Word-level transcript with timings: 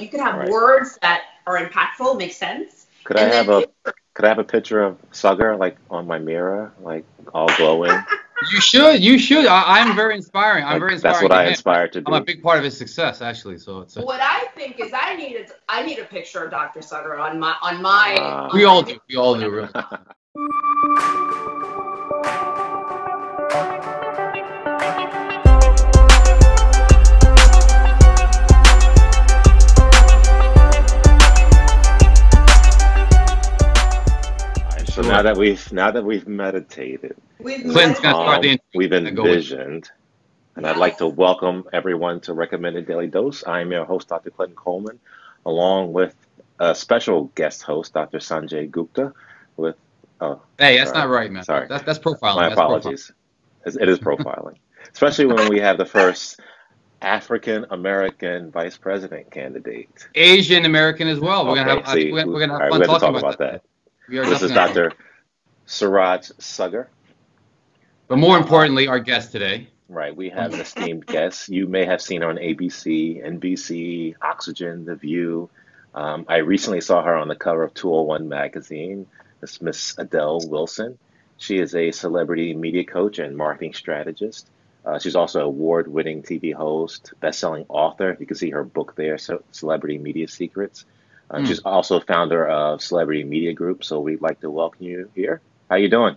You 0.00 0.08
could 0.08 0.20
have 0.20 0.36
Right. 0.36 0.48
words 0.48 0.98
that 1.02 1.22
are 1.46 1.58
impactful, 1.58 2.16
make 2.18 2.32
sense. 2.32 2.86
Could 3.04 3.16
I 3.18 3.24
have 3.24 3.46
then 3.46 3.64
a 3.84 3.92
could 4.14 4.24
I 4.24 4.28
have 4.28 4.38
a 4.38 4.44
picture 4.44 4.82
of 4.82 4.98
Saggar 5.12 5.58
like 5.58 5.76
on 5.90 6.06
my 6.06 6.18
mirror, 6.18 6.72
like 6.80 7.04
all 7.34 7.48
glowing? 7.56 7.96
You 8.50 8.58
should. 8.58 9.02
You 9.04 9.18
should. 9.18 9.44
I, 9.44 9.80
I'm 9.80 9.94
very 9.94 10.14
inspiring. 10.16 10.64
I'm 10.64 10.70
Like, 10.72 10.80
very 10.80 10.92
inspiring. 10.94 11.12
that's 11.14 11.22
what 11.24 11.32
I 11.32 11.44
aspire 11.50 11.88
to 11.88 12.02
I'm 12.06 12.14
a 12.14 12.20
big 12.22 12.42
part 12.42 12.56
of 12.56 12.64
his 12.64 12.74
success, 12.74 13.20
actually. 13.20 13.58
So 13.58 13.80
it's. 13.80 13.98
A, 13.98 14.02
What 14.02 14.18
I 14.22 14.46
think 14.56 14.80
is 14.80 14.92
I 14.94 15.14
need 15.14 15.36
a, 15.36 15.44
I 15.68 15.82
need 15.82 15.98
a 15.98 16.04
picture 16.06 16.44
of 16.44 16.50
Dr. 16.50 16.80
Sutter 16.80 17.18
on 17.18 17.38
my 17.38 17.54
on 17.60 17.82
my. 17.82 18.16
Ah. 18.18 18.48
on 18.48 18.56
we 18.56 18.64
all 18.64 18.80
do. 18.82 18.98
We 19.10 19.16
all 19.16 19.38
do. 19.38 19.50
Really. 19.50 19.68
so 35.02 35.08
now 35.08 35.22
that 35.22 35.36
we've 35.36 35.72
now 35.72 35.90
that 35.90 36.04
we've 36.04 36.26
meditated, 36.28 37.16
We've 37.38 37.62
Clint's 37.62 38.02
met- 38.02 38.12
gonna 38.12 38.24
start 38.24 38.42
the 38.42 38.58
we've 38.74 38.92
and 38.92 39.16
go 39.16 39.22
with- 39.22 39.32
envisioned, 39.32 39.90
and 40.56 40.66
I'd 40.66 40.76
like 40.76 40.98
to 40.98 41.06
welcome 41.06 41.64
everyone 41.72 42.20
to 42.22 42.34
Recommended 42.34 42.86
Daily 42.86 43.06
Dose. 43.06 43.44
I 43.46 43.60
am 43.60 43.70
your 43.72 43.84
host, 43.84 44.08
Dr. 44.08 44.30
Clinton 44.30 44.56
Coleman, 44.56 44.98
along 45.46 45.92
with 45.92 46.14
a 46.58 46.74
special 46.74 47.24
guest 47.34 47.62
host, 47.62 47.94
Dr. 47.94 48.18
Sanjay 48.18 48.70
Gupta. 48.70 49.12
With 49.56 49.76
oh, 50.20 50.40
Hey, 50.58 50.76
that's 50.78 50.90
Sorry. 50.90 51.00
not 51.00 51.06
uh, 51.08 51.12
right, 51.12 51.30
man. 51.32 51.44
Sorry. 51.44 51.66
That's 51.68 51.84
that's 51.84 51.98
profiling. 51.98 52.36
my 52.36 52.48
That's 52.48 52.60
profiling. 52.60 52.78
apologies. 52.78 53.12
It's- 53.66 53.76
It 53.80 53.88
is 53.88 53.98
profiling, 53.98 54.56
especially 54.92 55.26
when 55.26 55.48
we 55.48 55.60
have 55.60 55.78
the 55.78 55.86
first 55.86 56.40
African 57.02 57.64
American 57.70 58.50
vice 58.50 58.76
president 58.76 59.30
candidate. 59.30 60.08
Asian 60.14 60.66
American 60.66 61.08
as 61.08 61.20
well. 61.20 61.46
We're 61.46 61.54
gonna 61.56 61.76
have 61.82 61.88
see, 61.88 62.12
we're, 62.12 62.26
we're 62.26 62.40
gonna 62.40 62.52
all 62.54 62.60
have 62.60 62.70
right, 62.70 62.70
fun 62.72 62.80
we 62.80 62.86
have 62.86 62.94
to 62.94 63.00
talking 63.00 63.14
talk 63.14 63.22
about, 63.22 63.34
about 63.36 63.38
that. 63.38 63.52
We 63.52 63.56
are 63.56 63.69
This 64.10 64.42
is 64.42 64.50
Dr. 64.50 64.92
Suraj 65.66 66.30
Saggar. 66.40 66.88
But 68.08 68.18
more 68.18 68.36
importantly, 68.36 68.88
our 68.88 68.98
guest 68.98 69.30
today. 69.30 69.68
Right, 69.88 70.14
we 70.14 70.30
have 70.30 70.52
an 70.52 70.60
esteemed 70.60 71.06
guest. 71.06 71.48
You 71.48 71.68
may 71.68 71.84
have 71.84 72.02
seen 72.02 72.22
her 72.22 72.28
on 72.28 72.36
ABC, 72.36 73.24
NBC, 73.24 74.16
Oxygen, 74.20 74.84
The 74.84 74.96
View. 74.96 75.48
Um, 75.94 76.24
I 76.28 76.38
recently 76.38 76.80
saw 76.80 77.04
her 77.04 77.14
on 77.14 77.28
the 77.28 77.36
cover 77.36 77.62
of 77.62 77.72
201 77.74 78.28
magazine. 78.28 79.06
This 79.40 79.62
Miss 79.62 79.94
Adel 79.96 80.40
Wilson. 80.48 80.98
She 81.36 81.58
is 81.58 81.76
a 81.76 81.92
celebrity 81.92 82.52
media 82.52 82.84
coach 82.84 83.20
and 83.20 83.36
marketing 83.36 83.74
strategist. 83.74 84.50
Uh, 84.84 84.98
she's 84.98 85.14
also 85.14 85.38
an 85.38 85.46
award-winning 85.46 86.24
TV 86.24 86.52
host, 86.52 87.12
best-selling 87.20 87.64
author. 87.68 88.16
You 88.18 88.26
can 88.26 88.36
see 88.36 88.50
her 88.50 88.64
book 88.64 88.96
there, 88.96 89.18
so 89.18 89.44
Celebrity 89.52 89.98
Media 89.98 90.26
Secrets. 90.26 90.84
Um, 91.30 91.42
Hmm. 91.42 91.48
She's 91.48 91.60
also 91.60 92.00
founder 92.00 92.46
of 92.46 92.82
Celebrity 92.82 93.24
Media 93.24 93.52
Group. 93.52 93.84
So 93.84 94.00
we'd 94.00 94.20
like 94.20 94.40
to 94.40 94.50
welcome 94.50 94.84
you 94.84 95.10
here. 95.14 95.40
How 95.68 95.76
you 95.76 95.88
doing? 95.88 96.16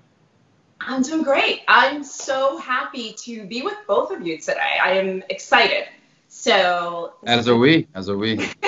I'm 0.81 1.01
doing 1.01 1.23
great. 1.23 1.61
I'm 1.67 2.03
so 2.03 2.57
happy 2.57 3.13
to 3.19 3.45
be 3.45 3.61
with 3.61 3.77
both 3.87 4.11
of 4.11 4.25
you 4.25 4.37
today. 4.39 4.77
I 4.83 4.93
am 4.93 5.23
excited. 5.29 5.85
So 6.27 7.13
As 7.25 7.47
are 7.47 7.55
we. 7.55 7.87
As 7.93 8.09
are 8.09 8.17
we. 8.17 8.37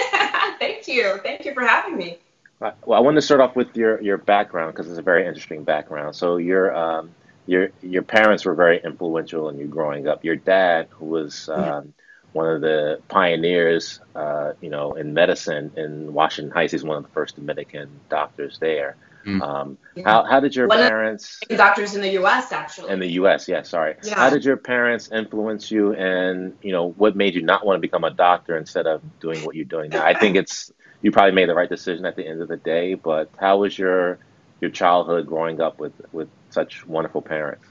thank 0.60 0.88
you. 0.88 1.20
Thank 1.24 1.46
you 1.46 1.54
for 1.54 1.66
having 1.66 1.98
me. 1.98 2.20
Uh, 2.62 2.72
Well, 2.86 2.98
I 2.98 3.02
want 3.02 3.16
to 3.16 3.22
start 3.22 3.42
off 3.42 3.56
with 3.56 3.76
your, 3.76 4.02
your 4.02 4.18
background 4.18 4.74
because 4.74 4.90
it's 4.90 5.00
a 5.00 5.04
very 5.04 5.26
interesting 5.28 5.64
background. 5.64 6.16
So 6.16 6.38
your 6.38 6.74
um, 6.76 7.12
your 7.48 7.70
your 7.82 8.04
parents 8.04 8.46
were 8.46 8.56
very 8.56 8.82
influential 8.84 9.50
in 9.50 9.58
you 9.58 9.66
growing 9.66 10.08
up. 10.08 10.24
Your 10.24 10.36
dad, 10.36 10.88
who 10.92 11.06
was 11.06 11.50
um, 11.50 11.94
one 12.36 12.50
of 12.50 12.60
the 12.60 13.00
pioneers, 13.08 14.02
uh, 14.14 14.52
you 14.60 14.70
know, 14.70 14.94
in 14.94 15.14
medicine 15.14 15.72
in 15.78 16.14
Washington 16.14 16.52
Heights, 16.52 16.74
he's 16.74 16.84
one 16.84 16.98
of 16.98 17.04
the 17.04 17.10
first 17.10 17.36
Dominican 17.36 17.90
doctors 18.10 18.60
there. 18.60 18.98
Mm. 19.26 19.42
Um, 19.42 19.78
how 20.04 20.24
how 20.26 20.40
did 20.42 20.54
your 20.54 20.68
One 20.68 20.82
of- 20.82 20.90
parents 20.90 21.40
Doctors 21.50 21.96
in 21.96 22.02
the 22.02 22.10
U.S. 22.10 22.52
actually. 22.52 22.92
in 22.92 23.00
the 23.00 23.12
U.S. 23.14 23.48
Yeah, 23.48 23.64
sorry. 23.64 23.96
Yeah. 24.04 24.16
How 24.16 24.30
did 24.30 24.44
your 24.44 24.58
parents 24.58 25.10
influence 25.12 25.72
you, 25.72 25.94
and 25.94 26.56
you 26.62 26.74
know 26.74 26.92
what 26.92 27.16
made 27.16 27.34
you 27.36 27.42
not 27.42 27.66
want 27.66 27.78
to 27.78 27.82
become 27.82 28.04
a 28.04 28.12
doctor 28.12 28.58
instead 28.58 28.86
of 28.86 29.02
doing 29.22 29.44
what 29.46 29.56
you're 29.56 29.66
doing 29.66 29.90
now? 29.90 30.06
I 30.06 30.14
think 30.14 30.36
it's 30.36 30.72
you 31.02 31.12
probably 31.12 31.32
made 31.32 31.48
the 31.50 31.56
right 31.56 31.70
decision 31.70 32.06
at 32.06 32.18
the 32.18 32.28
end 32.28 32.42
of 32.42 32.50
the 32.50 32.58
day. 32.58 32.94
But 32.96 33.30
how 33.40 33.60
was 33.60 33.80
your 33.80 34.20
your 34.62 34.70
childhood 34.72 35.26
growing 35.26 35.60
up 35.62 35.80
with 35.80 35.94
with 36.12 36.28
such 36.50 36.86
wonderful 36.86 37.22
parents? 37.22 37.66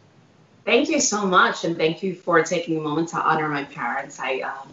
Thank 0.64 0.88
you 0.88 1.00
so 1.00 1.26
much, 1.26 1.64
and 1.64 1.76
thank 1.76 2.02
you 2.02 2.14
for 2.14 2.42
taking 2.42 2.78
a 2.78 2.80
moment 2.80 3.10
to 3.10 3.16
honor 3.16 3.48
my 3.48 3.64
parents. 3.64 4.18
I 4.18 4.40
um, 4.40 4.68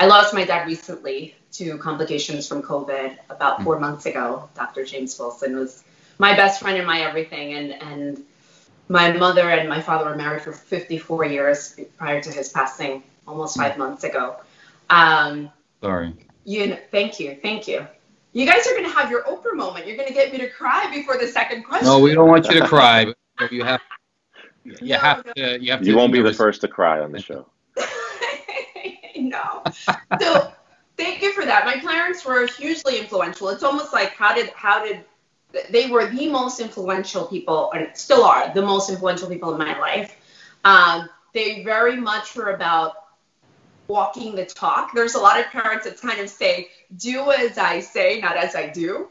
I 0.00 0.06
lost 0.06 0.34
my 0.34 0.44
dad 0.44 0.66
recently 0.66 1.36
to 1.52 1.78
complications 1.78 2.48
from 2.48 2.62
COVID 2.62 3.16
about 3.30 3.62
four 3.62 3.78
months 3.78 4.06
ago. 4.06 4.48
Dr. 4.56 4.84
James 4.84 5.16
Wilson 5.18 5.56
was 5.56 5.84
my 6.18 6.34
best 6.34 6.60
friend 6.60 6.78
and 6.78 6.86
my 6.86 7.02
everything, 7.02 7.54
and 7.54 7.82
and 7.82 8.24
my 8.88 9.12
mother 9.12 9.50
and 9.50 9.68
my 9.68 9.80
father 9.80 10.10
were 10.10 10.16
married 10.16 10.42
for 10.42 10.52
54 10.52 11.24
years 11.26 11.78
prior 11.96 12.20
to 12.20 12.30
his 12.30 12.48
passing 12.48 13.02
almost 13.26 13.56
five 13.56 13.78
months 13.78 14.04
ago. 14.04 14.36
Um, 14.90 15.50
Sorry. 15.80 16.14
you 16.44 16.66
know, 16.66 16.78
thank 16.90 17.20
you, 17.20 17.38
thank 17.40 17.68
you. 17.68 17.86
You 18.32 18.46
guys 18.46 18.66
are 18.66 18.74
gonna 18.74 18.90
have 18.90 19.12
your 19.12 19.22
Oprah 19.22 19.54
moment. 19.54 19.86
You're 19.86 19.96
gonna 19.96 20.12
get 20.12 20.32
me 20.32 20.38
to 20.38 20.50
cry 20.50 20.90
before 20.92 21.18
the 21.18 21.28
second 21.28 21.62
question. 21.62 21.86
No, 21.86 22.00
we 22.00 22.14
don't 22.14 22.28
want 22.28 22.46
you 22.48 22.60
to 22.60 22.66
cry, 22.66 23.06
but 23.38 23.52
you 23.52 23.62
have 23.62 23.80
you 24.64 24.76
No, 24.80 24.98
have 24.98 25.26
no. 25.26 25.32
to 25.34 25.62
you 25.62 25.70
have 25.72 25.80
to 25.80 25.86
You 25.86 25.96
won't 25.96 26.12
be 26.12 26.18
you 26.18 26.24
know, 26.24 26.30
the 26.30 26.36
first 26.36 26.60
to 26.62 26.68
cry 26.68 27.00
on 27.00 27.12
the 27.12 27.20
show. 27.20 27.46
no. 29.16 29.62
So 30.20 30.52
thank 30.96 31.22
you 31.22 31.32
for 31.32 31.44
that. 31.44 31.64
My 31.64 31.76
parents 31.78 32.24
were 32.24 32.46
hugely 32.46 32.98
influential. 32.98 33.48
It's 33.50 33.62
almost 33.62 33.92
like 33.92 34.10
how 34.14 34.34
did 34.34 34.50
how 34.50 34.84
did 34.84 35.04
they 35.70 35.88
were 35.90 36.06
the 36.06 36.28
most 36.28 36.60
influential 36.60 37.26
people 37.26 37.72
and 37.72 37.88
still 37.96 38.24
are 38.24 38.52
the 38.52 38.62
most 38.62 38.90
influential 38.90 39.28
people 39.28 39.52
in 39.52 39.58
my 39.58 39.78
life. 39.78 40.16
Um, 40.64 41.08
they 41.32 41.62
very 41.62 41.96
much 41.96 42.34
were 42.34 42.50
about 42.52 42.94
walking 43.88 44.34
the 44.34 44.46
talk. 44.46 44.92
There's 44.94 45.14
a 45.14 45.20
lot 45.20 45.38
of 45.38 45.46
parents 45.46 45.84
that 45.84 46.00
kind 46.00 46.20
of 46.20 46.28
say, 46.28 46.68
do 46.96 47.30
as 47.30 47.58
I 47.58 47.80
say, 47.80 48.20
not 48.20 48.36
as 48.36 48.54
I 48.54 48.68
do. 48.68 49.08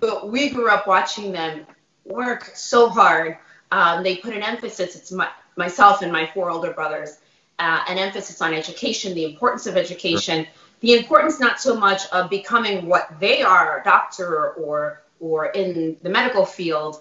But 0.00 0.30
we 0.30 0.50
grew 0.50 0.68
up 0.68 0.86
watching 0.86 1.32
them 1.32 1.66
work 2.04 2.44
so 2.54 2.88
hard. 2.88 3.38
Um, 3.72 4.02
they 4.02 4.16
put 4.16 4.34
an 4.34 4.42
emphasis, 4.42 4.94
it's 4.94 5.10
my, 5.10 5.28
myself 5.56 6.02
and 6.02 6.12
my 6.12 6.26
four 6.26 6.50
older 6.50 6.72
brothers, 6.72 7.16
uh, 7.58 7.80
an 7.88 7.96
emphasis 7.96 8.42
on 8.42 8.52
education, 8.52 9.14
the 9.14 9.24
importance 9.24 9.66
of 9.66 9.78
education, 9.78 10.46
the 10.80 10.92
importance 10.92 11.40
not 11.40 11.58
so 11.58 11.74
much 11.74 12.02
of 12.12 12.28
becoming 12.28 12.86
what 12.86 13.18
they 13.18 13.42
are, 13.42 13.80
a 13.80 13.84
doctor 13.84 14.50
or 14.50 15.02
or 15.20 15.46
in 15.46 15.96
the 16.02 16.10
medical 16.10 16.44
field, 16.44 17.00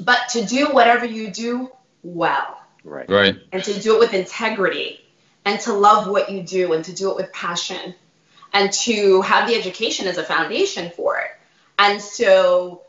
but 0.00 0.28
to 0.30 0.44
do 0.44 0.66
whatever 0.66 1.06
you 1.06 1.30
do 1.30 1.70
well 2.02 2.60
Right. 2.84 3.08
Right. 3.08 3.36
and 3.52 3.64
to 3.64 3.80
do 3.80 3.94
it 3.96 4.00
with 4.00 4.12
integrity 4.12 5.00
and 5.44 5.60
to 5.60 5.72
love 5.72 6.08
what 6.08 6.30
you 6.30 6.42
do 6.42 6.74
and 6.74 6.84
to 6.84 6.92
do 6.92 7.10
it 7.10 7.16
with 7.16 7.32
passion 7.32 7.94
and 8.52 8.70
to 8.72 9.22
have 9.22 9.48
the 9.48 9.54
education 9.54 10.08
as 10.08 10.18
a 10.18 10.24
foundation 10.24 10.90
for 10.90 11.18
it. 11.18 11.30
And 11.78 12.02
so, 12.02 12.82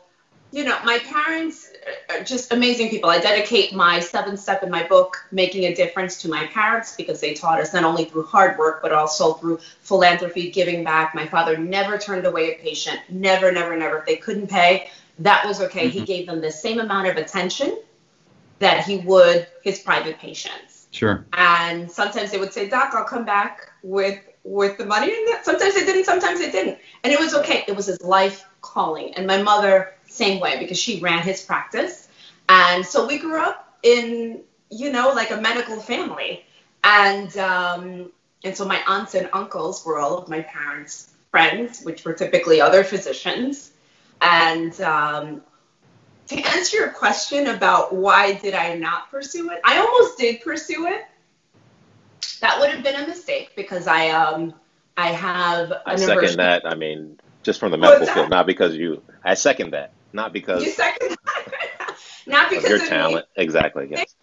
you 0.52 0.64
know, 0.64 0.78
my 0.84 0.98
parents 0.98 1.70
are 2.10 2.22
just 2.22 2.52
amazing 2.52 2.90
people. 2.90 3.08
I 3.08 3.18
dedicate 3.18 3.72
my 3.74 4.00
seventh 4.00 4.38
step 4.38 4.62
in 4.62 4.70
my 4.70 4.86
book, 4.86 5.24
Making 5.32 5.64
a 5.64 5.74
Difference, 5.74 6.20
to 6.22 6.28
my 6.28 6.46
parents 6.46 6.94
because 6.94 7.20
they 7.20 7.32
taught 7.32 7.58
us 7.58 7.72
not 7.72 7.84
only 7.84 8.04
through 8.04 8.24
hard 8.24 8.58
work, 8.58 8.82
but 8.82 8.92
also 8.92 9.32
through 9.32 9.58
philanthropy, 9.80 10.50
giving 10.50 10.84
back. 10.84 11.14
My 11.14 11.26
father 11.26 11.56
never 11.56 11.96
turned 11.96 12.26
away 12.26 12.52
a 12.52 12.58
patient, 12.62 13.00
never, 13.08 13.50
never, 13.50 13.76
never. 13.76 13.98
If 13.98 14.06
they 14.06 14.16
couldn't 14.16 14.48
pay, 14.48 14.90
that 15.20 15.46
was 15.46 15.62
okay. 15.62 15.88
He 15.88 16.02
Mhm. 16.02 16.06
gave 16.06 16.26
them 16.26 16.40
the 16.42 16.52
same 16.52 16.78
amount 16.80 17.08
of 17.08 17.16
attention 17.16 17.78
that 18.58 18.84
he 18.84 18.98
would 18.98 19.46
his 19.62 19.78
private 19.78 20.18
patients. 20.18 20.86
Sure. 20.90 21.24
And 21.32 21.90
sometimes 21.90 22.30
they 22.30 22.38
would 22.38 22.52
say, 22.52 22.68
Doc, 22.68 22.92
I'll 22.94 23.04
come 23.04 23.24
back 23.24 23.70
with 23.82 24.18
with 24.44 24.76
the 24.76 24.84
money. 24.84 25.06
And 25.06 25.28
that- 25.28 25.44
sometimes 25.44 25.74
they 25.74 25.86
didn't, 25.86 26.04
sometimes 26.04 26.40
they 26.40 26.50
didn't. 26.50 26.78
And 27.04 27.12
it 27.12 27.18
was 27.20 27.32
okay. 27.32 27.64
It 27.68 27.76
was 27.76 27.86
his 27.86 28.02
life 28.02 28.44
calling. 28.62 29.14
And 29.14 29.26
my 29.26 29.42
mother, 29.42 29.94
same 30.06 30.40
way, 30.40 30.58
because 30.58 30.78
she 30.78 31.00
ran 31.00 31.22
his 31.22 31.42
practice. 31.42 32.08
And 32.48 32.84
so 32.84 33.06
we 33.06 33.18
grew 33.18 33.40
up 33.40 33.76
in, 33.82 34.40
you 34.70 34.90
know, 34.90 35.12
like 35.12 35.30
a 35.30 35.40
medical 35.40 35.78
family. 35.80 36.44
And 36.84 37.36
um, 37.36 38.10
and 38.44 38.56
so 38.56 38.64
my 38.64 38.82
aunts 38.86 39.14
and 39.14 39.28
uncles 39.32 39.84
were 39.84 39.98
all 39.98 40.18
of 40.18 40.28
my 40.28 40.40
parents' 40.40 41.12
friends, 41.30 41.82
which 41.82 42.04
were 42.04 42.12
typically 42.12 42.60
other 42.60 42.82
physicians. 42.82 43.72
And 44.20 44.80
um, 44.80 45.42
to 46.28 46.36
answer 46.36 46.76
your 46.78 46.90
question 46.90 47.48
about 47.48 47.94
why 47.94 48.34
did 48.34 48.54
I 48.54 48.74
not 48.74 49.10
pursue 49.10 49.50
it, 49.50 49.60
I 49.64 49.78
almost 49.78 50.18
did 50.18 50.40
pursue 50.40 50.86
it. 50.86 51.04
That 52.40 52.58
would 52.58 52.70
have 52.70 52.82
been 52.82 52.96
a 52.96 53.06
mistake 53.06 53.52
because 53.54 53.86
I 53.86 54.08
um 54.10 54.54
I 54.96 55.08
have 55.08 55.72
I 55.86 55.96
second 55.96 56.38
that. 56.38 56.66
I 56.66 56.74
mean, 56.74 57.18
just 57.42 57.60
from 57.60 57.70
the 57.70 57.78
medical 57.78 58.06
that? 58.06 58.14
field, 58.14 58.30
not 58.30 58.46
because 58.46 58.76
you. 58.76 59.02
I 59.24 59.34
second 59.34 59.70
that, 59.72 59.92
not 60.12 60.32
because 60.32 60.62
You 60.64 60.70
second 60.70 61.16
not 62.26 62.50
of 62.56 62.62
because 62.62 62.68
your 62.68 62.78
of 62.78 62.82
me. 62.82 62.88
talent. 62.88 63.26
Exactly. 63.36 63.88
Yes. 63.90 64.14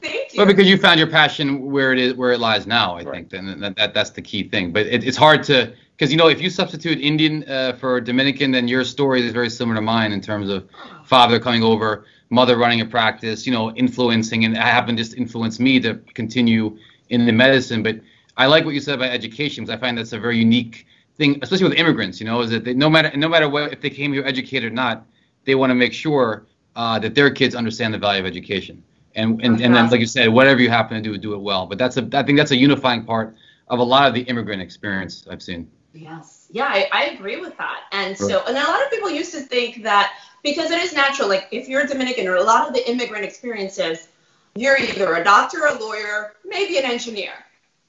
Thank 0.00 0.30
Well, 0.36 0.46
because 0.46 0.68
you 0.68 0.76
found 0.78 0.98
your 0.98 1.08
passion 1.08 1.70
where 1.70 1.92
it 1.92 1.98
is, 1.98 2.14
where 2.14 2.32
it 2.32 2.38
lies 2.40 2.66
now. 2.66 2.96
I 2.96 3.02
Right. 3.02 3.28
think, 3.28 3.32
and 3.32 3.62
that, 3.62 3.76
that 3.76 3.94
that's 3.94 4.10
the 4.10 4.22
key 4.22 4.48
thing. 4.48 4.72
But 4.72 4.86
it, 4.86 5.02
it's 5.04 5.16
hard 5.16 5.42
to, 5.44 5.72
because 5.96 6.12
you 6.12 6.16
know, 6.18 6.28
if 6.28 6.40
you 6.40 6.50
substitute 6.50 7.00
Indian 7.00 7.44
uh, 7.48 7.72
for 7.74 8.00
Dominican, 8.00 8.52
then 8.52 8.68
your 8.68 8.84
story 8.84 9.26
is 9.26 9.32
very 9.32 9.50
similar 9.50 9.76
to 9.76 9.82
mine 9.82 10.12
in 10.12 10.20
terms 10.20 10.50
of 10.50 10.68
father 11.04 11.40
coming 11.40 11.62
over, 11.64 12.04
mother 12.30 12.56
running 12.56 12.80
a 12.80 12.86
practice, 12.86 13.46
you 13.46 13.52
know, 13.52 13.72
influencing, 13.74 14.44
and 14.44 14.54
it 14.56 14.60
happened 14.60 14.98
just 14.98 15.14
influenced 15.16 15.58
me 15.60 15.80
to 15.80 15.94
continue 16.14 16.78
in 17.10 17.26
the 17.26 17.32
medicine. 17.32 17.82
But 17.82 18.00
I 18.36 18.46
like 18.46 18.64
what 18.64 18.74
you 18.74 18.80
said 18.80 18.94
about 18.94 19.10
education 19.10 19.64
because 19.64 19.74
I 19.76 19.80
find 19.80 19.98
that's 19.98 20.12
a 20.12 20.18
very 20.20 20.38
unique 20.38 20.86
thing, 21.18 21.38
especially 21.42 21.68
with 21.68 21.78
immigrants. 21.78 22.20
You 22.20 22.26
know, 22.26 22.40
is 22.40 22.50
that 22.50 22.64
they, 22.64 22.74
no 22.74 22.88
matter 22.88 23.16
no 23.16 23.28
matter 23.28 23.48
what 23.48 23.72
if 23.72 23.80
they 23.80 23.90
came 23.90 24.12
here 24.12 24.24
educated 24.24 24.72
or 24.72 24.74
not, 24.74 25.06
they 25.44 25.54
want 25.54 25.70
to 25.70 25.74
make 25.74 25.92
sure 25.92 26.46
uh, 26.76 26.98
that 27.00 27.14
their 27.14 27.30
kids 27.30 27.54
understand 27.54 27.92
the 27.94 27.98
value 27.98 28.20
of 28.20 28.26
education. 28.26 28.82
And 29.14 29.42
and, 29.42 29.60
and 29.60 29.74
then 29.74 29.90
like 29.90 30.00
you 30.00 30.06
said, 30.06 30.28
whatever 30.28 30.60
you 30.60 30.70
happen 30.70 31.02
to 31.02 31.02
do, 31.02 31.18
do 31.18 31.34
it 31.34 31.40
well. 31.40 31.66
But 31.66 31.78
that's 31.78 31.96
a 31.96 32.08
I 32.12 32.22
think 32.22 32.38
that's 32.38 32.52
a 32.52 32.56
unifying 32.56 33.04
part 33.04 33.36
of 33.68 33.78
a 33.80 33.82
lot 33.82 34.08
of 34.08 34.14
the 34.14 34.22
immigrant 34.22 34.62
experience 34.62 35.26
I've 35.30 35.42
seen. 35.42 35.70
Yes. 35.92 36.46
Yeah, 36.50 36.66
I, 36.66 36.88
I 36.92 37.04
agree 37.06 37.36
with 37.40 37.56
that. 37.58 37.80
And 37.92 38.16
so, 38.16 38.42
and 38.46 38.56
a 38.56 38.60
lot 38.60 38.82
of 38.84 38.90
people 38.90 39.10
used 39.10 39.32
to 39.32 39.40
think 39.40 39.82
that 39.82 40.12
because 40.42 40.70
it 40.70 40.80
is 40.80 40.94
natural, 40.94 41.28
like 41.28 41.48
if 41.50 41.68
you're 41.68 41.84
Dominican 41.84 42.26
or 42.28 42.36
a 42.36 42.42
lot 42.42 42.68
of 42.68 42.74
the 42.74 42.88
immigrant 42.88 43.24
experiences, 43.24 44.08
you're 44.54 44.78
either 44.78 45.14
a 45.16 45.24
doctor, 45.24 45.66
a 45.66 45.78
lawyer, 45.78 46.34
maybe 46.44 46.78
an 46.78 46.84
engineer, 46.84 47.32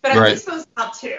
but 0.01 0.11
at 0.11 0.17
Right. 0.17 0.31
least 0.31 0.45
those 0.45 0.65
top 0.75 0.97
two. 0.97 1.17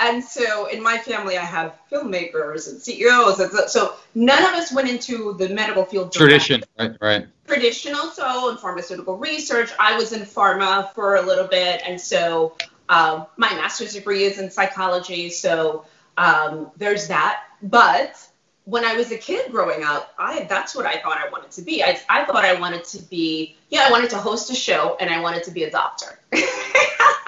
And 0.00 0.22
so 0.22 0.66
in 0.66 0.82
my 0.82 0.98
family, 0.98 1.38
I 1.38 1.44
have 1.44 1.78
filmmakers 1.90 2.68
and 2.68 2.80
CEOs. 2.80 3.38
And 3.40 3.50
so, 3.52 3.66
so 3.66 3.94
none 4.14 4.42
of 4.42 4.50
us 4.50 4.72
went 4.72 4.88
into 4.88 5.34
the 5.34 5.48
medical 5.48 5.84
field. 5.84 6.12
directly 6.12 6.38
Tradition, 6.38 6.62
right? 6.78 6.96
Right. 7.00 7.26
traditional 7.46 8.10
so 8.10 8.50
in 8.50 8.56
pharmaceutical 8.56 9.16
research 9.18 9.70
i 9.78 9.96
was 9.96 10.12
in 10.12 10.22
pharma 10.22 10.92
for 10.94 11.16
a 11.16 11.22
little 11.22 11.46
bit 11.46 11.82
and 11.86 12.00
so 12.00 12.56
um, 12.88 13.26
my 13.36 13.50
master's 13.50 13.94
degree 13.94 14.24
is 14.24 14.38
in 14.38 14.50
psychology 14.50 15.30
so 15.30 15.84
um, 16.16 16.70
there's 16.76 17.08
that 17.08 17.44
but 17.62 18.16
when 18.66 18.84
i 18.84 18.94
was 18.94 19.12
a 19.12 19.18
kid 19.18 19.50
growing 19.50 19.84
up 19.84 20.14
i 20.18 20.44
that's 20.48 20.74
what 20.74 20.86
i 20.86 20.98
thought 21.00 21.18
i 21.18 21.28
wanted 21.30 21.50
to 21.50 21.62
be 21.62 21.82
i, 21.82 21.98
I 22.08 22.24
thought 22.24 22.44
i 22.44 22.58
wanted 22.58 22.84
to 22.84 23.02
be 23.02 23.56
yeah 23.70 23.84
i 23.86 23.90
wanted 23.90 24.10
to 24.10 24.18
host 24.18 24.50
a 24.50 24.54
show 24.54 24.96
and 25.00 25.10
i 25.10 25.20
wanted 25.20 25.42
to 25.44 25.50
be 25.50 25.64
a 25.64 25.70
doctor 25.70 26.18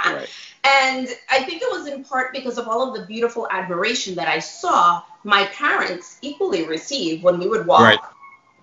Right. 0.04 0.28
and 0.64 1.08
I 1.30 1.42
think 1.42 1.62
it 1.62 1.68
was 1.70 1.88
in 1.88 2.04
part 2.04 2.32
because 2.32 2.58
of 2.58 2.68
all 2.68 2.88
of 2.88 2.98
the 3.00 3.06
beautiful 3.06 3.48
admiration 3.50 4.14
that 4.16 4.28
I 4.28 4.38
saw 4.38 5.02
my 5.24 5.46
parents 5.46 6.18
equally 6.22 6.64
receive 6.66 7.22
when 7.24 7.38
we 7.40 7.48
would 7.48 7.66
walk 7.66 7.82
Right. 7.82 7.98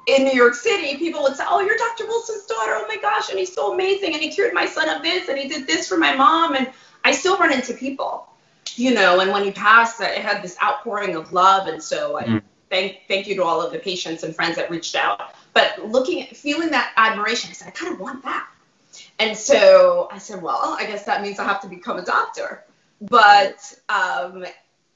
in 0.07 0.23
New 0.23 0.31
York 0.33 0.53
City. 0.53 0.97
People 0.97 1.21
would 1.23 1.35
say, 1.35 1.43
Oh, 1.47 1.59
you're 1.61 1.77
Dr. 1.77 2.05
Wilson's 2.07 2.45
daughter. 2.45 2.73
Oh 2.75 2.85
my 2.87 2.97
gosh. 2.97 3.29
And 3.29 3.39
he's 3.39 3.53
so 3.53 3.73
amazing. 3.73 4.13
And 4.13 4.21
he 4.21 4.29
cured 4.29 4.53
my 4.53 4.65
son 4.65 4.89
of 4.89 5.01
this. 5.01 5.27
And 5.29 5.37
he 5.37 5.47
did 5.49 5.67
this 5.67 5.87
for 5.87 5.97
my 5.97 6.15
mom. 6.15 6.55
And 6.55 6.69
I 7.03 7.11
still 7.11 7.37
run 7.37 7.51
into 7.53 7.73
people, 7.73 8.27
you 8.75 8.93
know. 8.93 9.19
And 9.19 9.31
when 9.31 9.43
he 9.43 9.51
passed, 9.51 9.99
I 10.01 10.09
had 10.19 10.41
this 10.41 10.57
outpouring 10.63 11.15
of 11.15 11.33
love. 11.33 11.67
And 11.67 11.81
so 11.83 12.17
I 12.17 12.23
Mm. 12.23 12.41
Thank, 12.73 13.01
thank 13.07 13.27
you 13.27 13.35
to 13.35 13.43
all 13.43 13.61
of 13.61 13.71
the 13.71 13.77
patients 13.77 14.23
and 14.23 14.35
friends 14.35 14.55
that 14.55 14.71
reached 14.71 14.95
out. 14.95 15.35
But 15.53 15.87
looking, 15.87 16.25
feeling 16.25 16.71
that 16.71 16.91
admiration, 16.97 17.51
I 17.51 17.53
said, 17.53 17.67
I 17.67 17.71
kind 17.71 17.93
of 17.93 17.99
want 17.99 18.23
that. 18.23 18.47
And 19.19 19.37
so 19.37 20.09
I 20.11 20.17
said, 20.17 20.41
well, 20.41 20.75
I 20.79 20.85
guess 20.87 21.05
that 21.05 21.21
means 21.21 21.37
I 21.37 21.43
have 21.43 21.61
to 21.61 21.67
become 21.67 21.99
a 21.99 22.03
doctor. 22.03 22.63
But 22.99 23.75
um, 23.89 24.45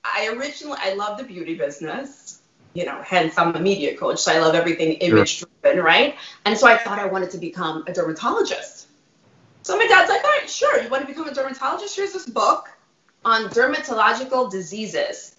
I 0.03 0.33
originally, 0.35 0.77
I 0.81 0.95
love 0.95 1.19
the 1.19 1.23
beauty 1.23 1.53
business, 1.55 2.41
you 2.73 2.85
know, 2.85 2.99
hence 3.03 3.37
I'm 3.37 3.55
a 3.55 3.59
media 3.59 3.95
coach. 3.95 4.19
So 4.19 4.33
I 4.33 4.39
love 4.39 4.55
everything 4.55 4.93
image 4.93 5.43
driven, 5.61 5.83
right? 5.83 6.15
And 6.45 6.57
so 6.57 6.67
I 6.67 6.77
thought 6.77 6.97
I 6.97 7.05
wanted 7.05 7.29
to 7.31 7.37
become 7.37 7.83
a 7.85 7.93
dermatologist. 7.93 8.87
So 9.61 9.77
my 9.77 9.85
dad's 9.85 10.09
like, 10.09 10.23
all 10.23 10.31
right, 10.31 10.49
sure. 10.49 10.81
You 10.81 10.89
want 10.89 11.01
to 11.03 11.07
become 11.07 11.27
a 11.27 11.33
dermatologist? 11.33 11.95
Here's 11.95 12.13
this 12.13 12.25
book 12.25 12.69
on 13.23 13.49
dermatological 13.49 14.49
diseases. 14.49 15.36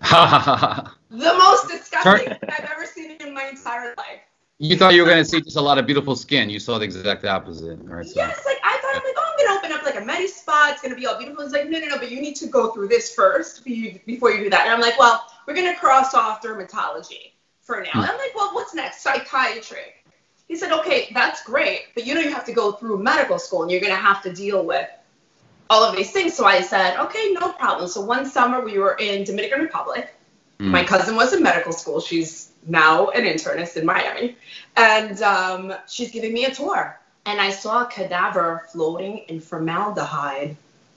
The 1.10 1.34
most 1.34 1.68
disgusting 1.68 2.28
thing 2.28 2.38
I've 2.48 2.70
ever 2.70 2.86
seen 2.86 3.12
in 3.20 3.34
my 3.34 3.46
entire 3.46 3.94
life. 3.98 4.20
you 4.58 4.76
thought 4.76 4.94
you 4.94 5.02
were 5.02 5.08
going 5.08 5.22
to 5.22 5.28
see 5.28 5.40
just 5.40 5.56
a 5.56 5.60
lot 5.60 5.76
of 5.78 5.86
beautiful 5.86 6.14
skin. 6.14 6.48
You 6.48 6.60
saw 6.60 6.78
the 6.78 6.84
exact 6.84 7.24
opposite, 7.24 7.78
right? 7.82 8.06
So, 8.06 8.12
Yes, 8.14 8.40
like 8.46 8.58
I 8.62 8.78
thought 8.80 8.94
I'm 8.94 9.02
like, 9.04 9.14
oh, 9.18 9.32
I'm 9.32 9.46
gonna 9.46 9.58
open 9.58 9.72
up 9.72 9.82
like 9.84 9.96
a 10.00 10.04
Medi 10.04 10.28
spa. 10.28 10.70
It's 10.72 10.82
gonna 10.82 10.94
be 10.94 11.06
all 11.06 11.18
beautiful. 11.18 11.42
It's 11.44 11.52
like, 11.52 11.68
no, 11.68 11.80
no, 11.80 11.86
no, 11.88 11.98
but 11.98 12.10
you 12.10 12.20
need 12.20 12.36
to 12.36 12.46
go 12.46 12.70
through 12.70 12.88
this 12.88 13.12
first 13.14 13.64
before 13.64 13.76
you, 13.76 14.00
before 14.06 14.30
you 14.30 14.44
do 14.44 14.50
that. 14.50 14.66
And 14.66 14.72
I'm 14.72 14.80
like, 14.80 14.98
well, 14.98 15.26
we're 15.46 15.54
gonna 15.54 15.76
cross 15.76 16.14
off 16.14 16.42
dermatology 16.42 17.32
for 17.60 17.80
now. 17.80 17.90
And 17.94 18.04
I'm 18.04 18.16
like, 18.18 18.34
well, 18.34 18.54
what's 18.54 18.72
next? 18.74 19.02
Psychiatry. 19.02 19.94
He 20.46 20.56
said, 20.56 20.72
okay, 20.72 21.10
that's 21.12 21.42
great, 21.44 21.86
but 21.94 22.06
you 22.06 22.14
know 22.14 22.20
you 22.20 22.32
have 22.32 22.44
to 22.46 22.52
go 22.52 22.72
through 22.72 23.02
medical 23.02 23.38
school 23.38 23.62
and 23.62 23.70
you're 23.70 23.80
gonna 23.80 23.94
have 23.94 24.22
to 24.22 24.32
deal 24.32 24.64
with 24.64 24.88
all 25.70 25.84
of 25.84 25.96
these 25.96 26.10
things. 26.10 26.34
So 26.34 26.44
I 26.44 26.60
said, 26.60 26.98
okay, 26.98 27.32
no 27.32 27.52
problem. 27.52 27.88
So 27.88 28.00
one 28.00 28.26
summer 28.26 28.60
we 28.60 28.78
were 28.78 28.96
in 28.96 29.24
Dominican 29.24 29.60
Republic. 29.60 30.12
Mm. 30.58 30.66
My 30.70 30.84
cousin 30.84 31.14
was 31.14 31.32
in 31.32 31.42
medical 31.42 31.72
school. 31.72 32.00
She's 32.00 32.50
now 32.66 33.08
an 33.10 33.24
internist 33.24 33.76
in 33.76 33.86
Miami. 33.86 34.36
And 34.76 35.22
um, 35.22 35.72
she's 35.88 36.10
giving 36.10 36.34
me 36.34 36.44
a 36.44 36.54
tour. 36.54 36.98
And 37.24 37.40
I 37.40 37.50
saw 37.50 37.84
a 37.84 37.86
cadaver 37.86 38.66
floating 38.72 39.18
in 39.28 39.40
formaldehyde 39.40 40.56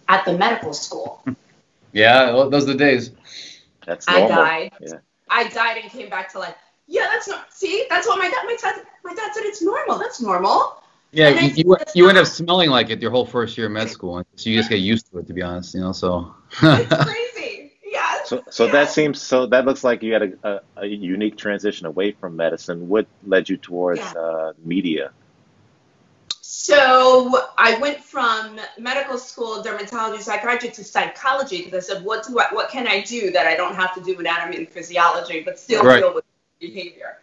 at 0.09 0.25
the 0.25 0.37
medical 0.37 0.73
school. 0.73 1.23
yeah, 1.93 2.33
well, 2.33 2.49
those 2.49 2.63
are 2.63 2.73
the 2.73 2.75
days. 2.75 3.11
That's 3.85 4.07
I 4.07 4.27
died. 4.27 4.71
Yeah. 4.81 4.93
I 5.29 5.47
died 5.49 5.77
and 5.83 5.91
came 5.91 6.09
back 6.09 6.31
to 6.31 6.39
life. 6.39 6.55
yeah, 6.87 7.07
that's 7.11 7.27
not. 7.27 7.53
See, 7.53 7.85
that's 7.89 8.07
what 8.07 8.17
my 8.17 8.29
dad. 8.29 8.43
My 8.45 8.57
dad. 8.59 8.85
My 9.03 9.13
dad 9.13 9.33
said 9.33 9.43
it's 9.43 9.61
normal. 9.61 9.97
That's 9.97 10.21
normal. 10.21 10.82
Yeah, 11.13 11.27
And 11.29 11.55
you, 11.55 11.63
you, 11.67 11.77
you 11.93 12.09
end 12.09 12.17
up 12.17 12.25
smelling 12.25 12.71
like 12.71 12.89
it 12.89 12.99
your 12.99 13.11
whole 13.11 13.25
first 13.25 13.55
year 13.55 13.67
of 13.67 13.73
med 13.73 13.89
school, 13.89 14.17
and 14.17 14.25
so 14.35 14.49
you 14.49 14.57
just 14.57 14.69
get 14.69 14.79
used 14.79 15.11
to 15.11 15.19
it, 15.19 15.27
to 15.27 15.33
be 15.33 15.43
honest. 15.43 15.75
You 15.75 15.81
know, 15.81 15.91
so. 15.91 16.33
It's 16.61 16.95
crazy. 17.05 17.71
Yes. 17.85 18.29
So, 18.29 18.43
so 18.49 18.63
yes. 18.65 18.73
that 18.73 18.89
seems 18.89 19.21
so. 19.21 19.45
That 19.45 19.65
looks 19.65 19.83
like 19.83 20.01
you 20.01 20.13
had 20.13 20.23
a, 20.23 20.49
a, 20.49 20.59
a 20.77 20.85
unique 20.87 21.37
transition 21.37 21.85
away 21.85 22.13
from 22.13 22.35
medicine. 22.35 22.89
What 22.89 23.05
led 23.27 23.47
you 23.47 23.57
towards 23.57 23.99
Yeah. 23.99 24.11
uh, 24.13 24.53
media? 24.65 25.11
So 26.41 27.41
I 27.57 27.77
went 27.79 27.99
from 28.03 28.59
medical 28.79 29.17
school, 29.17 29.63
dermatology, 29.63 30.21
psychiatry 30.21 30.69
to 30.69 30.83
psychology 30.83 31.63
because 31.63 31.89
I 31.89 31.93
said, 31.93 32.03
what 32.03 32.25
do 32.25 32.39
I, 32.39 32.47
what 32.51 32.69
can 32.69 32.87
I 32.87 33.01
do 33.01 33.31
that 33.31 33.45
I 33.47 33.55
don't 33.55 33.75
have 33.75 33.93
to 33.95 34.01
do 34.01 34.17
anatomy 34.19 34.57
and 34.57 34.69
physiology, 34.69 35.41
but 35.41 35.59
still 35.59 35.83
Right. 35.83 35.99
deal 35.99 36.13
with 36.13 36.25
behavior? 36.59 37.17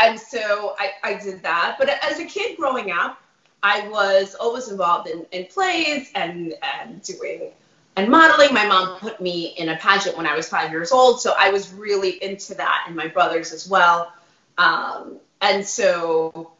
And 0.00 0.18
so 0.18 0.74
I, 0.78 0.92
I 1.04 1.14
did 1.14 1.42
that. 1.42 1.76
But 1.78 1.90
as 2.02 2.18
a 2.18 2.24
kid 2.24 2.56
growing 2.56 2.90
up, 2.90 3.20
I 3.62 3.86
was 3.88 4.34
always 4.34 4.68
involved 4.68 5.08
in, 5.08 5.26
in 5.32 5.44
plays 5.46 6.10
and, 6.14 6.54
and 6.62 7.02
doing 7.02 7.50
and 7.96 8.08
modeling. 8.08 8.54
My 8.54 8.66
mom 8.66 8.98
put 8.98 9.20
me 9.20 9.54
in 9.58 9.68
a 9.68 9.76
pageant 9.76 10.16
when 10.16 10.26
I 10.26 10.34
was 10.34 10.48
five 10.48 10.70
years 10.70 10.90
old, 10.90 11.20
so 11.20 11.34
I 11.38 11.50
was 11.50 11.72
really 11.72 12.22
into 12.22 12.54
that, 12.54 12.84
and 12.86 12.96
my 12.96 13.08
brothers 13.08 13.52
as 13.52 13.68
well. 13.68 14.12
Um, 14.56 15.18
and 15.42 15.66
so 15.66 16.52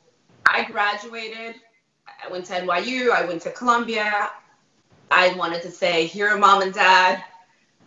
I 0.45 0.65
graduated. 0.65 1.57
I 2.07 2.31
went 2.31 2.45
to 2.47 2.55
NYU. 2.55 3.11
I 3.11 3.25
went 3.25 3.41
to 3.43 3.51
Columbia. 3.53 4.31
I 5.11 5.35
wanted 5.35 5.63
to 5.63 5.71
say, 5.71 6.07
here 6.07 6.37
mom 6.37 6.63
and 6.63 6.75
dad. 6.75 7.25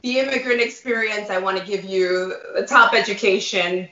The 0.01 0.19
immigrant 0.19 0.61
experience. 0.61 1.29
I 1.29 1.37
want 1.37 1.57
to 1.57 1.65
give 1.65 1.85
you 1.85 2.35
the 2.55 2.65
top 2.65 2.93
education. 2.93 3.87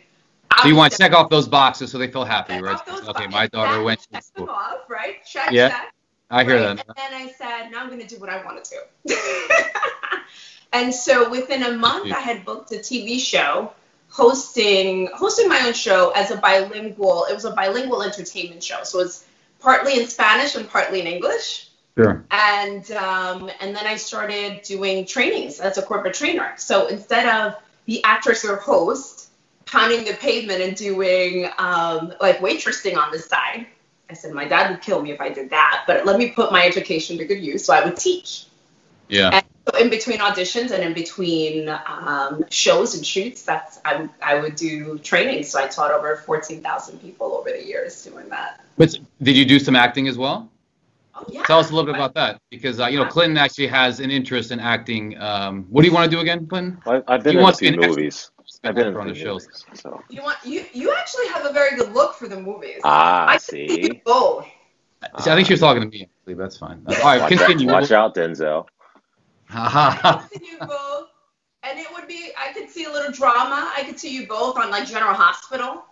So 0.62 0.67
you 0.67 0.75
want 0.75 0.91
to 0.93 0.98
check 0.98 1.13
off 1.13 1.29
those 1.29 1.48
boxes 1.48 1.91
so 1.91 1.98
they 1.98 2.08
feel 2.12 2.24
happy, 2.25 2.62
right? 2.62 2.79
Okay, 3.08 3.27
my 3.27 3.48
daughter 3.48 3.77
Check- 3.77 3.86
went 3.86 4.00
to 4.13 4.22
school. 4.22 4.50
off, 4.50 4.89
right? 4.89 5.24
Check, 5.25 5.51
Yeah. 5.51 5.70
check. 5.70 5.93
I 6.29 6.43
hear 6.43 6.55
Right? 6.55 6.77
that. 6.77 6.88
And 6.88 6.96
then 6.98 7.13
I 7.13 7.31
said, 7.31 7.72
now 7.72 7.81
I'm 7.81 7.88
going 7.88 8.00
to 8.01 8.08
do 8.08 8.17
what 8.20 8.29
I 8.29 8.43
want 8.43 8.63
to 8.63 8.75
do. 9.08 9.15
and 10.74 10.93
so 10.93 11.29
within 11.29 11.63
a 11.63 11.72
month, 11.74 12.12
I 12.12 12.20
had 12.20 12.46
booked 12.46 12.72
a 12.72 12.75
TV 12.77 13.20
show 13.20 13.72
hosting 14.10 15.08
hosting 15.13 15.48
my 15.50 15.60
own 15.65 15.74
show 15.74 16.12
as 16.12 16.31
a 16.31 16.38
bilingual. 16.38 17.25
It 17.29 17.34
was 17.34 17.46
a 17.46 17.51
bilingual 17.51 18.01
entertainment 18.03 18.63
show, 18.63 18.84
so 18.84 19.00
it's 19.00 19.25
partly 19.60 20.00
in 20.00 20.08
Spanish 20.08 20.55
and 20.55 20.70
partly 20.70 21.01
in 21.01 21.08
English. 21.08 21.70
Sure. 21.98 22.24
And 22.31 22.89
um, 22.91 23.50
and 23.60 23.75
then 23.75 23.86
I 23.86 23.96
started 23.98 24.62
doing 24.63 25.05
trainings 25.05 25.60
as 25.60 25.77
a 25.77 25.81
corporate 25.81 26.13
trainer. 26.13 26.53
So 26.58 26.88
instead 26.88 27.25
of 27.27 27.55
the 27.86 28.03
actress 28.03 28.46
or 28.46 28.55
host 28.58 29.31
pounding 29.72 30.04
the 30.06 30.13
pavement 30.13 30.62
and 30.62 30.75
doing 30.75 31.50
um, 31.58 32.13
like 32.20 32.40
waitressing 32.40 32.98
on 32.98 33.12
the 33.12 33.20
side, 33.20 33.66
I 34.10 34.13
said 34.13 34.34
my 34.34 34.46
dad 34.46 34.70
would 34.70 34.82
kill 34.82 35.01
me 35.01 35.12
if 35.12 35.22
I 35.22 35.30
did 35.30 35.50
that. 35.51 35.86
But 35.88 36.06
let 36.06 36.20
me 36.20 36.30
put 36.30 36.51
my 36.51 36.66
education 36.66 37.18
to 37.18 37.25
good 37.25 37.40
use. 37.42 37.66
So 37.66 37.74
I 37.74 37.84
would 37.86 37.96
teach. 37.98 38.46
Yeah. 39.08 39.30
And 39.34 39.46
so 39.70 39.78
in 39.80 39.90
between 39.90 40.20
auditions 40.20 40.72
and 40.72 40.84
in 40.84 40.94
between 40.94 41.70
um, 41.70 42.44
shows 42.50 42.96
and 42.96 43.06
shoots, 43.06 43.44
that's 43.44 43.80
I, 43.86 43.96
would- 44.01 44.10
I 44.22 44.36
would 44.40 44.56
do 44.56 44.98
training. 45.00 45.44
So 45.44 45.60
I 45.60 45.68
taught 45.68 45.92
over 45.92 46.18
14,000 46.18 47.00
people 47.00 47.34
over 47.36 47.50
the 47.50 47.63
years 47.66 48.04
doing 48.04 48.28
that. 48.30 48.60
But 48.78 48.98
did 49.22 49.36
you 49.38 49.46
do 49.46 49.60
some 49.60 49.75
acting 49.75 50.08
as 50.08 50.18
well? 50.18 50.50
Oh 51.16 51.25
yeah. 51.30 51.44
Tell 51.44 51.60
us 51.60 51.70
a 51.70 51.74
little 51.74 51.86
bit 51.86 51.96
about 51.96 52.13
that, 52.16 52.40
because 52.50 52.80
uh, 52.80 52.88
you 52.88 52.98
know 52.98 53.06
Clinton 53.06 53.38
actually 53.38 53.68
has 53.68 54.00
an 54.00 54.10
interest 54.10 54.50
in 54.51 54.60
acting. 54.60 55.18
Um, 55.20 55.66
what 55.70 55.82
do 55.82 55.88
you 55.90 55.94
want 55.94 56.10
to 56.10 56.16
do 56.16 56.22
again, 56.22 56.48
Clinton? 56.48 56.82
I've 56.86 57.24
been 57.24 57.34
He 57.34 57.38
in 57.38 57.40
a 57.40 57.44
wants 57.44 57.60
to 57.60 57.66
few 57.66 57.78
be 57.78 57.84
an 57.84 57.90
movies. 57.90 58.32
I've 58.63 58.75
been 58.75 58.88
in 58.88 58.96
on 58.96 59.08
the 59.08 59.13
few 59.15 59.24
shows. 59.24 59.48
So 59.74 60.01
You 60.10 60.22
want 60.22 60.38
you 60.46 60.65
you 60.74 60.94
actually 60.94 61.27
have 61.30 61.46
a 61.46 61.53
very 61.53 61.75
good 61.77 61.91
look 61.94 62.15
for 62.15 62.27
the 62.27 62.39
movies. 62.39 62.80
ah, 62.84 63.27
I 63.27 63.38
see. 63.38 63.68
think 63.68 63.84
you 63.96 64.01
both. 64.06 64.46
See, 65.20 65.32
I 65.32 65.36
think 65.36 65.48
she 65.48 65.53
was 65.53 65.60
talking 65.62 65.82
to 65.82 65.88
me. 65.88 66.03
Actually, 66.20 66.36
that's 66.36 66.58
fine. 66.58 66.84
All 66.88 66.94
right, 67.03 67.20
Watch, 67.22 67.30
continue. 67.30 67.70
out, 67.70 67.82
watch 67.82 67.91
out, 67.91 68.15
Denzel. 68.15 68.68
I 69.50 70.27
could 70.32 70.39
see 70.41 70.58
both, 70.60 71.08
and 71.63 71.80
it 71.80 71.88
would 71.94 72.08
be. 72.08 72.32
I 72.39 72.53
could 72.53 72.70
see 72.70 72.86
a 72.86 72.91
little 72.91 73.12
drama. 73.12 73.72
I 73.75 73.84
could 73.84 74.00
see 74.00 74.13
you 74.15 74.27
both 74.27 74.58
on 74.58 74.70
like 74.70 74.88
General 74.88 75.13
Hospital. 75.15 75.86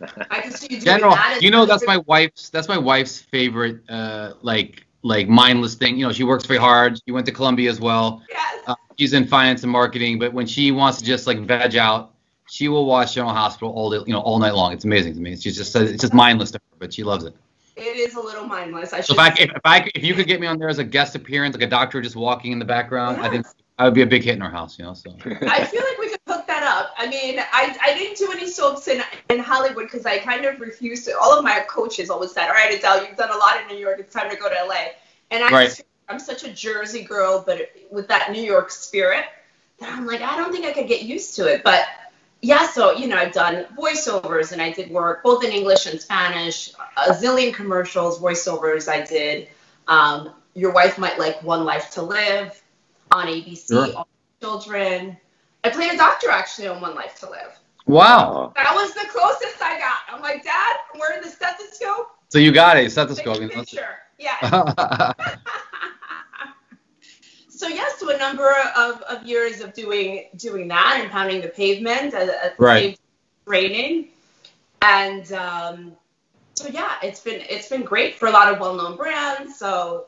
I 0.30 0.40
could 0.40 0.52
see 0.52 0.66
you 0.70 0.80
doing 0.80 0.84
General, 0.84 1.14
that. 1.16 1.40
you 1.42 1.50
know 1.50 1.66
that's 1.66 1.84
my 1.86 1.98
wife's. 2.06 2.48
That's 2.50 2.68
my 2.68 2.78
wife's 2.78 3.20
favorite. 3.20 3.80
Uh, 3.90 4.34
like 4.42 4.86
like 5.02 5.28
mindless 5.28 5.74
thing. 5.74 5.98
You 5.98 6.06
know, 6.06 6.12
she 6.12 6.22
works 6.22 6.46
very 6.46 6.60
hard. 6.60 6.98
She 7.04 7.10
went 7.12 7.26
to 7.26 7.32
Columbia 7.32 7.68
as 7.70 7.80
well. 7.80 8.22
Yes. 8.30 8.47
Uh, 8.68 8.74
she's 8.98 9.14
in 9.14 9.26
finance 9.26 9.62
and 9.62 9.72
marketing, 9.72 10.18
but 10.18 10.32
when 10.32 10.46
she 10.46 10.70
wants 10.70 10.98
to 10.98 11.04
just 11.04 11.26
like 11.26 11.38
veg 11.40 11.74
out, 11.76 12.12
she 12.50 12.68
will 12.68 12.84
watch 12.86 13.14
General 13.14 13.34
Hospital 13.34 13.70
all 13.72 13.90
day, 13.90 13.98
you 14.06 14.12
know, 14.12 14.20
all 14.20 14.38
night 14.38 14.54
long. 14.54 14.72
It's 14.72 14.84
amazing 14.84 15.14
to 15.14 15.20
me. 15.20 15.36
She's 15.36 15.56
just 15.56 15.74
it's 15.74 16.00
just 16.02 16.14
mindless 16.14 16.50
to 16.52 16.58
her, 16.58 16.76
but 16.78 16.92
she 16.92 17.02
loves 17.02 17.24
it. 17.24 17.34
It 17.76 17.96
is 17.96 18.14
a 18.14 18.20
little 18.20 18.44
mindless. 18.46 18.92
I 18.92 19.00
So 19.00 19.14
should. 19.14 19.16
if 19.16 19.20
I 19.20 19.28
if, 19.28 19.50
if 19.50 19.60
I 19.64 19.90
if 19.94 20.04
you 20.04 20.14
could 20.14 20.26
get 20.26 20.40
me 20.40 20.46
on 20.46 20.58
there 20.58 20.68
as 20.68 20.78
a 20.78 20.84
guest 20.84 21.14
appearance, 21.14 21.54
like 21.56 21.64
a 21.64 21.70
doctor 21.70 22.00
just 22.02 22.16
walking 22.16 22.52
in 22.52 22.58
the 22.58 22.64
background, 22.64 23.20
I 23.20 23.30
think 23.30 23.46
I 23.78 23.84
would 23.84 23.94
be 23.94 24.02
a 24.02 24.06
big 24.06 24.24
hit 24.24 24.34
in 24.34 24.42
our 24.42 24.50
house. 24.50 24.78
You 24.78 24.84
know, 24.84 24.94
so 24.94 25.10
I 25.24 25.64
feel 25.64 25.82
like 25.82 25.98
we 25.98 26.10
could 26.10 26.20
hook 26.26 26.46
that 26.48 26.62
up. 26.64 26.90
I 26.98 27.06
mean, 27.08 27.38
I, 27.38 27.76
I 27.82 27.94
didn't 27.94 28.18
do 28.18 28.32
any 28.32 28.48
soaps 28.48 28.88
in, 28.88 29.00
in 29.30 29.38
Hollywood 29.38 29.84
because 29.84 30.04
I 30.04 30.18
kind 30.18 30.44
of 30.44 30.60
refused 30.60 31.04
to. 31.06 31.16
All 31.18 31.38
of 31.38 31.44
my 31.44 31.64
coaches 31.68 32.10
always 32.10 32.32
said, 32.32 32.48
all 32.48 32.54
right, 32.54 32.76
Adel, 32.76 33.06
you've 33.06 33.16
done 33.16 33.30
a 33.30 33.36
lot 33.36 33.60
in 33.60 33.68
New 33.68 33.80
York. 33.80 34.00
It's 34.00 34.12
time 34.12 34.28
to 34.30 34.36
go 34.36 34.48
to 34.48 34.64
LA. 34.66 34.88
And 35.30 35.44
I, 35.44 35.50
Right. 35.52 35.82
I'm 36.08 36.18
such 36.18 36.44
a 36.44 36.52
Jersey 36.52 37.02
girl, 37.02 37.42
but 37.46 37.70
with 37.90 38.08
that 38.08 38.32
New 38.32 38.42
York 38.42 38.70
spirit, 38.70 39.24
that 39.80 39.92
I'm 39.92 40.06
like, 40.06 40.20
I 40.22 40.36
don't 40.36 40.52
think 40.52 40.64
I 40.66 40.72
could 40.72 40.88
get 40.88 41.02
used 41.02 41.36
to 41.36 41.46
it. 41.46 41.62
But 41.62 41.84
yeah, 42.40 42.66
so, 42.68 42.92
you 42.92 43.06
know, 43.08 43.16
I've 43.16 43.32
done 43.32 43.66
voiceovers 43.76 44.52
and 44.52 44.62
I 44.62 44.72
did 44.72 44.90
work 44.90 45.22
both 45.22 45.44
in 45.44 45.50
English 45.50 45.86
and 45.86 46.00
Spanish, 46.00 46.72
a 46.96 47.10
zillion 47.12 47.52
commercials, 47.52 48.18
voiceovers 48.20 48.88
I 48.88 49.02
did. 49.04 49.48
Um, 49.86 50.30
Your 50.54 50.72
Wife 50.72 50.98
Might 50.98 51.18
Like 51.18 51.42
One 51.42 51.64
Life 51.64 51.90
to 51.92 52.02
Live 52.02 52.60
on 53.12 53.26
ABC, 53.26 53.66
Sure. 53.68 53.94
All 53.96 54.08
Children. 54.40 55.16
I 55.64 55.70
played 55.70 55.92
a 55.92 55.96
doctor 55.96 56.30
actually 56.30 56.68
on 56.68 56.80
One 56.80 56.94
Life 56.94 57.18
to 57.20 57.28
Live. 57.30 57.58
wow. 57.86 58.52
That 58.56 58.72
was 58.74 58.94
the 58.94 59.06
closest 59.10 59.60
I 59.60 59.78
got. 59.78 59.96
I'm 60.12 60.22
like, 60.22 60.44
Dad, 60.44 60.76
I'm 60.94 61.00
wearing 61.00 61.22
the 61.22 61.28
stethoscope. 61.28 62.10
So 62.28 62.38
you 62.38 62.52
got 62.52 62.74
Take 62.74 62.90
stethoscope. 62.90 63.36
a 63.38 63.40
you 63.40 63.48
know, 63.48 63.48
that's- 63.48 63.70
picture. 63.70 63.96
Yeah. 64.18 65.12
so 67.58 67.66
yes, 67.66 67.98
to 67.98 68.08
a 68.08 68.16
number 68.16 68.54
of, 68.76 69.02
of 69.02 69.26
years 69.26 69.60
of 69.60 69.74
doing 69.74 70.26
doing 70.36 70.68
that 70.68 70.98
and 71.00 71.10
pounding 71.10 71.40
the 71.40 71.48
pavement 71.48 72.14
at 72.14 72.54
Right. 72.58 72.96
training, 73.48 74.08
and 74.80 75.32
um, 75.32 75.92
so 76.54 76.68
yeah, 76.68 76.92
it's 77.02 77.20
been 77.20 77.42
it's 77.50 77.68
been 77.68 77.82
great 77.82 78.14
for 78.14 78.28
a 78.28 78.30
lot 78.30 78.52
of 78.52 78.60
well 78.60 78.76
known 78.76 78.96
brands. 78.96 79.58
So 79.58 80.06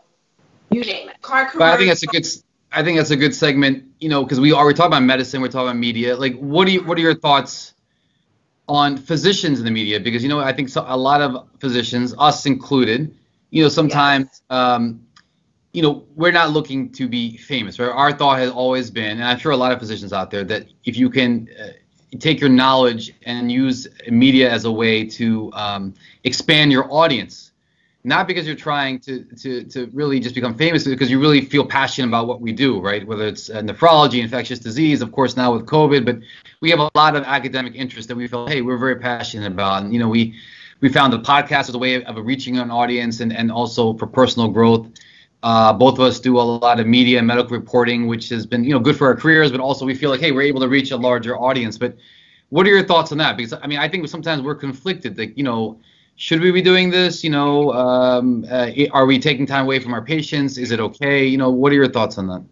you 0.70 0.82
name 0.82 1.08
it, 1.08 1.20
car. 1.22 1.50
But 1.52 1.62
I 1.62 1.76
think 1.76 1.90
that's 1.90 2.04
a 2.04 2.06
good. 2.06 2.26
I 2.72 2.84
think 2.84 2.98
that's 2.98 3.10
a 3.10 3.16
good 3.16 3.34
segment. 3.34 3.84
You 3.98 4.10
know, 4.10 4.22
because 4.22 4.38
we 4.38 4.52
are 4.52 4.64
we're 4.64 4.72
talking 4.72 4.92
about 4.92 5.02
medicine, 5.02 5.40
we're 5.40 5.48
talking 5.48 5.70
about 5.70 5.76
media. 5.76 6.16
Like, 6.16 6.36
what 6.38 6.66
do 6.66 6.72
you 6.72 6.84
what 6.84 6.96
are 6.98 7.00
your 7.00 7.16
thoughts 7.16 7.74
on 8.68 8.96
physicians 8.96 9.58
in 9.58 9.64
the 9.64 9.72
media? 9.72 9.98
Because 9.98 10.22
you 10.22 10.28
know, 10.28 10.38
I 10.38 10.52
think 10.52 10.68
so, 10.68 10.84
a 10.86 10.96
lot 10.96 11.20
of 11.20 11.48
physicians, 11.58 12.14
us 12.16 12.46
included, 12.46 13.12
you 13.50 13.64
know, 13.64 13.68
sometimes, 13.68 14.42
um, 14.50 15.00
you 15.72 15.82
know, 15.82 16.04
we're 16.16 16.32
not 16.32 16.50
looking 16.50 16.90
to 16.92 17.08
be 17.08 17.36
famous. 17.36 17.78
Right? 17.78 17.88
Our 17.88 18.12
thought 18.12 18.38
has 18.38 18.50
always 18.50 18.90
been, 18.90 19.18
and 19.18 19.24
I'm 19.24 19.38
sure 19.38 19.52
a 19.52 19.56
lot 19.56 19.72
of 19.72 19.78
physicians 19.78 20.12
out 20.12 20.30
there, 20.30 20.44
that 20.44 20.66
if 20.84 20.96
you 20.96 21.10
can 21.10 21.48
uh, 21.60 21.68
take 22.18 22.40
your 22.40 22.50
knowledge 22.50 23.12
and 23.24 23.50
use 23.50 23.86
media 24.08 24.50
as 24.50 24.64
a 24.64 24.72
way 24.72 25.04
to 25.04 25.52
um, 25.54 25.94
expand 26.24 26.72
your 26.72 26.92
audience 26.92 27.50
not 28.02 28.26
because 28.26 28.46
you're 28.46 28.56
trying 28.56 28.98
to, 29.00 29.24
to, 29.36 29.64
to 29.64 29.90
really 29.92 30.20
just 30.20 30.34
become 30.34 30.54
famous, 30.54 30.84
because 30.84 31.10
you 31.10 31.20
really 31.20 31.42
feel 31.42 31.66
passionate 31.66 32.08
about 32.08 32.26
what 32.26 32.40
we 32.40 32.52
do, 32.52 32.80
right? 32.80 33.06
Whether 33.06 33.26
it's 33.26 33.50
uh, 33.50 33.60
nephrology, 33.60 34.22
infectious 34.22 34.58
disease, 34.58 35.02
of 35.02 35.12
course 35.12 35.36
now 35.36 35.52
with 35.52 35.66
COVID, 35.66 36.06
but 36.06 36.18
we 36.60 36.70
have 36.70 36.78
a 36.78 36.90
lot 36.94 37.14
of 37.14 37.24
academic 37.24 37.74
interest 37.74 38.08
that 38.08 38.16
we 38.16 38.26
feel, 38.26 38.46
hey, 38.46 38.62
we're 38.62 38.78
very 38.78 38.96
passionate 38.96 39.52
about. 39.52 39.82
And, 39.82 39.92
you 39.92 40.00
know, 40.00 40.08
we, 40.08 40.34
we 40.80 40.88
found 40.88 41.12
the 41.12 41.18
podcast 41.18 41.68
as 41.68 41.74
a 41.74 41.78
way 41.78 41.94
of, 41.94 42.16
of 42.16 42.24
reaching 42.24 42.58
an 42.58 42.70
audience 42.70 43.20
and, 43.20 43.36
and 43.36 43.52
also 43.52 43.92
for 43.94 44.06
personal 44.06 44.48
growth. 44.48 44.88
Uh, 45.42 45.72
both 45.72 45.94
of 45.94 46.00
us 46.00 46.20
do 46.20 46.38
a 46.38 46.42
lot 46.42 46.78
of 46.80 46.86
media 46.86 47.18
and 47.18 47.26
medical 47.26 47.56
reporting, 47.56 48.06
which 48.06 48.28
has 48.28 48.44
been, 48.46 48.62
you 48.62 48.72
know, 48.72 48.78
good 48.78 48.96
for 48.96 49.06
our 49.06 49.16
careers, 49.16 49.50
but 49.50 49.60
also 49.60 49.86
we 49.86 49.94
feel 49.94 50.10
like, 50.10 50.20
hey, 50.20 50.32
we're 50.32 50.42
able 50.42 50.60
to 50.60 50.68
reach 50.68 50.90
a 50.90 50.96
larger 50.96 51.36
audience. 51.38 51.78
But 51.78 51.96
what 52.50 52.66
are 52.66 52.70
your 52.70 52.84
thoughts 52.84 53.10
on 53.12 53.18
that? 53.18 53.36
Because 53.36 53.54
I 53.54 53.66
mean, 53.66 53.78
I 53.78 53.88
think 53.88 54.06
sometimes 54.08 54.42
we're 54.42 54.54
conflicted. 54.54 55.16
Like, 55.16 55.36
you 55.38 55.44
know, 55.44 55.80
should 56.16 56.40
we 56.42 56.50
be 56.50 56.60
doing 56.60 56.90
this? 56.90 57.24
You 57.24 57.30
know, 57.30 57.72
um, 57.72 58.44
uh, 58.50 58.70
are 58.92 59.06
we 59.06 59.18
taking 59.18 59.46
time 59.46 59.64
away 59.64 59.78
from 59.78 59.94
our 59.94 60.02
patients? 60.02 60.58
Is 60.58 60.70
it 60.70 60.80
okay? 60.80 61.24
You 61.24 61.38
know, 61.38 61.50
what 61.50 61.72
are 61.72 61.76
your 61.76 61.88
thoughts 61.88 62.18
on 62.18 62.26
that? 62.26 62.44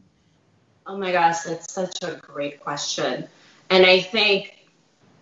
Oh 0.87 0.97
my 0.97 1.13
gosh, 1.13 1.41
that's 1.41 1.71
such 1.71 2.03
a 2.03 2.15
great 2.17 2.61
question. 2.61 3.29
And 3.69 3.85
I 3.85 4.01
think 4.01 4.67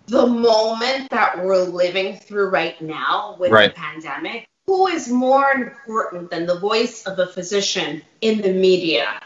the 0.06 0.24
moment 0.24 1.10
that 1.10 1.44
we're 1.44 1.64
living 1.64 2.16
through 2.16 2.50
right 2.50 2.80
now 2.80 3.34
with 3.40 3.50
Right. 3.50 3.74
the 3.74 3.80
pandemic, 3.80 4.46
who 4.66 4.88
is 4.88 5.08
more 5.08 5.50
important 5.52 6.30
than 6.30 6.46
the 6.46 6.58
voice 6.58 7.04
of 7.04 7.18
a 7.18 7.26
physician 7.26 8.02
in 8.20 8.40
the 8.40 8.52
media 8.52 9.20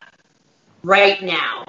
right 0.82 1.22
now? 1.22 1.64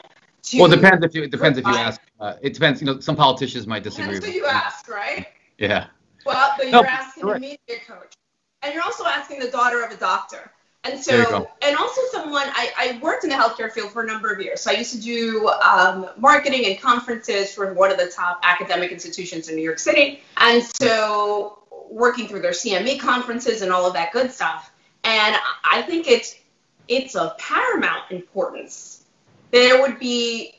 Well, 0.54 0.72
it 0.72 0.76
depends 0.76 1.06
if 1.06 1.16
you 1.16 1.24
it 1.24 1.32
depends 1.32 1.58
if 1.58 1.66
you 1.66 1.74
ask. 1.74 2.02
Uh, 2.20 2.34
it 2.42 2.54
depends. 2.54 2.82
You 2.82 2.88
know, 2.88 3.00
some 3.00 3.16
politicians 3.16 3.68
might 3.68 3.84
disagree. 3.84 4.16
That's 4.16 4.26
with 4.26 4.36
you 4.36 4.46
asked, 4.46 4.90
right? 4.90 5.28
Yeah. 5.58 5.88
Well, 6.26 6.54
but 6.58 6.70
No, 6.70 6.80
you're 6.82 6.88
asking 6.88 7.24
correct. 7.24 7.38
a 7.38 7.42
media 7.42 7.84
coach, 7.88 8.14
and 8.62 8.74
you're 8.74 8.84
also 8.84 9.06
asking 9.06 9.40
the 9.40 9.50
daughter 9.50 9.84
of 9.84 9.92
a 9.92 9.98
doctor. 9.98 10.52
And 10.84 11.00
so, 11.00 11.48
and 11.62 11.78
also 11.78 12.02
someone, 12.12 12.48
I, 12.48 12.72
I 12.76 13.00
worked 13.04 13.24
in 13.24 13.30
the 13.30 13.36
healthcare 13.36 13.72
field 13.72 13.92
for 13.92 14.02
a 14.02 14.08
number 14.08 14.34
of 14.34 14.42
years. 14.42 14.62
So 14.62 14.72
I 14.72 14.74
used 14.74 14.92
to 14.94 15.00
do 15.00 15.48
um, 15.64 16.10
marketing 16.18 16.66
and 16.66 16.82
conferences 16.82 17.54
for 17.54 17.72
one 17.74 17.92
of 17.92 18.00
the 18.00 18.08
top 18.08 18.40
academic 18.42 18.92
institutions 18.92 19.48
in 19.48 19.56
New 19.56 19.62
York 19.62 19.78
City. 19.78 20.24
And 20.38 20.64
so 20.82 21.60
working 21.90 22.28
through 22.28 22.42
their 22.42 22.52
CME 22.52 23.00
conferences 23.00 23.62
and 23.62 23.72
all 23.72 23.86
of 23.86 23.94
that 23.94 24.12
good 24.12 24.32
stuff. 24.32 24.72
And 25.04 25.36
I 25.64 25.82
think 25.82 26.08
it's, 26.08 26.36
it's 26.88 27.16
of 27.16 27.38
paramount 27.38 28.12
importance. 28.12 29.06
There 29.52 29.82
would 29.82 30.00
be, 30.00 30.56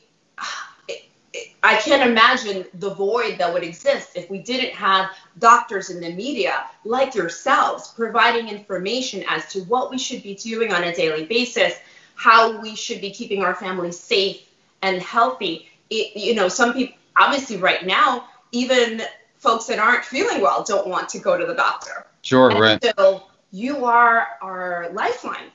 I 1.63 1.77
can't 1.77 2.07
imagine 2.09 2.65
the 2.75 2.93
void 2.93 3.37
that 3.39 3.51
would 3.51 3.63
exist 3.63 4.11
if 4.15 4.29
we 4.29 4.39
didn't 4.39 4.73
have 4.73 5.09
doctors 5.39 5.89
in 5.89 5.99
the 5.99 6.13
media 6.13 6.65
like 6.83 7.15
yourselves 7.15 7.93
providing 7.95 8.49
information 8.49 9.23
as 9.27 9.51
to 9.53 9.61
what 9.61 9.89
we 9.89 9.97
should 9.97 10.21
be 10.21 10.35
doing 10.35 10.71
on 10.73 10.83
a 10.83 10.93
daily 10.93 11.25
basis, 11.25 11.73
how 12.15 12.61
we 12.61 12.75
should 12.75 13.01
be 13.01 13.09
keeping 13.09 13.43
our 13.43 13.55
families 13.55 13.99
safe 13.99 14.47
and 14.81 15.01
healthy. 15.01 15.69
It, 15.89 16.15
you 16.15 16.35
know, 16.35 16.49
some 16.49 16.73
people, 16.73 16.95
obviously, 17.17 17.57
right 17.57 17.85
now, 17.85 18.25
even 18.51 19.01
folks 19.43 19.65
that 19.65 19.77
aren't 19.77 20.05
feeling 20.05 20.41
well 20.41 20.63
don't 20.63 20.87
want 20.87 21.09
to 21.09 21.19
go 21.19 21.37
to 21.37 21.45
the 21.45 21.53
doctor. 21.53 22.07
Sure. 22.21 22.49
And 22.49 22.59
Right. 22.59 22.83
So 22.97 23.23
you 23.51 23.85
are 23.85 24.27
our 24.41 24.89
lifeline. 24.93 25.51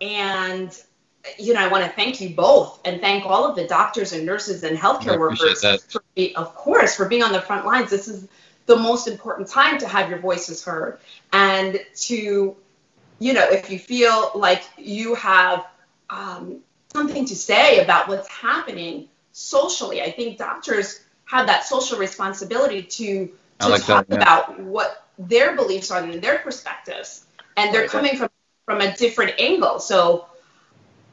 And, 0.00 0.76
you 1.38 1.54
know, 1.54 1.60
I 1.60 1.68
want 1.68 1.84
to 1.84 1.90
thank 1.90 2.20
you 2.20 2.30
both 2.30 2.80
and 2.84 3.00
thank 3.00 3.24
all 3.24 3.44
of 3.44 3.54
the 3.54 3.66
doctors 3.66 4.12
and 4.12 4.26
nurses 4.26 4.64
and 4.64 4.76
healthcare 4.76 5.18
workers, 5.18 5.62
for 5.88 6.02
be, 6.14 6.34
of 6.34 6.54
course, 6.54 6.96
for 6.96 7.06
being 7.08 7.22
on 7.22 7.32
the 7.32 7.40
front 7.40 7.64
lines. 7.64 7.88
This 7.88 8.08
is 8.08 8.28
the 8.66 8.76
most 8.76 9.06
important 9.06 9.48
time 9.48 9.78
to 9.78 9.88
have 9.88 10.10
your 10.10 10.18
voices 10.18 10.64
heard 10.64 10.98
and 11.32 11.78
to, 11.96 12.56
you 13.18 13.32
know, 13.32 13.46
if 13.48 13.70
you 13.70 13.78
feel 13.78 14.32
like 14.34 14.62
you 14.76 15.14
have 15.14 15.66
um, 16.08 16.60
something 16.92 17.24
to 17.26 17.36
say 17.36 17.82
about 17.82 18.08
what's 18.08 18.28
happening 18.28 19.08
socially, 19.32 20.02
I 20.02 20.10
think 20.10 20.38
doctors 20.38 21.00
have 21.30 21.46
that 21.46 21.64
social 21.64 21.98
responsibility 21.98 22.82
to, 22.82 23.30
to 23.60 23.68
like 23.68 23.84
that, 23.86 23.86
talk 23.86 24.06
yeah. 24.08 24.16
about 24.16 24.60
what 24.60 25.06
their 25.18 25.54
beliefs 25.54 25.90
are 25.90 26.02
and 26.02 26.20
their 26.22 26.38
perspectives. 26.38 27.24
And 27.56 27.72
they're 27.74 27.82
Right. 27.82 27.90
coming 27.90 28.16
from, 28.16 28.28
from 28.64 28.80
a 28.80 28.96
different 28.96 29.38
angle. 29.38 29.78
So 29.80 30.26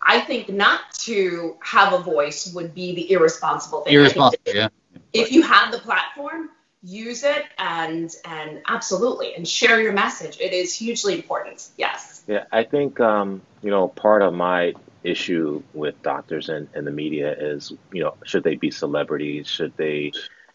I 0.02 0.22
think 0.22 0.50
not 0.50 0.82
to 1.06 1.56
have 1.62 1.94
a 1.94 2.00
voice 2.00 2.52
would 2.54 2.74
be 2.74 2.96
the 2.96 3.12
irresponsible 3.12 3.82
thing. 3.82 3.92
I 4.00 4.10
think 4.10 4.16
Irresponsible. 4.16 4.54
Yeah. 4.54 4.68
if 5.14 5.32
you 5.32 5.42
have 5.44 5.72
the 5.72 5.80
platform, 5.80 6.50
use 6.84 7.24
it 7.24 7.44
and 7.58 8.14
and 8.26 8.62
absolutely 8.68 9.34
and 9.36 9.48
share 9.48 9.82
your 9.82 9.94
message. 9.94 10.38
It 10.40 10.54
is 10.54 10.74
hugely 10.74 11.16
important. 11.16 11.68
Yes. 11.78 12.24
Yeah, 12.28 12.46
I 12.52 12.64
think 12.64 13.00
um, 13.00 13.42
you 13.62 13.72
know 13.72 13.88
part 13.88 14.22
of 14.22 14.34
my 14.34 14.74
issue 15.08 15.64
with 15.74 16.02
doctors 16.04 16.50
and, 16.50 16.68
and 16.74 16.86
the 16.86 16.92
media 16.92 17.34
is 17.52 17.72
you 17.92 18.04
know 18.04 18.16
should 18.26 18.44
they 18.44 18.56
be 18.56 18.72
celebrities? 18.72 19.48
Should 19.48 19.76
they 19.78 20.12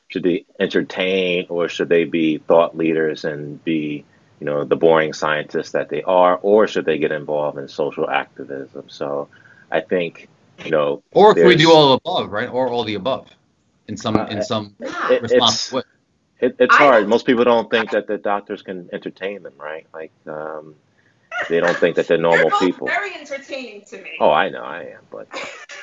should 0.08 0.22
they 0.22 0.44
entertain 0.60 1.46
or 1.48 1.68
should 1.68 1.88
they 1.88 2.04
be 2.04 2.38
thought 2.38 2.76
leaders 2.76 3.24
and 3.24 3.62
be 3.64 4.04
you 4.40 4.46
know 4.46 4.64
the 4.64 4.76
boring 4.76 5.12
scientists 5.12 5.72
that 5.72 5.88
they 5.88 6.02
are, 6.02 6.38
or 6.42 6.66
should 6.66 6.84
they 6.84 6.98
get 6.98 7.12
involved 7.12 7.58
in 7.58 7.68
social 7.68 8.08
activism? 8.10 8.88
So 8.88 9.28
I 9.70 9.80
think 9.80 10.28
you 10.64 10.70
know 10.70 11.02
Or 11.12 11.38
if 11.38 11.46
we 11.46 11.56
do 11.56 11.70
all 11.72 11.92
of 11.92 12.02
the 12.02 12.10
above, 12.10 12.30
right? 12.32 12.48
Or 12.48 12.68
all 12.68 12.84
the 12.84 12.94
above, 12.94 13.28
in 13.88 13.96
some 13.96 14.16
Uh, 14.16 14.26
in 14.30 14.42
some 14.42 14.74
Yeah. 14.80 15.08
It- 15.10 15.22
responsible 15.22 15.78
way. 15.78 15.84
It, 16.40 16.56
it's 16.58 16.74
hard. 16.74 17.06
Most 17.08 17.24
people 17.24 17.44
don't 17.44 17.70
think 17.70 17.90
that 17.92 18.08
the 18.08 18.18
doctors 18.18 18.62
can 18.62 18.88
entertain 18.92 19.44
them, 19.44 19.52
right? 19.56 19.86
Like, 19.94 20.10
um, 20.26 20.74
they 21.48 21.60
don't 21.60 21.76
think 21.76 21.96
that 21.96 22.06
they're 22.08 22.16
You're 22.18 22.30
normal 22.30 22.50
both 22.50 22.60
people. 22.60 22.86
very 22.86 23.14
entertaining 23.14 23.82
to 23.86 23.98
me. 24.02 24.10
Oh, 24.20 24.30
I 24.30 24.48
know, 24.48 24.62
I 24.62 24.82
am. 24.82 25.00
But 25.10 25.28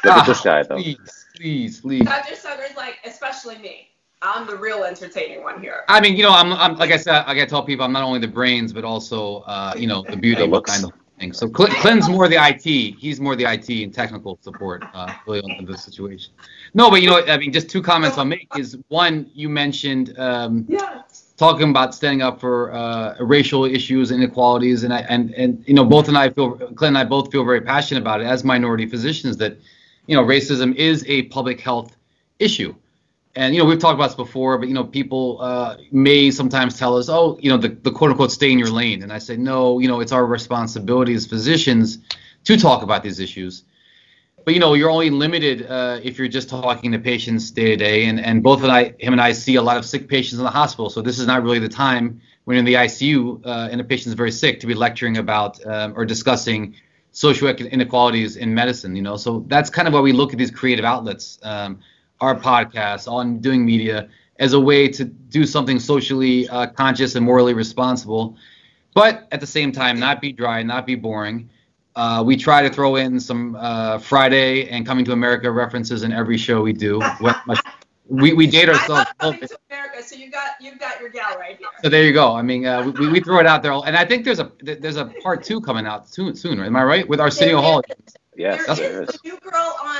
look 0.03 0.13
at 0.17 0.25
this 0.25 0.41
guy 0.41 0.63
though. 0.63 0.75
Please, 0.77 1.25
please, 1.35 1.81
please. 1.81 2.05
Dr. 2.05 2.35
Saggar's 2.35 2.75
like, 2.75 2.95
especially 3.05 3.57
me. 3.59 3.85
I'm 4.21 4.45
the 4.45 4.57
real 4.57 4.83
entertaining 4.83 5.43
one 5.43 5.61
here. 5.61 5.83
I 5.87 6.01
mean, 6.01 6.17
you 6.17 6.23
know, 6.23 6.31
I'm, 6.31 6.51
I'm 6.51 6.75
like 6.75 6.91
I 6.91 6.97
said, 6.97 7.25
like 7.25 7.37
I 7.37 7.45
tell 7.45 7.63
people, 7.63 7.85
I'm 7.85 7.93
not 7.93 8.03
only 8.03 8.19
the 8.19 8.27
brains, 8.27 8.73
but 8.73 8.83
also, 8.83 9.37
uh, 9.47 9.73
you 9.77 9.87
know, 9.87 10.03
the 10.09 10.17
beauty 10.17 10.41
The 10.41 10.47
looks. 10.47 10.69
behind 10.77 10.93
the 10.93 11.19
thing. 11.21 11.31
So 11.31 11.47
Cl- 11.47 11.69
Clinton's 11.79 12.09
more 12.09 12.27
the 12.27 12.35
IT. 12.37 12.95
He's 12.99 13.21
more 13.21 13.37
the 13.37 13.45
IT 13.45 13.69
and 13.69 13.93
technical 13.93 14.37
support, 14.41 14.83
uh, 14.93 15.13
really 15.25 15.39
on 15.41 15.63
the 15.63 15.77
situation. 15.77 16.33
No, 16.73 16.89
but 16.89 17.01
you 17.01 17.09
know, 17.09 17.23
I 17.27 17.37
mean, 17.37 17.53
just 17.53 17.69
two 17.69 17.81
comments 17.81 18.17
I'll 18.17 18.25
make 18.25 18.49
is 18.57 18.77
one, 18.89 19.29
you 19.33 19.47
mentioned 19.47 20.19
um, 20.19 20.65
Yeah. 20.67 21.03
Talking 21.39 21.69
about 21.69 21.95
standing 21.95 22.21
up 22.21 22.39
for 22.39 22.71
uh, 22.73 23.15
racial 23.21 23.63
issues, 23.63 24.11
inequalities, 24.11 24.83
and 24.83 24.93
I 24.93 24.99
and 25.09 25.33
and 25.33 25.63
you 25.65 25.73
know, 25.73 25.85
both 25.85 26.09
and 26.09 26.17
I 26.17 26.29
feel, 26.29 26.51
Clint 26.51 26.95
and 26.95 26.97
I 26.97 27.05
both 27.05 27.31
feel 27.31 27.45
very 27.45 27.61
passionate 27.61 28.01
about 28.01 28.19
it 28.19 28.25
as 28.25 28.43
minority 28.43 28.85
physicians 28.85 29.37
that, 29.37 29.57
you 30.05 30.15
know, 30.15 30.23
racism 30.23 30.75
is 30.75 31.05
a 31.07 31.23
public 31.23 31.61
health 31.61 31.95
issue. 32.39 32.75
And 33.35 33.55
you 33.55 33.61
know 33.61 33.69
we've 33.69 33.79
talked 33.79 33.95
about 33.95 34.07
this 34.07 34.15
before 34.15 34.57
but 34.57 34.67
you 34.67 34.73
know 34.73 34.83
people 34.83 35.37
uh, 35.39 35.77
may 35.91 36.31
sometimes 36.31 36.77
tell 36.77 36.97
us 36.97 37.09
oh 37.09 37.37
you 37.39 37.49
know 37.49 37.57
the, 37.57 37.69
the 37.69 37.91
quote 37.91 38.09
unquote 38.09 38.31
stay 38.31 38.51
in 38.51 38.57
your 38.57 38.71
lane. 38.71 39.03
And 39.03 39.13
i 39.13 39.19
say 39.19 39.37
no 39.37 39.77
you 39.79 39.87
know 39.87 39.99
it's 40.01 40.11
our 40.11 40.25
responsibility 40.25 41.13
as 41.13 41.27
physicians 41.27 41.99
to 42.45 42.57
talk 42.57 42.81
about 42.81 43.03
these 43.03 43.19
issues 43.19 43.63
but 44.45 44.53
you 44.53 44.59
know 44.59 44.73
you're 44.73 44.89
only 44.89 45.09
limited 45.09 45.65
uh, 45.69 45.99
if 46.03 46.17
you're 46.17 46.27
just 46.27 46.49
talking 46.49 46.91
to 46.91 46.99
patients 46.99 47.51
day 47.51 47.65
to 47.65 47.75
day 47.75 48.05
and 48.05 48.19
and 48.19 48.43
both 48.43 48.63
of 48.63 48.69
I, 48.69 48.95
him 48.99 49.13
and 49.13 49.21
i 49.21 49.31
see 49.31 49.55
a 49.55 49.61
lot 49.61 49.77
of 49.77 49.85
sick 49.85 50.07
patients 50.07 50.39
in 50.39 50.43
the 50.43 50.51
hospital 50.51 50.89
so 50.89 51.01
this 51.01 51.19
is 51.19 51.27
not 51.27 51.43
really 51.43 51.59
the 51.59 51.69
time 51.69 52.21
when 52.45 52.57
in 52.57 52.65
the 52.65 52.75
icu 52.75 53.45
uh, 53.45 53.69
and 53.71 53.79
a 53.81 53.83
patient's 53.83 54.15
very 54.15 54.31
sick 54.31 54.59
to 54.61 54.67
be 54.67 54.73
lecturing 54.73 55.17
about 55.17 55.65
um, 55.65 55.93
or 55.95 56.05
discussing 56.05 56.75
socioeconomic 57.13 57.71
inequalities 57.71 58.37
in 58.37 58.53
medicine 58.53 58.95
you 58.95 59.01
know 59.01 59.17
so 59.17 59.43
that's 59.47 59.69
kind 59.69 59.87
of 59.87 59.93
why 59.93 59.99
we 59.99 60.11
look 60.11 60.31
at 60.31 60.37
these 60.37 60.51
creative 60.51 60.85
outlets 60.85 61.39
um, 61.43 61.79
our 62.21 62.35
podcast, 62.35 63.11
on 63.11 63.39
doing 63.39 63.65
media 63.65 64.09
as 64.39 64.53
a 64.53 64.59
way 64.59 64.87
to 64.87 65.05
do 65.05 65.45
something 65.45 65.79
socially 65.79 66.47
uh, 66.49 66.67
conscious 66.67 67.15
and 67.15 67.25
morally 67.25 67.53
responsible, 67.53 68.37
but 68.93 69.27
at 69.31 69.39
the 69.39 69.47
same 69.47 69.71
time 69.71 69.99
not 69.99 70.21
be 70.21 70.31
dry, 70.31 70.63
not 70.63 70.85
be 70.85 70.95
boring. 70.95 71.49
Uh, 71.99 72.23
we 72.23 72.37
try 72.37 72.61
to 72.63 72.69
throw 72.69 72.95
in 72.95 73.19
some 73.19 73.57
uh, 73.59 73.97
Friday 73.97 74.69
and 74.69 74.85
Coming 74.85 75.03
to 75.03 75.11
America 75.11 75.51
references 75.51 76.03
in 76.03 76.13
every 76.13 76.37
show 76.37 76.61
we 76.61 76.71
do. 76.71 77.01
We, 78.07 78.31
we 78.31 78.47
date 78.47 78.69
I 78.69 78.73
ourselves. 78.73 78.89
love 78.89 79.07
coming 79.19 79.39
to 79.41 79.59
America, 79.69 80.01
so 80.01 80.15
you 80.15 80.31
got 80.31 80.51
you 80.61 80.77
got 80.79 81.01
your 81.01 81.09
gal 81.09 81.37
right 81.37 81.57
here. 81.57 81.67
So 81.83 81.89
there 81.89 82.05
you 82.05 82.13
go. 82.13 82.33
I 82.33 82.41
mean, 82.41 82.65
uh, 82.65 82.89
we, 82.97 83.09
we 83.09 83.19
throw 83.19 83.39
it 83.39 83.45
out 83.45 83.63
there, 83.63 83.73
and 83.73 83.97
I 83.97 84.05
think 84.05 84.23
there's 84.23 84.39
a 84.39 84.49
there's 84.63 84.95
a 84.95 85.07
part 85.21 85.43
two 85.43 85.59
coming 85.59 85.85
out 85.85 86.07
soon. 86.07 86.35
Soon, 86.37 86.57
am 86.61 86.75
I 86.77 86.83
right? 86.85 87.05
With 87.07 87.19
Arsenio 87.19 87.59
Hall. 87.61 87.81
Yes, 88.37 88.65
there 88.65 88.75
there 88.77 89.03
is 89.03 89.09
is. 89.09 89.19
a 89.21 89.27
new 89.27 89.37
girl 89.41 89.75
on. 89.83 89.97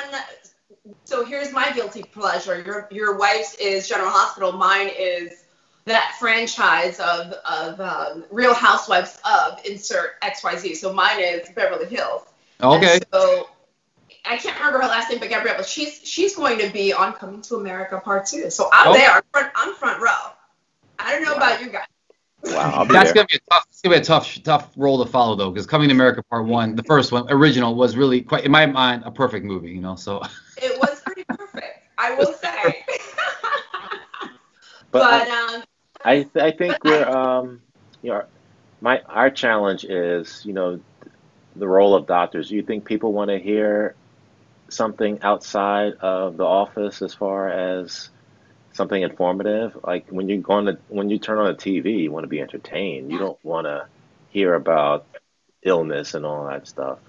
So 1.03 1.25
here's 1.25 1.51
my 1.51 1.70
guilty 1.72 2.03
pleasure. 2.03 2.63
Your 2.65 2.88
your 2.91 3.18
wife's 3.18 3.56
is 3.56 3.89
General 3.89 4.10
Hospital. 4.10 4.53
Mine 4.53 4.89
is 4.98 5.44
that 5.89 6.15
franchise 6.19 7.00
of 7.00 7.34
of 7.50 7.79
um, 7.81 8.24
Real 8.31 8.53
Housewives 8.53 9.19
of 9.25 9.60
insert 9.65 10.12
X 10.22 10.43
Y 10.43 10.55
Z. 10.58 10.75
So 10.75 10.93
mine 10.93 11.19
is 11.19 11.50
Beverly 11.50 11.86
Hills. 11.88 12.24
Okay. 12.62 12.93
And 12.93 13.05
so 13.13 13.50
I 14.25 14.38
can't 14.38 14.58
remember 14.58 14.81
her 14.81 14.88
last 14.88 15.10
name, 15.10 15.19
but 15.19 15.29
Gabrielle. 15.29 15.58
But 15.58 15.67
she's 15.67 16.01
she's 16.03 16.36
going 16.36 16.60
to 16.60 16.69
be 16.69 16.93
on 16.93 17.13
Coming 17.13 17.41
to 17.43 17.55
America 17.55 18.00
Part 18.03 18.25
Two. 18.25 18.50
So 18.50 18.69
I'm 18.74 18.89
Oh. 18.89 18.93
there. 18.93 19.12
I'm 19.12 19.22
front, 19.31 19.51
I'm 19.55 19.74
front 19.75 20.01
row. 20.01 20.10
I 20.98 21.12
don't 21.13 21.24
know 21.24 21.31
Wow. 21.31 21.38
about 21.38 21.62
you 21.62 21.69
guys. 21.69 21.86
Wow, 22.43 22.86
That's 22.86 23.12
there. 23.12 23.13
gonna 23.15 23.27
be 23.29 23.38
a 23.38 23.53
tough, 23.53 23.65
it's 23.69 23.81
gonna 23.81 23.96
be 23.96 24.01
a 24.01 24.03
tough, 24.03 24.43
tough 24.43 24.72
role 24.77 25.03
to 25.03 25.10
follow 25.10 25.36
though, 25.36 25.51
because 25.51 25.65
Coming 25.67 25.89
to 25.89 25.93
America 25.96 26.24
Part 26.29 26.46
One, 26.46 26.75
the 26.75 26.84
first 26.84 27.12
one, 27.12 27.25
original, 27.29 27.75
was 27.75 27.98
really 27.98 28.22
quite, 28.22 28.46
in 28.46 28.51
my 28.51 28.65
mind, 28.65 29.03
a 29.05 29.12
perfect 29.12 29.46
movie. 29.46 29.72
You 29.72 29.81
know, 29.81 29.96
so 29.96 30.22
It 30.58 30.79
was 30.79 31.01
pretty 31.01 31.24
perfect. 31.27 31.84
I 31.98 32.15
will 32.15 32.34
say. 32.41 32.86
But 34.91 35.27
but 35.27 35.29
um, 35.29 35.63
I 36.03 36.25
I 36.36 36.51
think 36.51 36.84
we're 36.84 37.06
um 37.08 37.62
you 38.02 38.12
know 38.12 38.24
my 38.82 39.02
our 39.08 39.30
challenge 39.30 39.86
is 39.86 40.43
you 40.45 40.54
know 40.54 40.80
the 41.56 41.67
role 41.67 41.95
of 41.95 42.08
doctors. 42.08 42.50
Do 42.50 42.56
you 42.56 42.63
think 42.63 42.86
people 42.86 43.13
want 43.13 43.30
to 43.30 43.39
hear 43.39 43.95
something 44.69 45.19
outside 45.21 45.93
of 46.02 46.38
the 46.38 46.45
office 46.45 47.02
as 47.02 47.13
far 47.13 47.50
as 47.50 48.10
something 48.74 49.02
informative? 49.02 49.78
Like 49.84 50.08
when 50.10 50.30
you 50.30 50.38
go 50.39 50.54
on 50.54 50.65
the 50.65 50.80
when 50.88 51.10
you 51.10 51.19
turn 51.19 51.39
on 51.39 51.47
the 51.47 51.56
TV, 51.56 52.04
you 52.04 52.12
want 52.12 52.24
to 52.24 52.30
be 52.30 52.41
entertained. 52.41 53.12
You 53.12 53.19
don't 53.19 53.43
want 53.43 53.65
to 53.67 53.88
hear 54.30 54.54
about 54.56 55.06
illness 55.63 56.13
and 56.13 56.26
all 56.26 56.47
that 56.47 56.67
stuff. 56.67 57.00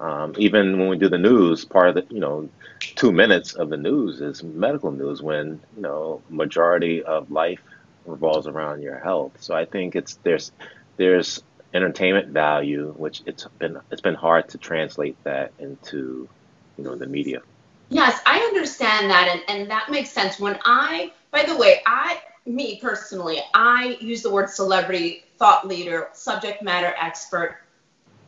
Um, 0.00 0.34
even 0.38 0.78
when 0.78 0.88
we 0.88 0.96
do 0.98 1.08
the 1.08 1.18
news, 1.18 1.64
part 1.64 1.88
of 1.88 1.94
the 1.94 2.14
you 2.14 2.20
know 2.20 2.48
two 2.96 3.12
minutes 3.12 3.54
of 3.54 3.68
the 3.70 3.76
news 3.76 4.20
is 4.20 4.42
medical 4.42 4.90
news 4.90 5.22
when 5.22 5.60
you 5.76 5.82
know 5.82 6.22
majority 6.28 7.02
of 7.02 7.30
life 7.30 7.60
revolves 8.06 8.46
around 8.46 8.82
your 8.82 8.98
health. 8.98 9.32
So 9.40 9.54
I 9.54 9.64
think 9.64 9.96
it's 9.96 10.18
there's 10.22 10.52
there's 10.96 11.42
entertainment 11.74 12.28
value, 12.28 12.92
which 12.96 13.22
it's 13.26 13.46
been 13.58 13.78
it's 13.90 14.00
been 14.00 14.14
hard 14.14 14.48
to 14.50 14.58
translate 14.58 15.22
that 15.24 15.52
into 15.58 16.28
you 16.76 16.84
know 16.84 16.94
the 16.94 17.06
media. 17.06 17.42
Yes, 17.88 18.20
I 18.24 18.38
understand 18.38 19.10
that, 19.10 19.28
and, 19.28 19.42
and 19.48 19.70
that 19.70 19.90
makes 19.90 20.10
sense. 20.10 20.40
When 20.40 20.58
I, 20.64 21.12
by 21.30 21.42
the 21.42 21.54
way, 21.54 21.82
I, 21.84 22.20
me 22.46 22.78
personally, 22.80 23.40
I 23.52 23.98
use 24.00 24.22
the 24.22 24.30
word 24.30 24.48
celebrity, 24.48 25.24
thought 25.36 25.68
leader, 25.68 26.08
subject 26.14 26.62
matter 26.62 26.94
expert, 26.98 27.58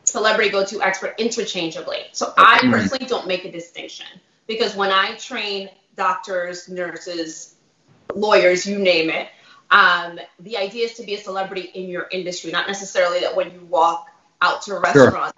celebrity 0.04 0.50
go 0.50 0.66
to 0.66 0.82
expert 0.82 1.14
interchangeably. 1.16 2.08
So 2.12 2.34
I 2.36 2.60
personally 2.70 3.06
don't 3.06 3.26
make 3.26 3.46
a 3.46 3.50
distinction 3.50 4.06
because 4.46 4.76
when 4.76 4.90
I 4.90 5.14
train 5.14 5.70
doctors, 5.96 6.68
nurses, 6.68 7.54
lawyers, 8.14 8.66
you 8.66 8.78
name 8.78 9.08
it, 9.08 9.28
um, 9.74 10.20
the 10.40 10.56
idea 10.58 10.86
is 10.86 10.94
to 10.94 11.04
be 11.04 11.16
a 11.16 11.20
celebrity 11.20 11.62
in 11.74 11.90
your 11.90 12.08
industry, 12.12 12.52
not 12.52 12.68
necessarily 12.68 13.20
that 13.20 13.36
when 13.36 13.52
you 13.52 13.66
walk 13.66 14.08
out 14.40 14.62
to 14.62 14.76
a 14.76 14.80
Sure. 14.92 15.10
restaurant, 15.10 15.34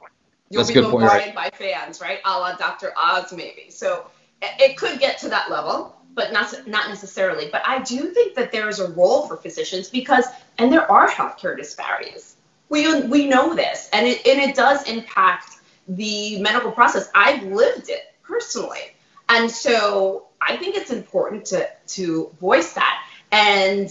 you'll 0.51 0.65
That's 0.65 0.69
be 0.69 0.77
bombarded 0.77 1.35
by 1.35 1.51
fans, 1.55 2.03
right? 2.03 2.21
A 2.25 2.39
la 2.39 2.57
Dr. 2.57 2.93
Oz, 2.99 3.33
maybe. 3.33 3.71
So 3.71 4.07
it 4.43 4.73
it 4.73 4.79
could 4.79 5.01
get 5.01 5.19
to 5.21 5.31
that 5.31 5.51
level, 5.51 5.97
but 6.15 6.33
not 6.33 6.55
not 6.69 6.91
necessarily. 6.91 7.49
But 7.51 7.63
I 7.67 7.81
do 7.83 8.13
think 8.13 8.37
that 8.37 8.53
there 8.53 8.69
is 8.69 8.79
a 8.81 8.91
role 8.93 9.27
for 9.27 9.39
physicians 9.39 9.89
because, 9.91 10.27
and 10.59 10.73
there 10.73 10.91
are 10.91 11.09
healthcare 11.09 11.57
disparities. 11.57 12.37
We 12.69 13.03
we 13.05 13.27
know 13.29 13.55
this, 13.55 13.89
and 13.95 14.07
it 14.07 14.27
and 14.27 14.41
it 14.41 14.55
does 14.55 14.89
impact 14.89 15.57
the 15.89 16.41
medical 16.43 16.73
process. 16.73 17.11
I've 17.15 17.43
lived 17.45 17.89
it 17.91 18.03
personally, 18.23 18.95
and 19.31 19.51
so 19.51 20.27
I 20.43 20.59
think 20.59 20.77
it's 20.77 20.91
important 20.93 21.47
to 21.47 21.71
to 21.89 22.31
voice 22.41 22.75
that. 22.75 23.03
And 23.33 23.91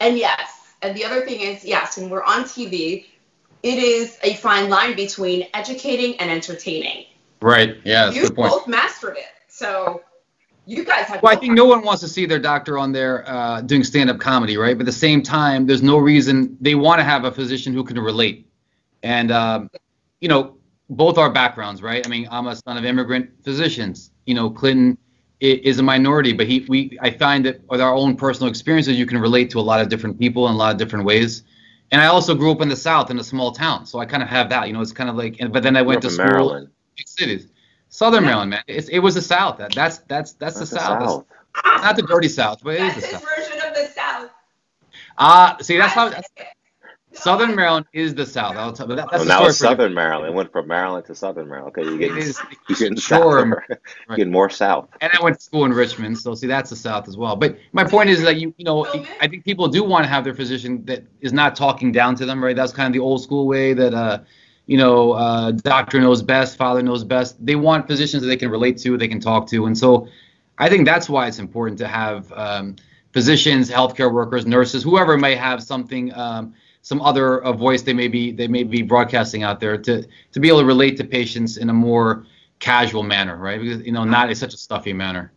and 0.00 0.18
yes, 0.18 0.74
and 0.82 0.96
the 0.96 1.04
other 1.04 1.24
thing 1.24 1.40
is 1.40 1.64
yes, 1.64 1.96
when 1.96 2.10
we're 2.10 2.24
on 2.24 2.44
TV, 2.44 3.06
it 3.62 3.78
is 3.78 4.18
a 4.22 4.34
fine 4.34 4.68
line 4.68 4.96
between 4.96 5.46
educating 5.54 6.16
and 6.16 6.30
entertaining. 6.30 7.06
right, 7.42 7.76
yeah, 7.84 8.10
you 8.10 8.30
both 8.30 8.66
mastered 8.66 9.16
it, 9.16 9.26
so 9.48 10.02
you 10.66 10.84
guys 10.84 11.06
have. 11.06 11.22
Well, 11.22 11.32
I 11.32 11.36
think 11.36 11.54
no 11.54 11.66
one 11.66 11.82
wants 11.82 12.00
to 12.02 12.08
see 12.08 12.26
their 12.26 12.38
doctor 12.38 12.78
on 12.78 12.92
there 12.92 13.28
uh, 13.28 13.60
doing 13.60 13.84
stand-up 13.84 14.18
comedy, 14.18 14.56
right? 14.56 14.76
But 14.76 14.82
at 14.82 14.86
the 14.86 14.92
same 14.92 15.22
time, 15.22 15.66
there's 15.66 15.82
no 15.82 15.98
reason 15.98 16.56
they 16.60 16.74
want 16.74 16.98
to 16.98 17.04
have 17.04 17.24
a 17.24 17.32
physician 17.32 17.72
who 17.72 17.84
can 17.84 17.98
relate. 17.98 18.46
And 19.02 19.30
um, 19.30 19.70
you 20.20 20.28
know, 20.28 20.56
both 20.88 21.18
our 21.18 21.30
backgrounds, 21.30 21.82
right? 21.82 22.04
I 22.04 22.08
mean, 22.08 22.28
I'm 22.30 22.46
a 22.46 22.56
son 22.56 22.76
of 22.76 22.84
immigrant 22.84 23.30
physicians. 23.42 24.10
You 24.26 24.34
know, 24.34 24.50
Clinton 24.50 24.98
is 25.40 25.78
a 25.78 25.82
minority, 25.82 26.32
but 26.32 26.46
he, 26.46 26.66
we, 26.68 26.98
I 27.00 27.10
find 27.10 27.44
that 27.46 27.60
with 27.68 27.80
our 27.80 27.94
own 27.94 28.14
personal 28.16 28.48
experiences, 28.50 28.98
you 28.98 29.06
can 29.06 29.18
relate 29.18 29.50
to 29.50 29.58
a 29.60 29.62
lot 29.62 29.80
of 29.80 29.88
different 29.88 30.18
people 30.18 30.46
in 30.48 30.54
a 30.54 30.56
lot 30.56 30.70
of 30.72 30.78
different 30.78 31.04
ways. 31.04 31.44
And 31.92 32.00
I 32.00 32.06
also 32.06 32.34
grew 32.34 32.52
up 32.52 32.60
in 32.60 32.68
the 32.68 32.76
South 32.76 33.10
in 33.10 33.18
a 33.18 33.24
small 33.24 33.50
town, 33.52 33.86
so 33.86 33.98
I 33.98 34.06
kind 34.06 34.22
of 34.22 34.28
have 34.28 34.48
that. 34.50 34.66
You 34.68 34.74
know, 34.74 34.80
it's 34.80 34.92
kind 34.92 35.10
of 35.10 35.16
like, 35.16 35.38
but 35.50 35.62
then 35.62 35.76
I 35.76 35.82
went 35.82 36.02
to 36.02 36.10
school 36.10 36.26
Maryland. 36.26 36.68
big 36.96 37.08
cities. 37.08 37.48
Southern 37.88 38.22
Yeah. 38.22 38.28
Maryland, 38.28 38.50
man. 38.50 38.62
It's, 38.68 38.88
it 38.88 39.00
was 39.00 39.14
the 39.16 39.22
South. 39.22 39.56
That, 39.58 39.74
that's 39.74 39.98
that's 40.06 40.32
that's 40.34 40.58
That's 40.58 40.70
the 40.70 40.76
the 40.76 40.80
South. 40.82 41.24
That's- 41.64 41.82
not 41.82 41.96
the 41.96 42.02
dirty 42.02 42.28
South, 42.28 42.60
but 42.62 42.74
it 42.74 42.82
is 42.82 42.94
That's 42.94 42.94
the 42.94 43.00
his 43.00 43.10
South. 43.10 43.36
version 43.36 43.68
of 43.68 43.74
the 43.74 43.86
South. 43.88 44.30
Ah, 45.18 45.56
see, 45.60 45.76
that's 45.78 45.96
I 45.96 46.00
how 46.00 46.08
that's, 46.10 46.28
it. 46.36 46.44
No, 46.44 46.44
Southern 47.12 47.56
Maryland 47.56 47.86
is 47.92 48.14
the 48.14 48.24
South. 48.24 48.56
I'll 48.56 48.72
tell 48.72 48.88
you. 48.88 48.94
That, 48.96 49.08
that's 49.10 49.26
Well, 49.26 49.40
now 49.40 49.46
it's 49.46 49.58
for 49.58 49.64
Southern 49.64 49.94
Maryland. 49.94 50.28
It 50.32 50.34
went 50.34 50.52
from 50.52 50.68
Maryland 50.68 51.04
to 51.06 51.14
Southern 51.14 51.48
Maryland. 51.48 51.76
Okay, 51.76 51.88
you 51.88 51.96
It 51.96 51.98
get 51.98 52.16
is, 52.18 52.40
you 52.68 52.76
getting 52.76 52.96
Sure. 52.96 53.64
south. 53.68 53.78
You're 54.08 54.16
getting 54.16 54.32
more 54.32 54.48
south. 54.48 54.88
and 55.00 55.10
I 55.18 55.22
went 55.22 55.36
to 55.36 55.42
school 55.42 55.64
in 55.64 55.72
Richmond, 55.72 56.18
so 56.18 56.34
see, 56.34 56.46
that's 56.46 56.70
the 56.70 56.76
South 56.76 57.08
as 57.08 57.16
well. 57.16 57.34
But 57.36 57.58
my 57.72 57.84
point 57.84 58.10
is 58.10 58.22
that 58.22 58.36
you, 58.40 58.54
you 58.58 58.64
know, 58.64 58.86
Oh. 58.86 59.06
I 59.20 59.26
think 59.28 59.44
people 59.44 59.66
do 59.68 59.82
want 59.82 60.04
to 60.04 60.08
have 60.08 60.22
their 60.24 60.34
physician 60.34 60.84
that 60.86 61.02
is 61.20 61.32
not 61.32 61.56
talking 61.56 61.90
down 61.92 62.14
to 62.16 62.26
them, 62.26 62.42
right? 62.42 62.54
That's 62.56 62.72
kind 62.72 62.86
of 62.86 62.92
the 62.92 63.00
old 63.00 63.22
school 63.22 63.46
way 63.46 63.72
that, 63.74 63.92
uh, 63.92 64.20
you 64.66 64.76
know, 64.78 65.12
uh, 65.12 65.50
doctor 65.50 66.00
knows 66.00 66.22
best, 66.22 66.56
father 66.56 66.80
knows 66.82 67.02
best. 67.02 67.44
They 67.44 67.56
want 67.56 67.88
physicians 67.88 68.22
that 68.22 68.28
they 68.28 68.36
can 68.36 68.50
relate 68.50 68.78
to, 68.78 68.96
they 68.96 69.08
can 69.08 69.20
talk 69.20 69.48
to, 69.48 69.66
and 69.66 69.76
so 69.76 70.06
I 70.58 70.68
think 70.68 70.86
that's 70.86 71.08
why 71.08 71.26
it's 71.26 71.38
important 71.40 71.78
to 71.78 71.88
have 71.88 72.30
um, 72.36 72.76
physicians, 73.12 73.68
healthcare 73.70 74.12
workers, 74.12 74.46
nurses, 74.46 74.82
whoever 74.84 75.16
may 75.18 75.34
have 75.34 75.62
something 75.62 76.14
um, 76.14 76.54
some 76.82 77.00
other 77.02 77.42
uh, 77.44 77.52
voice 77.52 77.82
they 77.82 77.92
may 77.92 78.08
be 78.08 78.32
they 78.32 78.48
may 78.48 78.62
be 78.62 78.82
broadcasting 78.82 79.42
out 79.42 79.60
there 79.60 79.76
to 79.76 80.06
to 80.32 80.40
be 80.40 80.48
able 80.48 80.60
to 80.60 80.66
relate 80.66 80.96
to 80.96 81.04
patients 81.04 81.56
in 81.56 81.68
a 81.70 81.72
more 81.72 82.26
casual 82.58 83.02
manner, 83.02 83.36
right? 83.36 83.60
Because 83.60 83.84
you 83.84 83.92
know, 83.92 84.04
not 84.04 84.28
in 84.28 84.36
such 84.36 84.54
a 84.54 84.56
stuffy 84.56 84.92
manner. 84.92 85.32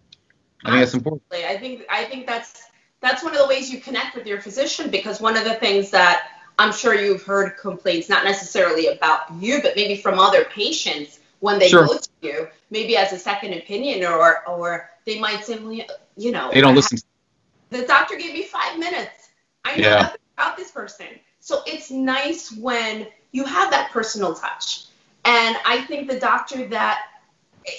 I 0.65 0.69
think 0.69 0.81
that's 0.81 0.93
important. 0.93 1.23
I 1.33 1.57
think 1.57 1.83
I 1.89 2.05
think 2.05 2.27
that's 2.27 2.63
that's 3.01 3.23
one 3.23 3.33
of 3.33 3.39
the 3.39 3.47
ways 3.47 3.71
you 3.71 3.81
connect 3.81 4.15
with 4.15 4.25
your 4.25 4.39
physician 4.39 4.89
because 4.89 5.19
one 5.19 5.35
of 5.35 5.43
the 5.43 5.55
things 5.55 5.91
that 5.91 6.29
I'm 6.57 6.71
sure 6.71 6.93
you've 6.93 7.23
heard 7.23 7.57
complaints, 7.57 8.07
not 8.07 8.23
necessarily 8.23 8.87
about 8.87 9.33
you, 9.39 9.61
but 9.61 9.75
maybe 9.75 9.97
from 9.97 10.19
other 10.19 10.45
patients 10.45 11.19
when 11.39 11.59
they 11.59 11.67
sure. 11.67 11.85
go 11.85 11.97
to 11.97 12.09
you, 12.21 12.47
maybe 12.69 12.95
as 12.95 13.11
a 13.11 13.19
second 13.19 13.53
opinion, 13.53 14.05
or 14.05 14.47
or 14.47 14.89
they 15.05 15.19
might 15.19 15.43
simply, 15.43 15.85
you 16.15 16.31
know, 16.31 16.49
they 16.53 16.61
don't 16.61 16.75
listen. 16.75 16.97
The 17.69 17.85
doctor 17.85 18.15
gave 18.15 18.33
me 18.33 18.43
five 18.43 18.77
minutes. 18.77 19.29
I 19.65 19.75
know 19.75 19.83
yeah. 19.83 19.95
nothing 19.95 20.21
about 20.37 20.57
this 20.57 20.71
person. 20.71 21.07
So 21.43 21.61
it's 21.67 21.91
nice 21.91 22.53
when 22.53 23.05
you 23.33 23.43
have 23.43 23.69
that 23.71 23.91
personal 23.91 24.33
touch. 24.33 24.85
And 25.25 25.57
I 25.65 25.81
think 25.81 26.09
the 26.09 26.17
doctor 26.17 26.65
that, 26.69 27.01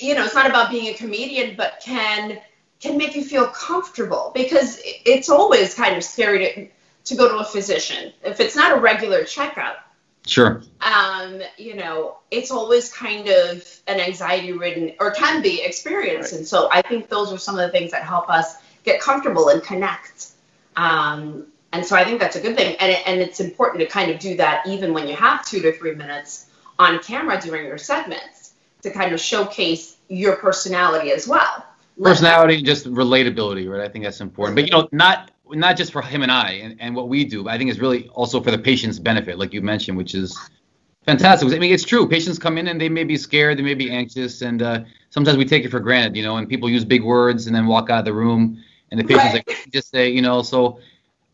you 0.02 0.14
know, 0.14 0.26
it's 0.26 0.34
not 0.34 0.46
about 0.46 0.70
being 0.70 0.94
a 0.94 0.94
comedian, 0.94 1.56
but 1.56 1.80
can 1.82 2.42
can 2.80 2.98
make 2.98 3.16
you 3.16 3.24
feel 3.24 3.46
comfortable 3.46 4.32
because 4.34 4.78
it's 4.84 5.30
always 5.30 5.74
kind 5.74 5.96
of 5.96 6.04
scary 6.04 6.38
to, 6.38 6.68
to 7.06 7.14
go 7.14 7.26
to 7.26 7.38
a 7.38 7.44
physician 7.44 8.12
if 8.22 8.38
it's 8.38 8.54
not 8.54 8.76
a 8.76 8.78
regular 8.78 9.24
checkup. 9.24 9.76
Sure. 10.26 10.62
Um, 10.82 11.40
you 11.56 11.74
know, 11.74 12.18
it's 12.30 12.50
always 12.50 12.92
kind 12.92 13.28
of 13.28 13.66
an 13.86 13.98
anxiety 13.98 14.52
ridden 14.52 14.92
or 15.00 15.12
can 15.12 15.40
be 15.40 15.62
experience. 15.62 16.32
Right. 16.32 16.40
And 16.40 16.46
so 16.46 16.68
I 16.70 16.82
think 16.82 17.08
those 17.08 17.32
are 17.32 17.38
some 17.38 17.58
of 17.58 17.62
the 17.62 17.70
things 17.70 17.92
that 17.92 18.02
help 18.02 18.28
us 18.28 18.56
get 18.84 19.00
comfortable 19.00 19.48
and 19.48 19.62
connect. 19.62 20.32
Um, 20.76 21.46
and 21.74 21.84
so 21.84 21.96
I 21.96 22.04
think 22.04 22.20
that's 22.20 22.36
a 22.36 22.40
good 22.40 22.56
thing. 22.56 22.76
And, 22.80 22.92
it, 22.92 23.06
and 23.06 23.20
it's 23.20 23.40
important 23.40 23.80
to 23.80 23.86
kind 23.86 24.10
of 24.10 24.18
do 24.18 24.36
that 24.36 24.66
even 24.66 24.94
when 24.94 25.06
you 25.06 25.16
have 25.16 25.44
two 25.44 25.60
to 25.60 25.72
three 25.72 25.94
minutes 25.94 26.46
on 26.78 26.98
camera 27.00 27.40
during 27.40 27.66
your 27.66 27.78
segments 27.78 28.54
to 28.82 28.90
kind 28.90 29.12
of 29.12 29.20
showcase 29.20 29.96
your 30.08 30.36
personality 30.36 31.10
as 31.10 31.28
well 31.28 31.64
personality, 32.00 32.56
and 32.56 32.66
just 32.66 32.86
relatability, 32.86 33.70
right? 33.70 33.88
I 33.88 33.88
think 33.88 34.04
that's 34.04 34.20
important. 34.20 34.56
But 34.56 34.64
you 34.64 34.70
know, 34.70 34.88
not 34.92 35.30
not 35.50 35.76
just 35.76 35.92
for 35.92 36.02
him 36.02 36.22
and 36.22 36.32
I 36.32 36.52
and, 36.52 36.76
and 36.80 36.96
what 36.96 37.08
we 37.08 37.24
do, 37.24 37.44
but 37.44 37.52
I 37.52 37.58
think 37.58 37.70
it's 37.70 37.78
really 37.78 38.08
also 38.08 38.42
for 38.42 38.50
the 38.50 38.58
patient's 38.58 38.98
benefit, 38.98 39.38
like 39.38 39.52
you 39.52 39.62
mentioned, 39.62 39.96
which 39.96 40.14
is 40.14 40.38
fantastic. 41.04 41.52
I 41.52 41.58
mean, 41.58 41.72
it's 41.72 41.84
true. 41.84 42.08
Patients 42.08 42.38
come 42.38 42.58
in 42.58 42.68
and 42.68 42.80
they 42.80 42.88
may 42.88 43.04
be 43.04 43.16
scared, 43.16 43.58
they 43.58 43.62
may 43.62 43.74
be 43.74 43.90
anxious, 43.90 44.42
and 44.42 44.62
uh, 44.62 44.80
sometimes 45.10 45.36
we 45.36 45.44
take 45.44 45.64
it 45.64 45.70
for 45.70 45.80
granted, 45.80 46.16
you 46.16 46.22
know, 46.22 46.36
and 46.36 46.48
people 46.48 46.68
use 46.68 46.84
big 46.84 47.04
words 47.04 47.46
and 47.46 47.54
then 47.54 47.66
walk 47.66 47.90
out 47.90 48.00
of 48.00 48.04
the 48.04 48.12
room, 48.12 48.62
and 48.90 48.98
the 48.98 49.04
patient's 49.04 49.34
right. 49.34 49.46
like, 49.46 49.68
just 49.72 49.90
say, 49.90 50.08
you 50.08 50.22
know, 50.22 50.42
so. 50.42 50.80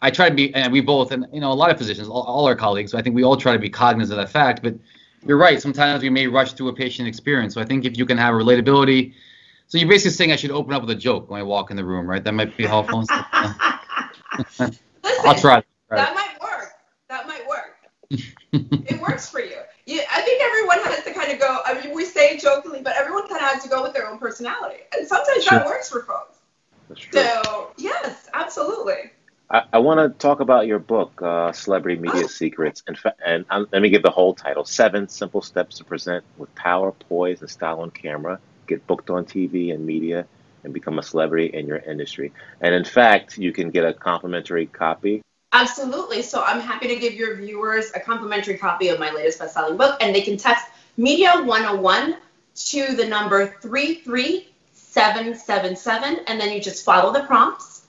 I 0.02 0.10
try 0.10 0.28
to 0.28 0.34
be, 0.34 0.54
and 0.54 0.72
we 0.72 0.80
both, 0.80 1.12
and 1.12 1.26
you 1.32 1.40
know, 1.40 1.52
a 1.52 1.54
lot 1.54 1.70
of 1.70 1.78
physicians, 1.78 2.08
all, 2.08 2.22
all 2.22 2.46
our 2.46 2.56
colleagues. 2.56 2.90
So 2.90 2.98
I 2.98 3.02
think 3.02 3.14
we 3.14 3.22
all 3.22 3.36
try 3.36 3.52
to 3.52 3.58
be 3.58 3.68
cognizant 3.68 4.18
of 4.18 4.26
that 4.26 4.32
fact. 4.32 4.62
But 4.62 4.74
you're 5.26 5.36
right. 5.36 5.60
Sometimes 5.60 6.02
we 6.02 6.10
may 6.10 6.26
rush 6.26 6.54
through 6.54 6.68
a 6.68 6.72
patient 6.72 7.06
experience. 7.06 7.54
So 7.54 7.60
I 7.60 7.64
think 7.64 7.84
if 7.84 7.98
you 7.98 8.06
can 8.06 8.16
have 8.16 8.34
relatability, 8.34 9.12
so 9.66 9.78
you're 9.78 9.88
basically 9.88 10.12
saying 10.12 10.32
I 10.32 10.36
should 10.36 10.50
open 10.50 10.72
up 10.72 10.82
with 10.82 10.90
a 10.90 10.94
joke 10.94 11.30
when 11.30 11.38
I 11.38 11.42
walk 11.42 11.70
in 11.70 11.76
the 11.76 11.84
room, 11.84 12.06
right? 12.06 12.24
That 12.24 12.32
might 12.32 12.56
be 12.56 12.66
helpful. 12.66 13.00
Listen, 14.38 14.76
I'll 15.04 15.34
try. 15.34 15.62
That 15.90 16.14
might 16.14 16.40
work. 16.40 16.72
That 17.08 17.28
might 17.28 17.46
work. 17.46 17.76
it 18.10 19.00
works 19.00 19.28
for 19.28 19.40
you. 19.40 19.58
you. 19.86 20.02
I 20.10 20.22
think 20.22 20.42
everyone 20.42 20.78
has 20.84 21.04
to 21.04 21.12
kind 21.12 21.30
of 21.30 21.38
go. 21.38 21.60
I 21.66 21.80
mean, 21.80 21.94
we 21.94 22.04
say 22.04 22.38
jokingly, 22.38 22.80
but 22.80 22.96
everyone 22.96 23.28
kind 23.28 23.42
of 23.42 23.48
has 23.48 23.62
to 23.64 23.68
go 23.68 23.82
with 23.82 23.92
their 23.92 24.08
own 24.08 24.18
personality, 24.18 24.80
and 24.96 25.06
sometimes 25.06 25.44
sure. 25.44 25.58
that 25.58 25.66
works 25.66 25.90
for 25.90 26.02
folks. 26.02 26.38
That's 26.88 27.00
true. 27.00 27.22
So 27.22 27.72
yes, 27.76 28.28
absolutely. 28.34 29.12
I, 29.50 29.64
I 29.72 29.78
want 29.78 29.98
to 29.98 30.18
talk 30.18 30.40
about 30.40 30.66
your 30.66 30.78
book, 30.78 31.20
uh, 31.22 31.52
Celebrity 31.52 32.00
Media 32.00 32.22
oh. 32.24 32.28
Secrets, 32.28 32.82
and, 32.86 32.96
fa- 32.96 33.16
and 33.24 33.44
um, 33.50 33.66
let 33.72 33.82
me 33.82 33.90
give 33.90 34.02
the 34.02 34.10
whole 34.10 34.34
title: 34.34 34.64
Seven 34.64 35.08
Simple 35.08 35.42
Steps 35.42 35.78
to 35.78 35.84
Present 35.84 36.24
with 36.38 36.54
Power, 36.54 36.92
Poise, 36.92 37.40
and 37.40 37.50
Style 37.50 37.80
on 37.80 37.90
Camera 37.90 38.40
get 38.70 38.86
booked 38.86 39.10
on 39.10 39.26
TV 39.26 39.74
and 39.74 39.84
media 39.84 40.24
and 40.64 40.72
become 40.72 40.98
a 40.98 41.02
celebrity 41.02 41.50
in 41.52 41.66
your 41.66 41.76
industry. 41.78 42.32
And 42.60 42.72
in 42.74 42.84
fact, 42.84 43.36
you 43.36 43.52
can 43.52 43.70
get 43.70 43.84
a 43.84 43.92
complimentary 43.92 44.64
copy. 44.66 45.20
Absolutely. 45.52 46.22
So 46.22 46.42
I'm 46.42 46.60
happy 46.60 46.86
to 46.88 46.96
give 46.96 47.12
your 47.14 47.36
viewers 47.36 47.90
a 47.94 48.00
complimentary 48.00 48.56
copy 48.56 48.88
of 48.88 48.98
my 49.00 49.10
latest 49.10 49.40
best-selling 49.40 49.76
book, 49.76 49.98
and 50.00 50.14
they 50.14 50.22
can 50.22 50.36
text 50.36 50.66
Media 50.96 51.42
101 51.42 52.16
to 52.54 52.94
the 52.94 53.06
number 53.06 53.54
33777, 53.60 56.20
and 56.26 56.40
then 56.40 56.52
you 56.52 56.60
just 56.60 56.84
follow 56.84 57.12
the 57.12 57.22
prompts, 57.24 57.86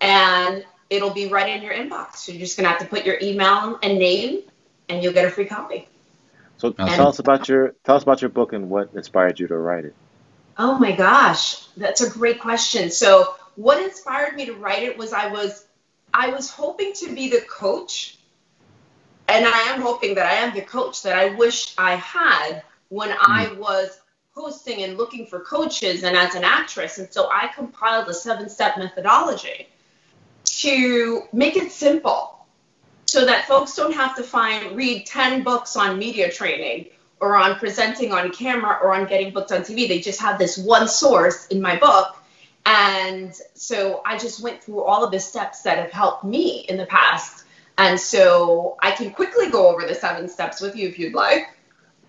and 0.00 0.64
it'll 0.90 1.10
be 1.10 1.28
right 1.28 1.48
in 1.48 1.62
your 1.62 1.74
inbox. 1.74 2.16
So 2.16 2.32
you're 2.32 2.40
just 2.40 2.56
gonna 2.56 2.68
have 2.68 2.78
to 2.80 2.86
put 2.86 3.04
your 3.04 3.18
email 3.20 3.78
and 3.82 3.98
name, 3.98 4.42
and 4.88 5.02
you'll 5.02 5.12
get 5.12 5.26
a 5.26 5.30
free 5.30 5.46
copy. 5.46 5.88
So 6.56 6.74
and, 6.78 6.88
tell 6.90 7.08
us 7.08 7.18
about 7.18 7.48
your 7.48 7.74
tell 7.84 7.96
us 7.96 8.02
about 8.02 8.20
your 8.20 8.30
book 8.30 8.52
and 8.52 8.68
what 8.68 8.90
inspired 8.94 9.38
you 9.38 9.46
to 9.48 9.56
write 9.56 9.84
it. 9.84 9.94
Oh 10.56 10.78
my 10.78 10.92
gosh, 10.92 11.66
that's 11.76 12.00
a 12.00 12.10
great 12.10 12.40
question. 12.40 12.90
So, 12.90 13.34
what 13.54 13.82
inspired 13.82 14.34
me 14.34 14.46
to 14.46 14.54
write 14.54 14.82
it 14.82 14.98
was 14.98 15.12
I 15.12 15.30
was 15.30 15.64
I 16.12 16.30
was 16.30 16.50
hoping 16.50 16.92
to 16.94 17.14
be 17.14 17.28
the 17.28 17.42
coach, 17.42 18.18
and 19.28 19.46
I 19.46 19.72
am 19.72 19.80
hoping 19.80 20.16
that 20.16 20.26
I 20.26 20.36
am 20.46 20.54
the 20.54 20.62
coach 20.62 21.02
that 21.02 21.16
I 21.16 21.34
wish 21.34 21.74
I 21.78 21.94
had 21.96 22.62
when 22.88 23.10
mm-hmm. 23.10 23.32
I 23.32 23.52
was 23.52 24.00
hosting 24.34 24.82
and 24.82 24.96
looking 24.96 25.26
for 25.26 25.40
coaches 25.40 26.04
and 26.04 26.16
as 26.16 26.34
an 26.34 26.44
actress. 26.44 26.98
And 26.98 27.12
so 27.12 27.28
I 27.28 27.48
compiled 27.54 28.08
a 28.08 28.14
seven-step 28.14 28.78
methodology 28.78 29.68
to 30.44 31.22
make 31.32 31.56
it 31.56 31.72
simple 31.72 32.46
so 33.06 33.24
that 33.24 33.46
folks 33.46 33.74
don't 33.74 33.94
have 33.94 34.14
to 34.16 34.22
find 34.22 34.76
read 34.76 35.06
10 35.06 35.42
books 35.42 35.76
on 35.76 35.98
media 35.98 36.30
training 36.30 36.86
or 37.20 37.36
on 37.36 37.56
presenting 37.56 38.12
on 38.12 38.30
camera 38.30 38.78
or 38.82 38.94
on 38.94 39.06
getting 39.06 39.32
booked 39.32 39.50
on 39.52 39.62
TV. 39.62 39.88
They 39.88 40.00
just 40.00 40.20
have 40.20 40.38
this 40.38 40.58
one 40.58 40.88
source 40.88 41.46
in 41.48 41.60
my 41.60 41.76
book. 41.76 42.16
And 42.66 43.34
so 43.54 44.02
I 44.04 44.18
just 44.18 44.42
went 44.42 44.62
through 44.62 44.82
all 44.82 45.02
of 45.02 45.10
the 45.10 45.20
steps 45.20 45.62
that 45.62 45.78
have 45.78 45.90
helped 45.90 46.24
me 46.24 46.66
in 46.68 46.76
the 46.76 46.86
past. 46.86 47.44
And 47.78 47.98
so 47.98 48.76
I 48.82 48.90
can 48.90 49.10
quickly 49.10 49.50
go 49.50 49.68
over 49.68 49.86
the 49.86 49.94
seven 49.94 50.28
steps 50.28 50.60
with 50.60 50.76
you 50.76 50.88
if 50.88 50.98
you'd 50.98 51.14
like. 51.14 51.48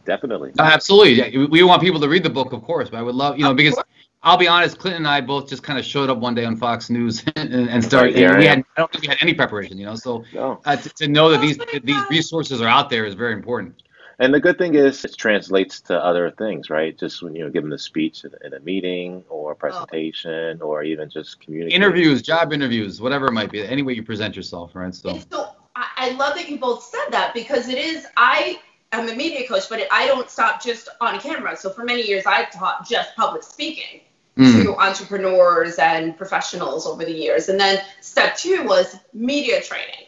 Definitely. 0.05 0.51
Uh, 0.57 0.63
absolutely. 0.63 1.47
We 1.47 1.63
want 1.63 1.81
people 1.81 2.01
to 2.01 2.09
read 2.09 2.23
the 2.23 2.29
book, 2.29 2.51
of 2.51 2.63
course, 2.63 2.89
but 2.89 2.97
I 2.97 3.03
would 3.03 3.15
love, 3.15 3.37
you 3.37 3.43
know, 3.43 3.53
because 3.53 3.79
I'll 4.21 4.37
be 4.37 4.49
honest, 4.49 4.79
Clinton 4.79 5.03
and 5.03 5.07
I 5.07 5.21
both 5.21 5.47
just 5.47 5.63
kind 5.63 5.79
of 5.79 5.85
showed 5.85 6.09
up 6.09 6.17
one 6.17 6.35
day 6.35 6.43
on 6.43 6.57
Fox 6.57 6.89
News 6.89 7.23
and, 7.35 7.53
and 7.53 7.83
started. 7.83 8.17
And 8.17 8.37
we 8.37 8.45
had, 8.45 8.59
I 8.59 8.81
don't 8.81 8.91
think 8.91 9.03
we 9.03 9.07
had 9.07 9.17
any 9.21 9.33
preparation, 9.33 9.77
you 9.77 9.85
know. 9.85 9.95
So 9.95 10.25
no. 10.33 10.59
uh, 10.65 10.75
to, 10.75 10.89
to, 10.89 11.07
know 11.07 11.29
that 11.29 11.41
these 11.41 11.57
these 11.83 12.01
resources 12.09 12.61
are 12.61 12.67
out 12.67 12.89
there 12.89 13.05
is 13.05 13.13
very 13.13 13.33
important. 13.33 13.81
And 14.21 14.33
the 14.33 14.39
good 14.41 14.57
thing 14.57 14.75
is 14.75 15.05
it 15.05 15.15
translates 15.17 15.79
to 15.81 15.97
other 15.97 16.31
things, 16.31 16.69
right? 16.69 16.97
Just 16.97 17.23
when 17.23 17.33
you 17.33 17.45
know, 17.45 17.49
giving 17.49 17.71
a 17.71 17.77
speech 17.77 18.25
in, 18.25 18.31
in 18.43 18.53
a 18.53 18.59
meeting 18.59 19.23
or 19.29 19.53
a 19.53 19.55
presentation 19.55 20.59
oh. 20.61 20.65
or 20.65 20.83
even 20.83 21.09
just 21.09 21.39
communicating. 21.39 21.81
Interviews, 21.81 22.21
job 22.21 22.51
interviews, 22.51 22.99
whatever 22.99 23.27
it 23.27 23.31
might 23.31 23.49
be, 23.49 23.65
any 23.65 23.81
way 23.81 23.93
you 23.93 24.03
present 24.03 24.35
yourself, 24.35 24.75
right? 24.75 24.93
So, 24.93 25.21
so 25.31 25.51
I 25.77 26.11
love 26.11 26.35
that 26.35 26.49
you 26.49 26.59
both 26.59 26.83
said 26.83 27.07
that 27.11 27.33
because 27.33 27.69
it 27.69 27.77
is, 27.77 28.05
I 28.17 28.59
am 28.91 29.07
a 29.07 29.15
media 29.15 29.47
coach, 29.47 29.69
but 29.69 29.79
it, 29.79 29.87
I 29.89 30.07
don't 30.07 30.29
stop 30.29 30.61
just 30.61 30.89
on 30.99 31.17
camera. 31.21 31.55
So 31.55 31.69
for 31.69 31.85
many 31.85 32.01
years, 32.01 32.25
I 32.25 32.43
taught 32.45 32.89
just 32.89 33.15
public 33.15 33.43
speaking 33.43 34.01
mm. 34.37 34.63
to 34.63 34.75
entrepreneurs 34.77 35.75
and 35.75 36.17
professionals 36.17 36.85
over 36.85 37.05
the 37.05 37.11
years. 37.11 37.49
And 37.49 37.59
then 37.59 37.81
step 38.01 38.37
two 38.37 38.63
was 38.63 38.95
media 39.13 39.61
training. 39.61 40.05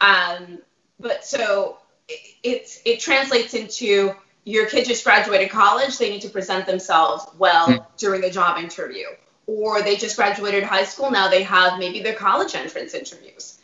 Um, 0.00 0.58
but 0.98 1.24
so 1.24 1.78
it, 2.08 2.80
it 2.84 3.00
translates 3.00 3.54
into 3.54 4.14
your 4.44 4.66
kid 4.66 4.86
just 4.86 5.04
graduated 5.04 5.50
college, 5.50 5.98
they 5.98 6.10
need 6.10 6.22
to 6.22 6.28
present 6.28 6.66
themselves 6.66 7.24
well 7.38 7.68
mm. 7.68 7.86
during 7.96 8.20
the 8.20 8.30
job 8.30 8.58
interview. 8.58 9.06
Or 9.46 9.82
they 9.82 9.96
just 9.96 10.16
graduated 10.16 10.62
high 10.62 10.84
school, 10.84 11.10
now 11.10 11.28
they 11.28 11.42
have 11.42 11.78
maybe 11.78 12.02
their 12.02 12.14
college 12.14 12.54
entrance 12.54 12.94
interviews. 12.94 13.58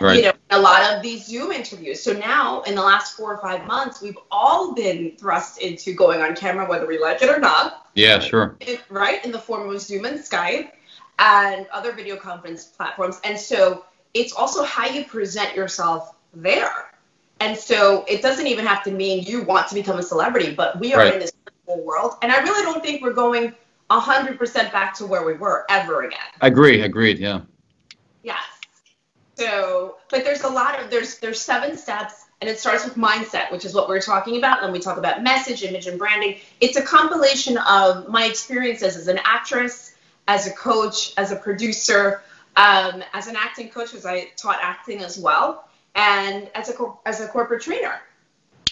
Right. 0.00 0.16
You 0.16 0.22
know, 0.22 0.32
a 0.50 0.60
lot 0.60 0.94
of 0.94 1.02
these 1.02 1.26
Zoom 1.26 1.52
interviews. 1.52 2.02
So 2.02 2.12
now, 2.12 2.62
in 2.62 2.74
the 2.74 2.82
last 2.82 3.16
four 3.16 3.34
or 3.34 3.38
five 3.38 3.66
months, 3.66 4.00
we've 4.00 4.18
all 4.30 4.74
been 4.74 5.16
thrust 5.16 5.60
into 5.60 5.92
going 5.94 6.20
on 6.20 6.34
camera, 6.34 6.66
whether 6.66 6.86
we 6.86 6.98
like 6.98 7.22
it 7.22 7.28
or 7.28 7.38
not. 7.38 7.90
Yeah, 7.94 8.18
sure. 8.18 8.56
Right, 8.88 9.24
in 9.24 9.32
the 9.32 9.38
form 9.38 9.68
of 9.68 9.80
Zoom 9.80 10.04
and 10.04 10.18
Skype 10.18 10.70
and 11.18 11.66
other 11.72 11.92
video 11.92 12.16
conference 12.16 12.64
platforms. 12.64 13.20
And 13.24 13.38
so 13.38 13.84
it's 14.14 14.32
also 14.32 14.64
how 14.64 14.86
you 14.86 15.04
present 15.04 15.54
yourself 15.54 16.14
there. 16.34 16.90
And 17.40 17.56
so 17.56 18.04
it 18.08 18.22
doesn't 18.22 18.46
even 18.46 18.66
have 18.66 18.84
to 18.84 18.90
mean 18.90 19.24
you 19.24 19.42
want 19.42 19.68
to 19.68 19.74
become 19.74 19.98
a 19.98 20.02
celebrity, 20.02 20.54
but 20.54 20.78
we 20.78 20.94
are 20.94 20.98
right. 20.98 21.14
in 21.14 21.20
this 21.20 21.32
whole 21.66 21.84
world. 21.84 22.14
And 22.22 22.30
I 22.30 22.40
really 22.42 22.62
don't 22.62 22.82
think 22.82 23.02
we're 23.02 23.12
going 23.12 23.54
100% 23.90 24.72
back 24.72 24.94
to 24.98 25.06
where 25.06 25.24
we 25.24 25.34
were 25.34 25.66
ever 25.68 26.02
again. 26.02 26.20
Agree, 26.40 26.82
agreed, 26.82 27.18
yeah. 27.18 27.40
Yes. 28.22 28.42
So, 29.34 29.96
but 30.10 30.24
there's 30.24 30.42
a 30.42 30.48
lot 30.48 30.78
of, 30.78 30.90
there's, 30.90 31.18
there's 31.18 31.40
seven 31.40 31.76
steps 31.76 32.26
and 32.42 32.50
it 32.50 32.58
starts 32.58 32.84
with 32.84 32.96
mindset, 32.96 33.52
which 33.52 33.64
is 33.64 33.72
what 33.72 33.88
we're 33.88 34.00
talking 34.00 34.36
about. 34.36 34.64
And 34.64 34.72
we 34.72 34.80
talk 34.80 34.98
about 34.98 35.22
message, 35.22 35.62
image, 35.62 35.86
and 35.86 35.98
branding. 35.98 36.38
It's 36.60 36.76
a 36.76 36.82
compilation 36.82 37.56
of 37.56 38.08
my 38.08 38.24
experiences 38.26 38.96
as 38.96 39.08
an 39.08 39.20
actress, 39.24 39.94
as 40.26 40.46
a 40.46 40.52
coach, 40.52 41.14
as 41.16 41.30
a 41.30 41.36
producer, 41.36 42.20
um, 42.56 43.02
as 43.14 43.28
an 43.28 43.36
acting 43.36 43.68
coach, 43.68 43.92
because 43.92 44.04
I 44.04 44.30
taught 44.36 44.58
acting 44.60 45.02
as 45.02 45.18
well 45.18 45.68
and 45.94 46.50
as 46.54 46.68
a 46.68 46.92
as 47.06 47.20
a 47.20 47.28
corporate 47.28 47.62
trainer. 47.62 48.00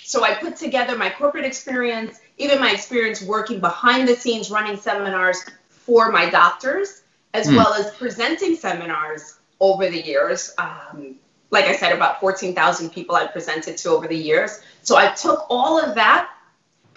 So 0.03 0.25
I 0.25 0.35
put 0.35 0.57
together 0.57 0.97
my 0.99 1.11
corporate 1.11 1.45
experience, 1.45 2.21
even 2.39 2.59
my 2.59 2.73
experience 2.73 3.23
working 3.23 3.61
behind 3.61 4.09
the 4.09 4.17
scenes 4.17 4.51
running 4.51 4.77
seminars 4.77 5.45
for 5.69 6.11
my 6.11 6.29
doctors, 6.29 7.03
as 7.35 7.47
mm. 7.47 7.57
well 7.57 7.73
as 7.75 7.95
presenting 7.95 8.57
seminars 8.57 9.40
over 9.61 9.89
the 9.89 10.01
years. 10.01 10.55
Um, 10.59 11.17
like 11.51 11.65
I 11.65 11.77
said, 11.77 11.93
about 11.93 12.21
14,000 12.21 12.91
people 12.91 13.17
I 13.17 13.27
presented 13.27 13.77
to 13.79 13.91
over 13.91 14.07
the 14.07 14.17
years. 14.17 14.61
So 14.83 14.97
I 14.97 15.13
took 15.13 15.47
all 15.51 15.81
of 15.81 15.95
that 15.97 16.31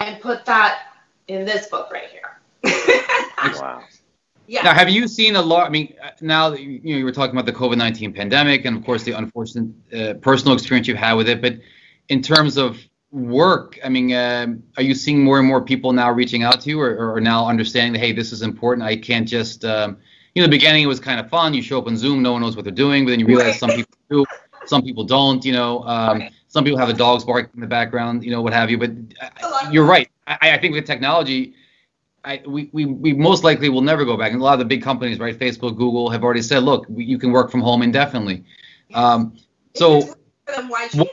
and 0.00 0.20
put 0.20 0.44
that 0.46 0.94
in 1.28 1.44
this 1.44 1.66
book 1.66 1.90
right 1.92 2.08
here. 2.10 2.38
wow. 3.60 3.82
Yeah. 4.46 4.62
Now, 4.62 4.74
have 4.74 4.90
you 4.90 5.08
seen 5.08 5.36
a 5.36 5.42
lot? 5.42 5.66
I 5.66 5.70
mean, 5.70 5.94
uh, 6.02 6.10
now 6.20 6.50
that 6.50 6.60
you, 6.60 6.80
you 6.82 6.92
know 6.92 6.98
you 6.98 7.04
were 7.04 7.12
talking 7.12 7.34
about 7.34 7.46
the 7.46 7.52
COVID 7.52 7.78
nineteen 7.78 8.12
pandemic, 8.12 8.66
and 8.66 8.76
of 8.76 8.84
course 8.84 9.02
the 9.02 9.12
unfortunate 9.12 9.70
uh, 9.94 10.14
personal 10.14 10.54
experience 10.54 10.86
you've 10.86 10.98
had 10.98 11.14
with 11.14 11.28
it. 11.30 11.40
But 11.40 11.60
in 12.10 12.20
terms 12.20 12.58
of 12.58 12.78
work, 13.10 13.78
I 13.82 13.88
mean, 13.88 14.12
um, 14.12 14.62
are 14.76 14.82
you 14.82 14.94
seeing 14.94 15.24
more 15.24 15.38
and 15.38 15.48
more 15.48 15.62
people 15.62 15.92
now 15.92 16.10
reaching 16.10 16.42
out 16.42 16.60
to 16.62 16.68
you, 16.68 16.80
or, 16.80 17.14
or 17.14 17.20
now 17.20 17.46
understanding 17.46 17.94
that 17.94 18.00
hey, 18.00 18.12
this 18.12 18.32
is 18.32 18.42
important? 18.42 18.86
I 18.86 18.96
can't 18.96 19.26
just, 19.26 19.64
um, 19.64 19.96
you 20.34 20.42
know, 20.42 20.46
the 20.46 20.50
beginning 20.50 20.82
it 20.82 20.86
was 20.86 21.00
kind 21.00 21.20
of 21.20 21.28
fun. 21.28 21.54
You 21.54 21.62
show 21.62 21.78
up 21.78 21.86
on 21.86 21.96
Zoom, 21.96 22.22
no 22.22 22.32
one 22.32 22.42
knows 22.42 22.56
what 22.56 22.64
they're 22.64 22.72
doing, 22.72 23.04
but 23.04 23.10
then 23.10 23.20
you 23.20 23.26
realize 23.26 23.58
some 23.58 23.70
people 23.70 23.96
do, 24.10 24.24
some 24.66 24.82
people 24.82 25.04
don't. 25.04 25.44
You 25.44 25.52
know, 25.52 25.82
um, 25.84 26.24
some 26.48 26.64
people 26.64 26.78
have 26.78 26.88
the 26.88 26.94
dogs 26.94 27.24
barking 27.24 27.50
in 27.54 27.60
the 27.60 27.66
background, 27.66 28.24
you 28.24 28.30
know, 28.30 28.42
what 28.42 28.52
have 28.52 28.70
you. 28.70 28.78
But 28.78 28.90
uh, 29.20 29.68
you're 29.70 29.86
right. 29.86 30.10
I, 30.26 30.52
I 30.52 30.58
think 30.58 30.74
with 30.74 30.86
technology 30.86 31.54
I, 32.24 32.40
we, 32.46 32.70
we, 32.72 32.86
we 32.86 33.12
most 33.12 33.44
likely 33.44 33.68
will 33.68 33.82
never 33.82 34.04
go 34.04 34.16
back. 34.16 34.32
And 34.32 34.40
a 34.40 34.44
lot 34.44 34.54
of 34.54 34.58
the 34.60 34.64
big 34.64 34.82
companies, 34.82 35.18
right, 35.18 35.38
Facebook, 35.38 35.76
Google, 35.76 36.08
have 36.08 36.24
already 36.24 36.42
said, 36.42 36.62
look, 36.62 36.86
you 36.88 37.18
can 37.18 37.32
work 37.32 37.50
from 37.50 37.60
home 37.60 37.82
indefinitely. 37.82 38.44
Um, 38.94 39.36
so 39.74 40.16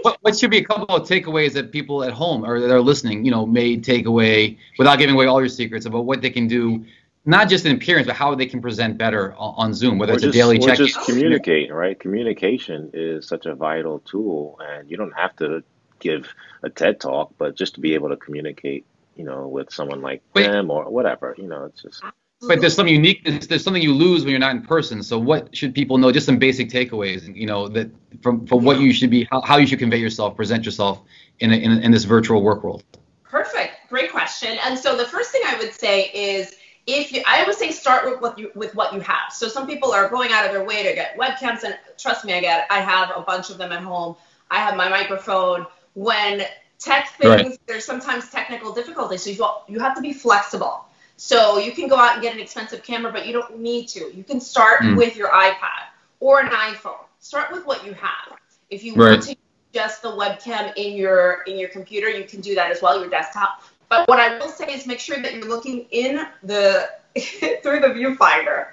what, 0.02 0.18
what, 0.22 0.38
should 0.38 0.52
be 0.52 0.58
a 0.58 0.64
couple 0.64 0.96
of 0.96 1.08
takeaways 1.08 1.54
that 1.54 1.72
people 1.72 2.04
at 2.04 2.14
home 2.14 2.46
or 2.46 2.60
that 2.60 2.72
are 2.72 2.82
listening, 2.82 3.26
you 3.26 3.32
know, 3.32 3.46
may 3.46 3.78
take 3.78 4.06
away 4.06 4.58
without 4.78 5.00
giving 5.00 5.16
away 5.16 5.26
all 5.26 5.42
your 5.42 5.50
secrets 5.50 5.86
about 5.86 6.06
what 6.06 6.22
they 6.22 6.30
can 6.30 6.48
do, 6.48 6.86
not 7.26 7.50
just 7.50 7.66
in 7.66 7.76
appearance, 7.76 8.08
but 8.08 8.16
how 8.16 8.34
they 8.36 8.46
can 8.46 8.62
present 8.62 8.98
better 8.98 9.34
on, 9.34 9.54
on 9.58 9.74
Zoom, 9.74 9.98
whether 9.98 10.14
or 10.14 10.16
it's 10.16 10.24
just, 10.24 10.36
a 10.36 10.38
daily 10.38 10.60
check. 10.60 10.78
just 10.78 11.00
communicate, 11.06 11.74
right? 11.74 12.00
Communication 12.00 12.92
is 12.94 13.28
such 13.28 13.46
a 13.46 13.56
vital 13.56 14.00
tool, 14.00 14.60
and 14.62 14.90
you 14.90 14.98
don't 14.98 15.18
have 15.18 15.36
to 15.38 15.64
give 16.00 16.34
a 16.64 16.70
TED 16.70 17.00
talk, 17.00 17.34
but 17.38 17.56
just 17.56 17.76
to 17.76 17.80
be 17.80 17.94
able 17.94 18.10
to 18.10 18.18
communicate 18.18 18.86
you 19.16 19.24
know, 19.24 19.48
with 19.48 19.72
someone 19.72 20.02
like 20.02 20.22
Wait. 20.34 20.48
them 20.48 20.72
or 20.72 20.90
whatever. 20.90 21.36
You 21.38 21.48
know, 21.48 21.66
it's 21.66 21.82
just. 21.82 22.04
But 22.48 22.60
there's 22.60 22.74
some 22.74 22.88
uniqueness. 22.88 23.46
There's 23.46 23.64
something 23.64 23.84
you 23.84 23.94
lose 23.94 24.24
when 24.24 24.32
you're 24.32 24.40
not 24.40 24.56
in 24.56 24.64
person. 24.64 25.04
So 25.04 25.20
what 25.20 25.56
should 25.56 25.76
people 25.76 26.00
know? 26.00 26.12
Just 26.12 26.26
some 26.26 26.40
basic 26.40 26.70
takeaways. 26.70 27.36
You 27.36 27.46
know, 27.46 27.68
that 27.68 27.92
from 28.24 28.48
from 28.48 28.64
what 28.64 28.80
you 28.80 28.94
should 28.94 29.12
be, 29.12 29.28
how, 29.30 29.42
how 29.42 29.58
you 29.58 29.68
should 29.68 29.78
convey 29.78 29.98
yourself, 29.98 30.36
present 30.36 30.66
yourself 30.66 31.04
in 31.40 31.52
a, 31.52 31.56
in, 31.56 31.72
a, 31.72 31.76
in 31.82 31.92
this 31.92 32.04
virtual 32.04 32.42
work 32.42 32.64
world. 32.64 32.84
Perfect. 33.24 33.74
Great 33.90 34.12
question. 34.12 34.58
And 34.66 34.78
so 34.78 34.98
the 34.98 35.06
first 35.06 35.32
thing 35.32 35.42
I 35.46 35.58
would 35.60 35.74
say 35.74 36.06
is 36.14 36.56
if 36.88 37.12
you, 37.12 37.22
I 37.26 37.44
would 37.46 37.56
say 37.56 37.72
start 37.72 38.10
with 38.10 38.22
what 38.22 38.38
you 38.38 38.52
with 38.56 38.74
what 38.76 38.94
you 38.94 39.00
have. 39.02 39.32
So 39.32 39.48
some 39.48 39.68
people 39.68 39.92
are 39.92 40.10
going 40.10 40.32
out 40.32 40.46
of 40.46 40.52
their 40.52 40.64
way 40.64 40.84
to 40.84 40.94
get 40.94 41.18
webcams, 41.18 41.64
and 41.64 41.78
trust 41.98 42.26
me, 42.26 42.34
I 42.34 42.42
get 42.42 42.68
I 42.70 42.80
have 42.80 43.12
a 43.16 43.22
bunch 43.22 43.50
of 43.50 43.58
them 43.58 43.72
at 43.72 43.82
home. 43.82 44.16
I 44.50 44.58
have 44.60 44.76
my 44.76 44.90
microphone. 44.90 45.66
When 45.94 46.44
tech 46.80 47.10
things, 47.20 47.32
right. 47.32 47.60
there's 47.68 47.86
sometimes 47.86 48.30
technical 48.30 48.74
difficulties. 48.74 49.24
So 49.24 49.30
you, 49.30 49.74
you 49.76 49.80
have 49.80 49.96
to 49.96 50.02
be 50.02 50.14
flexible. 50.14 50.86
So 51.18 51.60
you 51.60 51.72
can 51.72 51.88
go 51.88 51.98
out 51.98 52.14
and 52.14 52.22
get 52.22 52.34
an 52.34 52.40
expensive 52.40 52.84
camera, 52.84 53.12
but 53.12 53.28
you 53.28 53.34
don't 53.34 53.60
need 53.60 53.88
to. 53.90 54.12
You 54.16 54.24
can 54.24 54.42
start 54.42 54.82
mm. 54.82 54.98
with 54.98 55.16
your 55.16 55.30
iPad 55.30 55.86
or 56.20 56.40
an 56.40 56.48
iPhone. 56.48 57.04
Start 57.20 57.52
with 57.52 57.66
what 57.66 57.86
you 57.86 57.94
have. 57.94 58.40
If 58.72 58.84
you 58.84 58.96
right. 58.96 59.12
want 59.12 59.24
to 59.24 59.36
just 59.74 60.02
the 60.02 60.10
webcam 60.10 60.74
in 60.76 60.96
your 60.98 61.44
in 61.44 61.60
your 61.60 61.70
computer, 61.70 62.10
you 62.10 62.26
can 62.26 62.42
do 62.42 62.56
that 62.56 62.72
as 62.72 62.82
well, 62.82 63.00
your 63.00 63.10
desktop. 63.10 63.62
But 63.92 64.08
what 64.08 64.22
I 64.22 64.40
will 64.40 64.48
say 64.48 64.74
is 64.74 64.88
make 64.88 65.02
sure 65.02 65.22
that 65.22 65.34
you're 65.34 65.50
looking 65.50 65.86
in 65.92 66.26
the 66.44 66.90
through 67.62 67.82
the 67.82 67.90
viewfinder, 67.90 68.70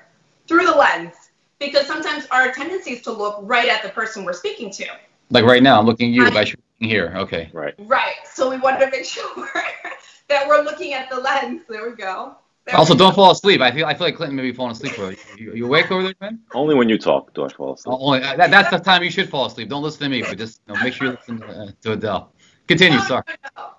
through 0.46 0.64
the 0.64 0.72
lens, 0.72 1.31
because 1.59 1.88
sometimes 1.88 2.28
our 2.31 2.52
tendency 2.52 2.92
is 2.92 3.02
to 3.02 3.12
look 3.12 3.40
right 3.42 3.68
at 3.68 3.83
the 3.83 3.88
person 3.88 4.24
we're 4.24 4.33
speaking 4.33 4.70
to. 4.70 4.87
Like 5.31 5.44
right 5.44 5.61
now, 5.61 5.81
I'm 5.81 5.87
looking 5.87 6.11
at 6.11 6.33
you. 6.33 6.38
I, 6.38 6.54
here, 6.78 7.12
okay. 7.16 7.50
Right. 7.52 7.74
Right. 7.78 8.14
So 8.33 8.48
we 8.48 8.59
want 8.59 8.78
to 8.78 8.88
make 8.88 9.04
sure 9.04 9.28
that 10.28 10.46
we're 10.46 10.62
looking 10.62 10.92
at 10.92 11.11
the 11.11 11.18
lens. 11.18 11.62
There 11.68 11.90
we 11.90 11.96
go. 11.96 12.37
There 12.64 12.76
also, 12.76 12.94
don't 12.94 13.12
fall 13.12 13.33
asleep. 13.33 13.61
I 13.61 13.72
feel 13.72 13.87
I 13.87 13.94
feel 13.94 14.07
like 14.07 14.14
Clinton 14.14 14.37
may 14.37 14.42
be 14.42 14.52
falling 14.52 14.70
asleep. 14.70 14.96
You, 15.37 15.52
you 15.52 15.66
awake 15.66 15.90
over 15.90 16.04
there, 16.04 16.14
man? 16.20 16.38
Only 16.54 16.76
when 16.76 16.88
you 16.88 16.96
talk 16.96 17.35
do 17.35 17.44
I 17.44 17.48
fall 17.48 17.74
asleep. 17.74 17.96
Oh, 17.98 18.07
only, 18.07 18.20
that, 18.20 18.52
that's 18.52 18.70
the 18.70 18.78
time 18.78 19.02
you 19.02 19.11
should 19.11 19.28
fall 19.28 19.46
asleep. 19.46 19.68
Don't 19.68 19.83
listen 19.83 20.04
to 20.04 20.09
me, 20.09 20.22
but 20.22 20.38
just 20.38 20.61
you 20.68 20.74
know, 20.74 20.81
make 20.85 20.94
sure 20.94 21.09
you 21.09 21.12
listen 21.14 21.40
to, 21.40 21.46
uh, 21.48 21.70
to 21.83 21.92
Adel. 21.94 22.33
Continue, 22.68 22.98
no, 22.98 23.04
sorry. 23.04 23.24
No, 23.28 23.35
no. 23.57 23.70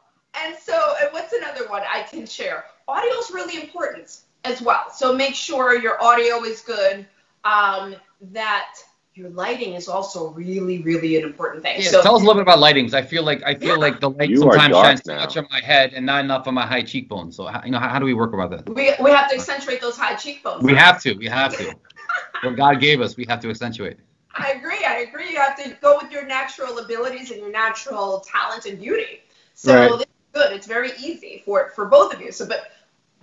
And 0.43 0.55
so, 0.57 0.95
and 1.01 1.11
what's 1.11 1.33
another 1.33 1.67
one 1.67 1.83
I 1.91 2.03
can 2.03 2.25
share? 2.25 2.65
Audio 2.87 3.11
is 3.17 3.31
really 3.31 3.61
important 3.61 4.21
as 4.43 4.61
well. 4.61 4.91
So 4.93 5.13
make 5.15 5.35
sure 5.35 5.79
your 5.79 6.01
audio 6.03 6.43
is 6.43 6.61
good. 6.61 7.05
Um, 7.43 7.95
that 8.21 8.75
your 9.19 9.29
lighting 9.29 9.73
is 9.73 9.87
also 9.87 10.29
really, 10.29 10.81
really 10.81 11.17
an 11.17 11.23
important 11.23 11.63
thing. 11.63 11.81
Yeah, 11.81 11.89
so, 11.89 12.01
tell 12.01 12.15
us 12.15 12.21
a 12.21 12.25
little 12.25 12.35
bit 12.35 12.43
about 12.43 12.59
lighting, 12.59 12.85
because 12.85 12.93
I 12.93 13.01
feel 13.01 13.23
like 13.23 13.43
I 13.43 13.55
feel 13.55 13.69
yeah. 13.69 13.75
like 13.75 13.99
the 13.99 14.09
light 14.09 14.29
you 14.29 14.37
sometimes 14.37 14.75
shines 14.75 15.01
too 15.01 15.15
much 15.15 15.37
on 15.37 15.47
my 15.51 15.59
head 15.59 15.93
and 15.93 16.05
not 16.05 16.23
enough 16.23 16.47
on 16.47 16.53
my 16.53 16.65
high 16.65 16.81
cheekbones. 16.81 17.35
So 17.35 17.45
how, 17.45 17.61
you 17.63 17.71
know, 17.71 17.79
how, 17.79 17.89
how, 17.89 17.99
do 17.99 18.05
we 18.05 18.13
work 18.13 18.33
about 18.33 18.49
that? 18.51 18.67
We, 18.67 18.93
we 19.01 19.11
have 19.11 19.29
to 19.29 19.35
accentuate 19.35 19.81
those 19.81 19.97
high 19.97 20.15
cheekbones. 20.15 20.63
We 20.63 20.73
have 20.73 21.01
to. 21.03 21.13
We 21.13 21.27
have 21.27 21.55
to. 21.57 21.75
what 22.43 22.55
God 22.55 22.79
gave 22.79 23.01
us, 23.01 23.17
we 23.17 23.25
have 23.27 23.39
to 23.41 23.49
accentuate. 23.49 23.97
I 24.35 24.51
agree. 24.51 24.85
I 24.85 24.99
agree. 24.99 25.31
You 25.31 25.37
have 25.37 25.61
to 25.63 25.77
go 25.81 25.99
with 26.01 26.11
your 26.11 26.25
natural 26.25 26.79
abilities 26.79 27.31
and 27.31 27.39
your 27.39 27.51
natural 27.51 28.21
talent 28.21 28.65
and 28.65 28.79
beauty. 28.79 29.21
So 29.53 29.75
right. 29.75 29.91
this 29.91 30.01
is 30.01 30.18
good. 30.33 30.51
It's 30.53 30.67
very 30.67 30.91
easy 30.99 31.41
for 31.45 31.71
for 31.75 31.85
both 31.85 32.13
of 32.13 32.21
you. 32.21 32.31
So, 32.31 32.45
but 32.45 32.71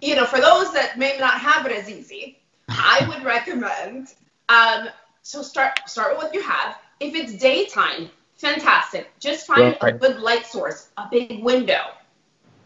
you 0.00 0.14
know, 0.14 0.24
for 0.24 0.40
those 0.40 0.72
that 0.72 0.98
may 0.98 1.16
not 1.18 1.34
have 1.34 1.66
it 1.66 1.72
as 1.72 1.88
easy, 1.88 2.38
I 2.68 3.06
would 3.08 3.24
recommend 3.24 4.14
um, 4.48 4.88
so 5.22 5.42
start 5.42 5.78
start 5.86 6.14
with 6.14 6.24
what 6.24 6.34
you 6.34 6.42
have. 6.42 6.76
If 7.00 7.14
it's 7.14 7.34
daytime, 7.34 8.10
fantastic. 8.36 9.10
Just 9.18 9.46
find 9.46 9.76
right. 9.82 9.94
a 9.94 9.98
good 9.98 10.20
light 10.20 10.46
source, 10.46 10.88
a 10.96 11.08
big 11.10 11.42
window, 11.42 11.82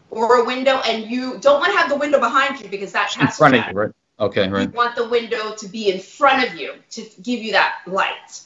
or 0.09 0.41
a 0.41 0.45
window, 0.45 0.81
and 0.85 1.09
you 1.09 1.37
don't 1.39 1.59
want 1.59 1.73
to 1.73 1.77
have 1.77 1.89
the 1.89 1.97
window 1.97 2.19
behind 2.19 2.59
you 2.61 2.67
because 2.69 2.91
that 2.91 3.09
casts 3.09 3.37
in 3.37 3.39
front 3.39 3.55
of 3.55 3.67
you, 3.67 3.79
right? 3.79 3.91
Okay, 4.19 4.47
right. 4.49 4.69
You 4.69 4.77
want 4.77 4.95
the 4.95 5.09
window 5.09 5.55
to 5.55 5.67
be 5.67 5.91
in 5.91 5.99
front 5.99 6.47
of 6.47 6.55
you 6.55 6.75
to 6.91 7.01
give 7.23 7.41
you 7.41 7.53
that 7.53 7.77
light. 7.87 8.43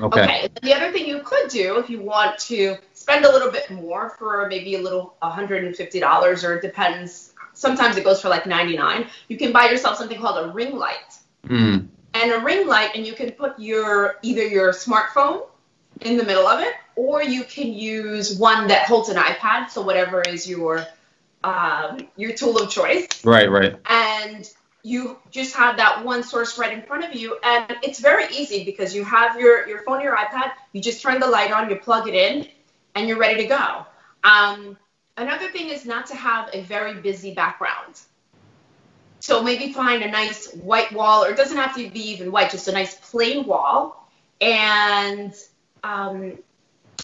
Okay. 0.00 0.22
okay. 0.22 0.48
The 0.62 0.74
other 0.74 0.92
thing 0.92 1.06
you 1.06 1.20
could 1.20 1.48
do 1.48 1.78
if 1.78 1.88
you 1.88 2.00
want 2.00 2.38
to 2.40 2.76
spend 2.94 3.24
a 3.24 3.30
little 3.30 3.50
bit 3.50 3.70
more 3.70 4.10
for 4.18 4.46
maybe 4.48 4.74
a 4.74 4.80
little 4.80 5.16
$150 5.22 6.44
or 6.44 6.54
it 6.54 6.62
depends. 6.62 7.32
Sometimes 7.54 7.96
it 7.96 8.04
goes 8.04 8.20
for 8.20 8.28
like 8.28 8.46
99. 8.46 9.06
You 9.28 9.36
can 9.36 9.52
buy 9.52 9.68
yourself 9.68 9.96
something 9.96 10.18
called 10.18 10.48
a 10.48 10.52
ring 10.52 10.76
light. 10.76 11.18
Mm 11.46 11.88
and 12.14 12.32
a 12.32 12.38
ring 12.40 12.66
light, 12.66 12.92
and 12.94 13.06
you 13.06 13.12
can 13.12 13.32
put 13.32 13.58
your 13.58 14.16
either 14.22 14.46
your 14.46 14.72
smartphone 14.72 15.46
in 16.00 16.16
the 16.16 16.24
middle 16.24 16.46
of 16.46 16.60
it, 16.60 16.74
or 16.96 17.22
you 17.22 17.44
can 17.44 17.72
use 17.72 18.38
one 18.38 18.68
that 18.68 18.86
holds 18.86 19.08
an 19.08 19.16
iPad. 19.16 19.68
So 19.68 19.82
whatever 19.82 20.22
is 20.22 20.48
your 20.48 20.86
um, 21.42 22.08
your 22.16 22.32
tool 22.32 22.56
of 22.62 22.70
choice. 22.70 23.24
Right, 23.24 23.50
right. 23.50 23.76
And 23.86 24.48
you 24.84 25.16
just 25.30 25.56
have 25.56 25.78
that 25.78 26.04
one 26.04 26.22
source 26.22 26.58
right 26.58 26.72
in 26.72 26.82
front 26.82 27.04
of 27.04 27.14
you, 27.14 27.38
and 27.42 27.74
it's 27.82 28.00
very 28.00 28.26
easy 28.36 28.64
because 28.64 28.94
you 28.94 29.02
have 29.02 29.40
your 29.40 29.66
your 29.66 29.82
phone 29.82 30.00
or 30.00 30.02
your 30.02 30.16
iPad. 30.16 30.52
You 30.72 30.82
just 30.82 31.00
turn 31.00 31.18
the 31.20 31.26
light 31.26 31.50
on, 31.50 31.70
you 31.70 31.76
plug 31.76 32.06
it 32.06 32.14
in, 32.14 32.46
and 32.94 33.08
you're 33.08 33.18
ready 33.18 33.42
to 33.42 33.48
go. 33.48 33.86
Um, 34.22 34.76
another 35.16 35.50
thing 35.50 35.70
is 35.70 35.86
not 35.86 36.06
to 36.08 36.14
have 36.14 36.50
a 36.52 36.60
very 36.60 37.00
busy 37.00 37.32
background. 37.32 37.98
So 39.20 39.42
maybe 39.42 39.72
find 39.72 40.02
a 40.02 40.10
nice 40.10 40.52
white 40.52 40.92
wall, 40.92 41.24
or 41.24 41.30
it 41.30 41.36
doesn't 41.38 41.56
have 41.56 41.74
to 41.76 41.88
be 41.88 42.10
even 42.10 42.30
white, 42.30 42.50
just 42.50 42.68
a 42.68 42.72
nice 42.72 42.94
plain 43.10 43.46
wall. 43.46 44.06
And 44.42 45.34
um, 45.82 46.36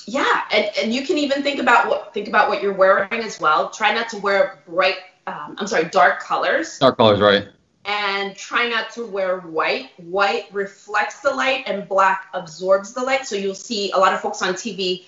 yeah, 0.06 0.42
and, 0.52 0.70
and 0.82 0.94
you 0.94 1.06
can 1.06 1.16
even 1.16 1.42
think 1.42 1.60
about 1.60 1.88
what 1.88 2.12
think 2.12 2.28
about 2.28 2.50
what 2.50 2.62
you're 2.62 2.74
wearing 2.74 3.24
as 3.24 3.40
well. 3.40 3.70
Try 3.70 3.94
not 3.94 4.10
to 4.10 4.18
wear 4.18 4.58
bright, 4.68 4.96
um, 5.26 5.56
I'm 5.58 5.66
sorry, 5.66 5.86
dark 5.86 6.20
colors. 6.20 6.78
Dark 6.78 6.98
colors, 6.98 7.20
right? 7.20 7.48
And 7.84 8.36
try 8.36 8.68
not 8.68 8.90
to 8.90 9.06
wear 9.06 9.40
white. 9.40 9.90
White 9.96 10.52
reflects 10.52 11.20
the 11.20 11.30
light, 11.30 11.64
and 11.66 11.88
black 11.88 12.26
absorbs 12.34 12.92
the 12.92 13.02
light. 13.02 13.26
So 13.26 13.36
you'll 13.36 13.54
see 13.54 13.90
a 13.92 13.96
lot 13.96 14.12
of 14.12 14.20
folks 14.20 14.42
on 14.42 14.54
TV, 14.54 15.04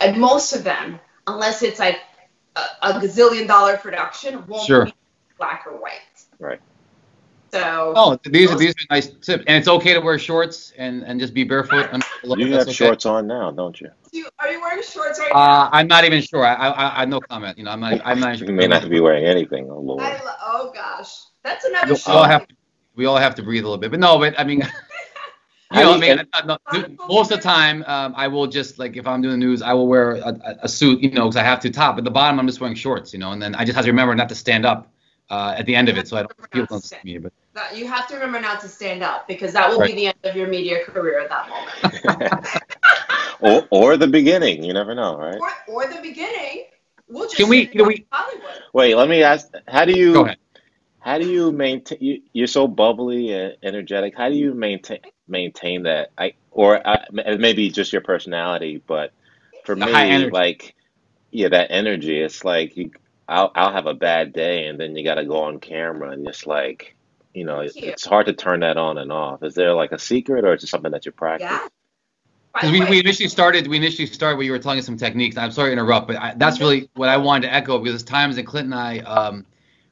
and 0.00 0.20
most 0.20 0.52
of 0.52 0.62
them, 0.62 1.00
unless 1.26 1.62
it's 1.62 1.78
like 1.78 1.98
a, 2.56 2.60
a 2.82 2.92
gazillion 3.00 3.46
dollar 3.46 3.78
production, 3.78 4.46
won't 4.46 4.66
sure. 4.66 4.84
be 4.86 4.92
black 5.38 5.66
or 5.66 5.72
white. 5.72 6.00
Right. 6.38 6.60
So. 7.52 7.92
Oh, 7.96 8.18
these 8.24 8.50
are 8.52 8.56
these 8.56 8.72
are 8.72 8.86
nice 8.90 9.08
tips, 9.08 9.44
and 9.46 9.56
it's 9.56 9.66
okay 9.66 9.94
to 9.94 10.00
wear 10.00 10.18
shorts 10.18 10.72
and 10.78 11.02
and 11.02 11.18
just 11.18 11.34
be 11.34 11.42
barefoot. 11.42 11.90
You 12.22 12.52
have 12.52 12.62
okay. 12.62 12.72
shorts 12.72 13.06
on 13.06 13.26
now, 13.26 13.50
don't 13.50 13.80
you? 13.80 13.90
you? 14.12 14.28
Are 14.38 14.50
you 14.50 14.60
wearing 14.60 14.82
shorts 14.82 15.18
right 15.18 15.32
uh, 15.32 15.68
I'm 15.72 15.88
not 15.88 16.04
even 16.04 16.22
sure. 16.22 16.44
I 16.44 16.54
I, 16.54 17.02
I 17.02 17.04
no 17.06 17.20
comment. 17.20 17.58
You 17.58 17.64
know, 17.64 17.72
I'm 17.72 17.80
not. 17.80 18.00
I'm 18.04 18.20
not. 18.20 18.38
you 18.40 18.52
may 18.52 18.68
not 18.68 18.88
be 18.88 19.00
wearing 19.00 19.24
anything. 19.24 19.68
Oh 19.68 19.80
Lord. 19.80 20.00
I, 20.00 20.20
oh 20.42 20.70
gosh, 20.72 21.12
that's 21.42 21.64
another. 21.64 21.94
We 21.94 22.00
all 22.12 22.24
have 22.24 22.46
to, 22.48 22.54
we 22.96 23.06
all 23.06 23.16
have 23.16 23.34
to 23.36 23.42
breathe 23.42 23.62
a 23.64 23.66
little 23.66 23.78
bit, 23.78 23.90
but 23.90 24.00
no, 24.00 24.18
but 24.18 24.38
I 24.38 24.44
mean. 24.44 24.62
You 25.72 25.82
know, 25.82 25.94
I 25.94 25.98
mean, 25.98 26.18
I- 26.18 26.24
I- 26.34 26.44
no, 26.46 26.58
most 27.06 27.30
of 27.30 27.38
the 27.38 27.42
time, 27.44 27.84
um, 27.86 28.12
I 28.16 28.26
will 28.26 28.48
just 28.48 28.80
like 28.80 28.96
if 28.96 29.06
I'm 29.06 29.22
doing 29.22 29.38
the 29.38 29.46
news, 29.46 29.62
I 29.62 29.72
will 29.72 29.86
wear 29.86 30.14
a, 30.16 30.30
a, 30.30 30.56
a 30.64 30.68
suit, 30.68 31.00
you 31.00 31.12
know, 31.12 31.26
because 31.26 31.36
I 31.36 31.44
have 31.44 31.60
to 31.60 31.70
top. 31.70 31.96
At 31.96 32.02
the 32.02 32.10
bottom, 32.10 32.40
I'm 32.40 32.46
just 32.48 32.60
wearing 32.60 32.74
shorts, 32.74 33.12
you 33.12 33.20
know, 33.20 33.30
and 33.30 33.40
then 33.40 33.54
I 33.54 33.64
just 33.64 33.76
have 33.76 33.84
to 33.84 33.90
remember 33.92 34.12
not 34.16 34.28
to 34.30 34.34
stand 34.34 34.66
up 34.66 34.90
uh, 35.30 35.54
at 35.56 35.66
the 35.66 35.76
end 35.76 35.88
of 35.88 35.96
it, 35.96 36.08
so 36.08 36.16
I 36.16 36.22
don't 36.22 36.50
people 36.50 36.66
don't 36.70 36.82
see 36.82 36.96
me. 37.04 37.18
But 37.18 37.32
That 37.54 37.76
you 37.76 37.86
have 37.86 38.08
to 38.08 38.14
remember 38.16 38.40
not 38.40 38.60
to 38.62 38.68
stand 38.68 39.04
up 39.04 39.28
because 39.28 39.52
that 39.52 39.70
will 39.70 39.78
Right. 39.78 39.90
be 39.90 39.94
the 39.94 40.06
end 40.08 40.16
of 40.24 40.34
your 40.34 40.48
media 40.48 40.84
career 40.84 41.20
at 41.20 41.28
that 41.28 41.48
moment. 41.48 42.46
or 43.40 43.68
or 43.70 43.96
the 43.96 44.08
beginning. 44.08 44.64
You 44.64 44.72
never 44.72 44.92
know, 44.96 45.16
right? 45.16 45.38
or, 45.68 45.84
or 45.84 45.86
the 45.86 46.00
beginning. 46.02 46.64
We'll 47.06 47.26
just 47.26 47.36
Can 47.36 47.48
we- 47.48 47.66
can 47.66 47.86
we- 47.86 48.06
Hollywood. 48.10 48.42
Wait, 48.72 48.96
let 48.96 49.08
me 49.08 49.22
ask. 49.22 49.46
How 49.68 49.84
do 49.84 49.92
you? 49.92 50.14
go 50.14 50.24
ahead. 50.24 50.38
How 51.00 51.18
do 51.18 51.28
you 51.28 51.50
maintain? 51.50 51.98
You, 52.00 52.22
you're 52.32 52.46
so 52.46 52.68
bubbly 52.68 53.32
and 53.32 53.56
energetic. 53.62 54.16
How 54.16 54.28
do 54.28 54.34
you 54.34 54.54
maintain 54.54 55.00
maintain 55.28 55.84
that? 55.84 56.10
I 56.16 56.34
or 56.50 56.86
I, 56.86 57.06
it 57.26 57.40
may 57.40 57.54
be 57.54 57.70
just 57.70 57.92
your 57.92 58.02
personality, 58.02 58.82
but 58.86 59.12
for 59.64 59.74
The 59.74 59.86
me, 59.86 60.30
like 60.30 60.74
yeah, 61.30 61.48
that 61.48 61.68
energy. 61.70 62.20
It's 62.20 62.44
like 62.44 62.76
you, 62.76 62.90
I'll 63.28 63.50
I'll 63.54 63.72
have 63.72 63.86
a 63.86 63.94
bad 63.94 64.32
day, 64.32 64.66
and 64.66 64.78
then 64.78 64.94
you 64.94 65.04
got 65.04 65.14
to 65.14 65.24
go 65.24 65.44
on 65.44 65.58
camera, 65.58 66.10
and 66.10 66.26
it's 66.28 66.46
like 66.46 66.94
you 67.34 67.44
know, 67.44 67.60
it, 67.60 67.72
it's 67.76 68.04
hard 68.04 68.26
to 68.26 68.32
turn 68.32 68.60
that 68.60 68.76
on 68.76 68.98
and 68.98 69.12
off. 69.12 69.42
Is 69.42 69.54
there 69.54 69.72
like 69.74 69.92
a 69.92 69.98
secret, 69.98 70.44
or 70.44 70.54
is 70.54 70.64
it 70.64 70.68
something 70.68 70.92
that 70.92 71.06
you 71.06 71.12
practice? 71.12 71.48
Yeah. 71.50 71.68
Because 72.52 72.72
we, 72.72 72.84
we 72.86 72.98
initially 72.98 73.28
started, 73.28 73.68
we 73.68 73.76
initially 73.76 74.06
started 74.06 74.36
where 74.36 74.44
you 74.44 74.50
were 74.50 74.58
telling 74.58 74.80
us 74.80 74.84
some 74.84 74.96
techniques. 74.96 75.36
I'm 75.36 75.52
sorry 75.52 75.68
to 75.68 75.72
interrupt, 75.74 76.08
but 76.08 76.16
I, 76.16 76.34
that's 76.36 76.58
really 76.58 76.90
what 76.94 77.08
I 77.08 77.16
wanted 77.16 77.46
to 77.46 77.54
echo 77.54 77.78
because 77.78 77.94
it's 77.94 78.02
times 78.02 78.34
that 78.36 78.42
Clint 78.44 78.64
and 78.66 78.74
I 78.74 78.98
um, 78.98 79.46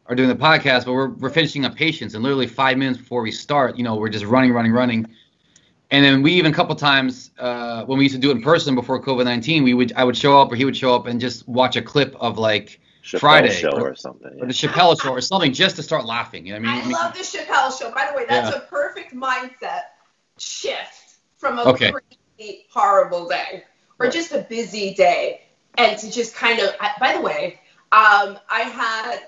are 0.08 0.14
doing 0.14 0.28
the 0.28 0.34
podcast, 0.34 0.86
but 0.86 0.92
we're, 0.92 1.10
we're 1.10 1.30
finishing 1.30 1.64
up 1.64 1.74
patients, 1.76 2.14
and 2.14 2.22
literally 2.22 2.46
five 2.46 2.78
minutes 2.78 2.98
before 2.98 3.22
we 3.22 3.30
start, 3.30 3.76
you 3.76 3.84
know, 3.84 3.96
we're 3.96 4.08
just 4.08 4.24
running, 4.24 4.52
running, 4.52 4.72
running. 4.72 5.06
And 5.90 6.04
then 6.04 6.22
we 6.22 6.32
even 6.34 6.52
a 6.52 6.54
couple 6.54 6.74
times 6.74 7.30
uh, 7.38 7.84
when 7.84 7.98
we 7.98 8.04
used 8.04 8.14
to 8.14 8.20
do 8.20 8.30
it 8.30 8.36
in 8.36 8.42
person 8.42 8.74
before 8.74 9.00
COVID-19, 9.02 9.64
we 9.64 9.74
would 9.74 9.92
I 9.94 10.04
would 10.04 10.16
show 10.16 10.40
up 10.40 10.52
or 10.52 10.56
he 10.56 10.64
would 10.66 10.76
show 10.76 10.94
up 10.94 11.06
and 11.06 11.18
just 11.20 11.48
watch 11.48 11.76
a 11.76 11.82
clip 11.82 12.14
of 12.20 12.36
like 12.38 12.80
Chappelle 13.02 13.20
Friday 13.20 13.50
show 13.50 13.70
or- 13.70 13.90
or 13.92 13.94
something. 13.94 14.38
or 14.40 14.46
the 14.46 14.52
Chappelle 14.52 15.00
show 15.00 15.10
or 15.10 15.20
something 15.22 15.50
just 15.52 15.76
to 15.76 15.82
start 15.82 16.04
laughing. 16.04 16.44
You 16.46 16.54
know 16.54 16.60
what 16.60 16.68
I 16.68 16.72
mean? 16.74 16.82
I 16.82 16.84
mean? 16.88 16.92
love 16.92 17.14
the 17.14 17.20
Chappelle 17.20 17.78
show. 17.78 17.90
By 17.90 18.06
the 18.10 18.16
way, 18.16 18.26
that's 18.28 18.50
Yeah. 18.50 18.58
a 18.58 18.60
perfect 18.66 19.14
mindset 19.14 19.82
shift 20.38 21.16
from 21.38 21.58
a 21.58 21.62
Okay. 21.64 21.90
crazy, 21.92 22.66
horrible 22.70 23.26
day 23.28 23.64
or 23.98 24.06
Right. 24.06 24.12
just 24.12 24.32
a 24.32 24.40
busy 24.42 24.92
day, 24.94 25.42
and 25.78 25.98
to 25.98 26.10
just 26.10 26.34
kind 26.34 26.60
of. 26.60 26.74
I, 26.80 26.90
by 27.00 27.12
the 27.14 27.20
way, 27.22 27.60
um, 27.92 28.38
I 28.50 28.60
had. 28.60 29.20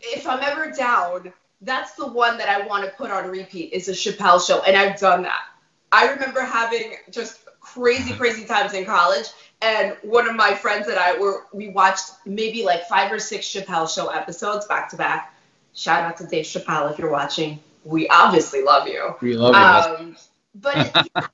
If 0.00 0.26
I'm 0.26 0.42
ever 0.42 0.70
down, 0.70 1.32
that's 1.60 1.92
the 1.94 2.06
one 2.06 2.38
that 2.38 2.48
I 2.48 2.66
want 2.66 2.84
to 2.84 2.90
put 2.92 3.10
on 3.10 3.28
repeat. 3.28 3.72
Is 3.72 3.88
a 3.88 3.92
Chappelle 3.92 4.44
show, 4.44 4.62
and 4.62 4.76
I've 4.76 4.98
done 4.98 5.22
that. 5.22 5.42
I 5.90 6.10
remember 6.10 6.42
having 6.42 6.94
just 7.10 7.40
crazy, 7.60 8.14
crazy 8.14 8.44
times 8.44 8.74
in 8.74 8.84
college. 8.84 9.26
And 9.60 9.96
one 10.02 10.28
of 10.28 10.36
my 10.36 10.54
friends 10.54 10.86
and 10.86 10.98
I 10.98 11.18
were 11.18 11.46
we 11.52 11.68
watched 11.68 12.12
maybe 12.24 12.64
like 12.64 12.86
five 12.86 13.10
or 13.10 13.18
six 13.18 13.46
Chappelle 13.46 13.92
show 13.92 14.08
episodes 14.08 14.66
back 14.66 14.88
to 14.90 14.96
back. 14.96 15.34
Shout 15.74 16.04
out 16.04 16.16
to 16.18 16.26
Dave 16.26 16.44
Chappelle 16.44 16.92
if 16.92 16.98
you're 16.98 17.10
watching. 17.10 17.58
We 17.84 18.08
obviously 18.08 18.62
love 18.62 18.86
you. 18.88 19.14
We 19.20 19.34
love 19.34 19.54
it. 19.54 20.00
Um, 20.00 20.16
but 20.54 20.76
it, 20.76 21.28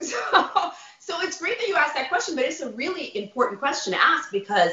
so, 0.00 0.72
so 0.98 1.20
it's 1.20 1.38
great 1.38 1.58
that 1.58 1.68
you 1.68 1.76
asked 1.76 1.94
that 1.94 2.08
question, 2.08 2.36
but 2.36 2.44
it's 2.44 2.60
a 2.60 2.70
really 2.70 3.16
important 3.16 3.58
question 3.58 3.92
to 3.92 4.02
ask 4.02 4.30
because 4.30 4.72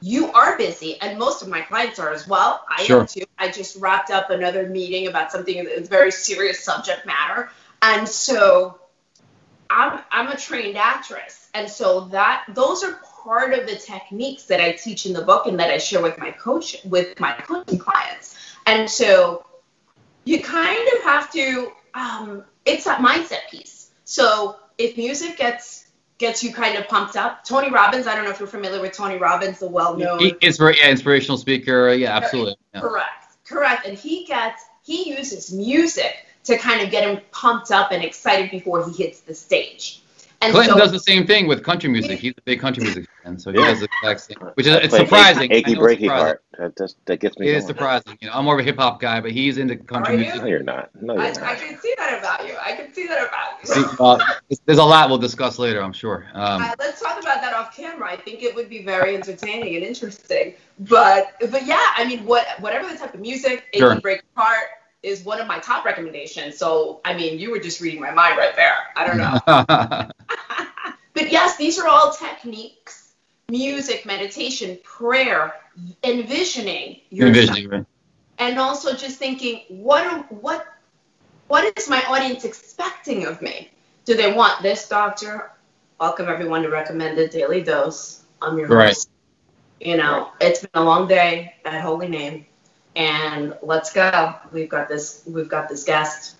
you 0.00 0.32
are 0.32 0.56
busy, 0.56 1.00
and 1.00 1.18
most 1.18 1.42
of 1.42 1.48
my 1.48 1.60
clients 1.60 1.98
are 1.98 2.12
as 2.12 2.26
well. 2.26 2.64
I 2.68 2.84
Sure. 2.84 3.00
am 3.00 3.06
too. 3.06 3.24
I 3.38 3.50
just 3.50 3.76
wrapped 3.76 4.10
up 4.10 4.30
another 4.30 4.66
meeting 4.68 5.08
about 5.08 5.30
something 5.30 5.64
that's 5.64 5.88
very 5.88 6.10
serious 6.10 6.62
subject 6.62 7.06
matter, 7.06 7.50
and 7.82 8.08
so 8.08 8.78
I'm 9.68 10.00
I'm 10.10 10.28
a 10.28 10.36
trained 10.36 10.76
actress, 10.78 11.48
and 11.54 11.68
so 11.68 12.00
that 12.12 12.44
those 12.54 12.82
are 12.82 13.00
part 13.22 13.52
of 13.52 13.66
the 13.66 13.76
techniques 13.76 14.44
that 14.44 14.60
I 14.60 14.72
teach 14.72 15.06
in 15.06 15.12
the 15.12 15.22
book 15.22 15.46
and 15.46 15.60
that 15.60 15.70
I 15.70 15.78
share 15.78 16.02
with 16.02 16.18
my 16.18 16.30
coach 16.30 16.76
with 16.84 17.18
my 17.20 17.32
coaching 17.32 17.78
clients, 17.78 18.36
and 18.66 18.88
so 18.88 19.44
you 20.24 20.42
kind 20.42 20.88
of 20.96 21.02
have 21.04 21.30
to 21.32 21.72
um, 21.94 22.44
it's 22.64 22.84
that 22.84 23.00
mindset 23.00 23.50
piece 23.50 23.90
so 24.04 24.56
if 24.78 24.96
music 24.96 25.36
gets 25.36 25.79
gets 26.20 26.44
you 26.44 26.52
kind 26.52 26.76
of 26.76 26.86
pumped 26.86 27.16
up 27.16 27.44
tony 27.44 27.70
robbins 27.70 28.06
i 28.06 28.14
don't 28.14 28.24
know 28.24 28.30
if 28.30 28.38
you're 28.38 28.46
familiar 28.46 28.80
with 28.80 28.92
tony 28.92 29.16
robbins 29.16 29.58
the 29.58 29.66
well-known 29.68 30.18
He, 30.20 30.32
inspira- 30.34 30.76
yeah, 30.76 30.90
inspirational 30.90 31.38
speaker. 31.38 31.92
Yeah, 31.92 32.16
absolutely. 32.16 32.56
Yeah. 32.74 32.80
correct 32.82 33.24
correct 33.44 33.86
and 33.86 33.98
he 33.98 34.24
gets 34.26 34.62
he 34.82 35.16
uses 35.16 35.52
music 35.52 36.26
to 36.44 36.56
kind 36.58 36.80
of 36.82 36.90
get 36.90 37.08
him 37.08 37.20
pumped 37.32 37.70
up 37.70 37.90
and 37.90 38.04
excited 38.04 38.50
before 38.50 38.88
he 38.88 39.02
hits 39.02 39.20
the 39.20 39.34
stage 39.34 40.02
and 40.42 40.52
Clinton 40.52 40.74
so 40.74 40.78
does 40.78 40.92
the 40.92 40.98
same 41.00 41.26
thing 41.26 41.46
with 41.46 41.62
country 41.62 41.90
music. 41.90 42.18
He's 42.18 42.32
a 42.38 42.40
big 42.42 42.60
country 42.60 42.82
music 42.82 43.06
fan, 43.22 43.38
so 43.38 43.52
he 43.52 43.58
Yeah. 43.58 43.66
does 43.68 43.80
the 43.80 43.88
exact 44.02 44.20
same. 44.20 44.36
Which 44.54 44.66
is 44.66 44.74
it's 44.74 44.96
surprising. 44.96 45.52
Achy, 45.52 45.66
I 45.66 45.70
it's 45.72 45.78
breaky 45.80 46.00
surprising. 46.00 46.08
heart. 46.10 46.42
That, 46.58 46.76
that's, 46.76 46.96
that 47.06 47.20
gets 47.20 47.38
me 47.38 47.48
It 47.48 47.56
is 47.56 47.62
going. 47.64 47.74
surprising. 47.74 48.18
You 48.20 48.28
know, 48.28 48.34
I'm 48.34 48.44
more 48.44 48.54
of 48.54 48.60
a 48.60 48.62
hip 48.62 48.76
hop 48.78 49.00
guy, 49.00 49.20
but 49.20 49.32
he's 49.32 49.58
into 49.58 49.76
country 49.76 50.14
Are 50.14 50.18
you? 50.18 50.22
music. 50.24 50.40
No, 50.42 50.46
you're 50.48 50.62
not. 50.62 50.90
No, 51.00 51.14
you're 51.14 51.22
I, 51.22 51.30
not. 51.32 51.42
I 51.42 51.54
can 51.56 51.78
see 51.78 51.94
that 51.98 52.18
about 52.18 52.46
you 52.46 52.54
i 52.62 52.72
can 52.72 52.92
see 52.92 53.06
that 53.06 53.26
about 53.28 53.66
See, 53.66 53.80
you 53.80 53.86
uh, 54.00 54.16
there's- 54.16 54.60
there's 54.66 54.78
a 54.78 54.84
lot 54.84 55.08
we'll 55.08 55.18
discuss 55.18 55.58
later, 55.58 55.82
I'm 55.82 55.92
sure. 55.92 56.26
Um, 56.34 56.62
Uh, 56.62 56.74
let's 56.78 57.00
talk 57.00 57.20
about 57.20 57.40
that 57.42 57.52
off 57.54 57.76
camera. 57.76 58.08
I 58.10 58.16
think 58.16 58.42
it 58.42 58.54
would 58.54 58.68
be 58.68 58.82
very 58.82 59.14
entertaining 59.14 59.76
and 59.76 59.84
interesting. 59.84 60.54
But 60.78 61.34
but 61.50 61.66
yeah, 61.66 61.80
I 61.96 62.04
mean, 62.06 62.24
what 62.24 62.46
whatever 62.60 62.88
the 62.90 62.96
type 62.98 63.12
of 63.14 63.20
music, 63.20 63.64
Sure. 63.74 63.92
Achy 63.92 64.00
Breaky 64.00 64.20
Heart 64.36 64.64
is 65.02 65.24
one 65.24 65.40
of 65.40 65.46
my 65.46 65.58
top 65.58 65.84
recommendations. 65.86 66.58
So 66.58 67.00
I 67.04 67.14
mean, 67.14 67.38
you 67.38 67.50
were 67.50 67.58
just 67.58 67.80
reading 67.80 68.00
my 68.00 68.10
mind 68.10 68.36
right 68.38 68.54
there. 68.56 68.74
I 68.96 69.06
don't 69.06 69.16
know. 69.18 70.10
but 71.14 71.30
yes, 71.30 71.56
these 71.56 71.78
are 71.78 71.88
all 71.88 72.12
techniques: 72.12 73.12
music, 73.48 74.06
meditation, 74.06 74.78
prayer, 74.84 75.54
envisioning 76.04 77.00
yourself, 77.10 77.36
envisioning, 77.36 77.68
right? 77.68 77.86
and 78.38 78.58
also 78.58 78.94
just 78.94 79.18
thinking, 79.18 79.62
what 79.68 80.06
are, 80.06 80.20
what 80.30 80.66
what 81.48 81.76
is 81.76 81.88
my 81.88 82.02
audience 82.04 82.44
expecting 82.44 83.26
of 83.26 83.42
me? 83.42 83.70
Do 84.04 84.14
they 84.14 84.32
want 84.32 84.62
this 84.62 84.88
doctor? 84.88 85.50
Welcome 85.98 86.28
everyone 86.28 86.62
to 86.62 86.70
Recommended 86.70 87.30
Daily 87.30 87.62
Dose. 87.62 88.22
I'm 88.40 88.58
your 88.58 88.68
Right. 88.68 88.88
host. 88.88 89.10
You 89.80 89.96
know, 89.96 90.30
it's 90.40 90.60
been 90.60 90.70
a 90.74 90.84
long 90.84 91.08
day 91.08 91.54
at 91.64 91.80
Holy 91.80 92.08
Name, 92.08 92.46
and 92.94 93.56
let's 93.62 93.92
go. 93.92 94.34
We've 94.52 94.68
got 94.68 94.88
this. 94.88 95.22
We've 95.26 95.48
got 95.48 95.68
this 95.68 95.84
guest. 95.84 96.36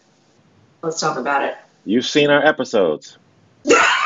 Let's 0.83 1.00
talk 1.00 1.18
about 1.18 1.42
it. 1.44 1.56
You've 1.85 2.06
seen 2.06 2.30
our 2.30 2.44
episodes. 2.44 3.18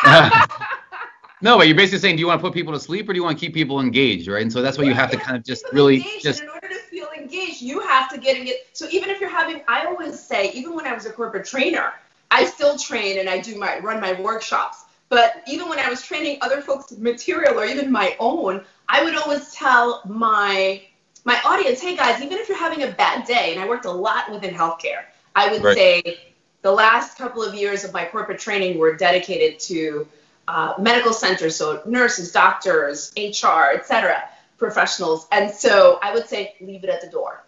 no, 1.43 1.57
but 1.57 1.67
you're 1.67 1.77
basically 1.77 1.99
saying, 1.99 2.17
do 2.17 2.21
you 2.21 2.27
want 2.27 2.41
to 2.41 2.43
put 2.43 2.53
people 2.53 2.73
to 2.73 2.81
sleep 2.81 3.09
or 3.09 3.13
do 3.13 3.19
you 3.19 3.25
want 3.25 3.39
to 3.39 3.45
keep 3.45 3.55
people 3.55 3.81
engaged, 3.81 4.29
right? 4.29 4.43
And 4.43 4.53
so 4.53 4.63
that's 4.63 4.79
why 4.79 4.85
you 4.85 4.95
have 4.95 5.11
to 5.11 5.17
kind 5.19 5.37
of 5.37 5.45
just 5.45 5.65
really 5.73 6.01
just 6.21 6.43
in 6.43 6.49
order 6.49 6.69
to 6.69 6.75
feel 6.75 7.09
engaged, 7.17 7.63
you 7.63 7.81
have 7.81 8.09
to 8.11 8.19
get 8.19 8.37
engaged. 8.37 8.59
So 8.73 8.87
even 8.91 9.11
if 9.11 9.21
you're 9.21 9.31
having, 9.31 9.63
I 9.69 9.87
always 9.87 10.19
say, 10.21 10.51
even 10.53 10.75
when 10.75 10.87
I 10.87 10.95
was 10.95 11.07
a 11.07 11.13
corporate 11.13 11.47
trainer, 11.47 11.93
I 12.31 12.45
still 12.45 12.77
train 12.79 13.19
and 13.19 13.29
I 13.29 13.39
do 13.39 13.59
my 13.59 13.79
run 13.79 14.01
my 14.01 14.21
workshops. 14.21 14.85
But 15.09 15.43
even 15.47 15.69
when 15.69 15.79
I 15.79 15.89
was 15.89 16.03
training 16.03 16.39
other 16.41 16.61
folks' 16.61 16.93
material 16.93 17.59
or 17.61 17.65
even 17.67 17.93
my 17.93 18.17
own, 18.19 18.65
I 18.89 19.05
would 19.05 19.15
always 19.17 19.53
tell 19.53 20.03
my 20.07 20.83
my 21.25 21.41
audience, 21.45 21.81
hey 21.81 21.97
guys, 21.97 22.21
even 22.21 22.39
if 22.39 22.49
you're 22.49 22.59
having 22.59 22.83
a 22.83 22.91
bad 22.91 23.27
day, 23.27 23.53
and 23.55 23.61
I 23.61 23.69
worked 23.69 23.87
a 23.87 23.91
lot 23.91 24.31
within 24.31 24.55
healthcare, 24.55 25.05
I 25.35 25.51
would 25.51 25.63
Right. 25.63 25.77
say 25.77 26.34
the 26.65 26.73
last 26.73 27.19
couple 27.19 27.43
of 27.43 27.55
years 27.55 27.85
of 27.85 27.93
my 27.93 28.07
corporate 28.07 28.39
training 28.39 28.79
were 28.79 28.97
dedicated 28.97 29.61
to 29.61 30.09
uh, 30.49 30.73
medical 30.79 31.13
centers, 31.13 31.55
so 31.55 31.83
nurses, 31.85 32.33
doctors, 32.33 33.13
HR, 33.19 33.75
etc., 33.75 34.25
professionals. 34.57 35.29
And 35.31 35.51
so 35.55 35.99
I 36.03 36.15
would 36.15 36.27
say 36.27 36.55
leave 36.63 36.83
it 36.83 36.89
at 36.89 37.03
the 37.03 37.09
door. 37.09 37.45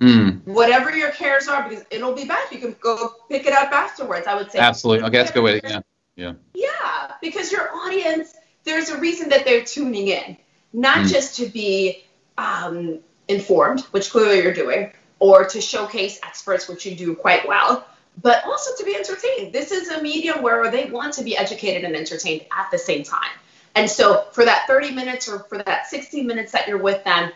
mm, 0.00 0.44
Whatever 0.44 0.90
your 0.90 1.12
cares 1.12 1.46
are, 1.46 1.68
because 1.68 1.84
it'll 1.92 2.14
be 2.14 2.24
back. 2.24 2.50
You 2.52 2.58
can 2.58 2.74
go 2.80 3.14
pick 3.28 3.46
it 3.46 3.52
up 3.52 3.70
afterwards. 3.70 4.26
I 4.26 4.34
would 4.34 4.50
say 4.50 4.58
absolutely. 4.58 5.06
Okay, 5.06 5.18
that's 5.18 5.30
a 5.30 5.34
good 5.34 5.44
way 5.44 5.60
to, 5.60 5.84
yeah. 6.16 6.32
yeah, 6.54 7.12
because 7.22 7.52
your 7.52 7.70
audience, 7.72 8.34
there's 8.64 8.88
a 8.90 8.98
reason 8.98 9.28
that 9.28 9.44
they're 9.44 9.64
tuning 9.64 10.08
in, 10.08 10.36
not 10.72 10.98
Mm. 10.98 11.12
just 11.12 11.36
to 11.36 11.46
be 11.46 12.04
um, 12.36 12.98
informed, 13.28 13.82
which 13.92 14.10
clearly 14.10 14.42
you're 14.42 14.52
doing, 14.52 14.90
or 15.18 15.44
to 15.44 15.60
showcase 15.60 16.20
experts, 16.22 16.68
which 16.68 16.86
you 16.86 16.94
do 16.94 17.14
quite 17.14 17.46
well, 17.46 17.86
but 18.22 18.44
also 18.44 18.70
to 18.76 18.84
be 18.84 18.94
entertained. 18.94 19.52
This 19.52 19.72
is 19.72 19.88
a 19.88 20.02
medium 20.02 20.42
where 20.42 20.70
they 20.70 20.90
want 20.90 21.14
to 21.14 21.24
be 21.24 21.36
educated 21.36 21.84
and 21.84 21.96
entertained 21.96 22.46
at 22.56 22.70
the 22.70 22.78
same 22.78 23.02
time. 23.02 23.30
And 23.74 23.88
so 23.88 24.26
for 24.32 24.44
that 24.44 24.66
30 24.66 24.92
minutes 24.92 25.28
or 25.28 25.40
for 25.40 25.58
that 25.58 25.86
60 25.86 26.22
minutes 26.22 26.52
that 26.52 26.66
you're 26.66 26.78
with 26.78 27.04
them, 27.04 27.30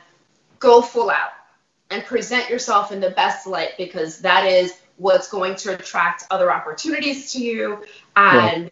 go 0.59 0.83
full 0.83 1.11
out 1.11 1.33
and 1.91 2.05
present 2.05 2.49
yourself 2.49 2.91
in 2.91 3.01
the 3.01 3.11
best 3.11 3.47
light 3.47 3.71
because 3.77 4.21
that 4.21 4.47
is 4.47 4.81
what's 4.97 5.29
going 5.29 5.57
to 5.57 5.75
attract 5.75 6.25
other 6.31 6.51
opportunities 6.53 7.33
to 7.33 7.41
you 7.41 7.85
and 8.17 8.71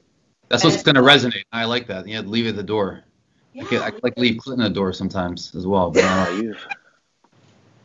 That's 0.48 0.64
what's 0.64 0.82
going 0.82 0.94
to 0.94 1.02
resonate. 1.02 1.44
I 1.52 1.64
like 1.64 1.86
that. 1.88 2.08
Yeah, 2.08 2.20
leave 2.20 2.46
it 2.46 2.50
at 2.50 2.56
the 2.56 2.62
door. 2.62 3.02
I, 3.04 3.58
yeah, 3.58 3.64
could, 3.64 3.82
I 3.82 3.92
like 4.02 4.16
leave 4.16 4.38
Clinton 4.38 4.64
at 4.64 4.70
the 4.70 4.74
door 4.74 4.92
sometimes 4.92 5.54
as 5.54 5.66
well. 5.66 5.90
But 5.90 6.04
uh, 6.04 6.06
Wow, 6.06 6.30
you've 6.40 6.66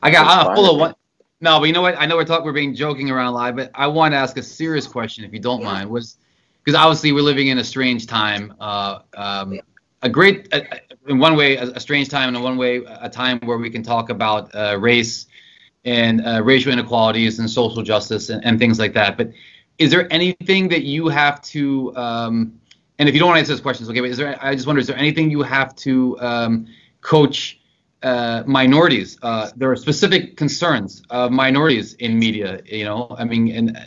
I 0.01 0.11
got 0.11 0.49
I'm 0.49 0.55
full 0.55 0.65
of 0.65 0.71
Inspiring. 0.71 0.79
one. 0.79 0.95
No, 1.41 1.59
but 1.59 1.65
you 1.65 1.73
know 1.73 1.81
what? 1.81 1.95
I 1.99 2.05
know 2.05 2.15
we're 2.15 2.23
talking, 2.25 2.45
we're 2.45 2.53
being 2.53 2.73
joking 2.73 3.11
around 3.11 3.33
live, 3.33 3.55
but 3.55 3.71
I 3.75 3.87
want 3.87 4.13
to 4.13 4.17
ask 4.17 4.37
a 4.37 4.43
serious 4.43 4.87
question, 4.87 5.25
if 5.25 5.33
you 5.33 5.39
don't 5.39 5.61
Yeah. 5.61 5.65
mind. 5.73 5.89
Was 5.89 6.17
because 6.63 6.75
obviously 6.79 7.11
we're 7.11 7.21
living 7.21 7.47
in 7.47 7.59
a 7.59 7.63
strange 7.63 8.07
time. 8.07 8.53
Uh, 8.59 8.99
um, 9.15 9.59
a 10.01 10.09
great, 10.09 10.47
uh, 10.53 10.61
in 11.07 11.19
one 11.19 11.35
way, 11.35 11.57
a, 11.57 11.63
a 11.71 11.79
strange 11.79 12.09
time, 12.09 12.29
and 12.29 12.37
in 12.37 12.43
one 12.43 12.57
way, 12.57 12.83
a 13.01 13.09
time 13.09 13.39
where 13.43 13.57
we 13.57 13.69
can 13.69 13.83
talk 13.83 14.09
about 14.09 14.53
uh, 14.55 14.77
race 14.79 15.27
and 15.83 16.25
uh, 16.25 16.41
racial 16.43 16.71
inequalities 16.71 17.37
and 17.39 17.49
social 17.49 17.83
justice 17.83 18.29
and, 18.29 18.43
and 18.43 18.57
things 18.57 18.79
like 18.79 18.93
that. 18.93 19.15
But 19.17 19.31
is 19.77 19.91
there 19.91 20.11
anything 20.11 20.69
that 20.69 20.83
you 20.83 21.07
have 21.09 21.41
to, 21.43 21.95
um, 21.95 22.59
and 22.97 23.07
if 23.07 23.13
you 23.13 23.19
don't 23.19 23.27
want 23.27 23.37
to 23.37 23.39
answer 23.41 23.53
those 23.53 23.61
questions, 23.61 23.89
okay, 23.89 23.99
but 23.99 24.09
is 24.09 24.17
there, 24.17 24.37
I 24.41 24.55
just 24.55 24.65
wonder, 24.65 24.79
is 24.79 24.87
there 24.87 24.97
anything 24.97 25.29
you 25.29 25.43
have 25.43 25.75
to 25.77 26.19
um, 26.19 26.67
coach 27.01 27.59
uh, 28.05 28.43
minorities? 28.45 29.17
Uh, 29.21 29.49
there 29.55 29.71
are 29.71 29.75
specific 29.75 30.37
concerns 30.37 31.01
of 31.09 31.31
minorities 31.31 31.93
in 31.95 32.17
media, 32.17 32.61
you 32.65 32.85
know, 32.85 33.13
I 33.17 33.25
mean, 33.25 33.51
and 33.51 33.77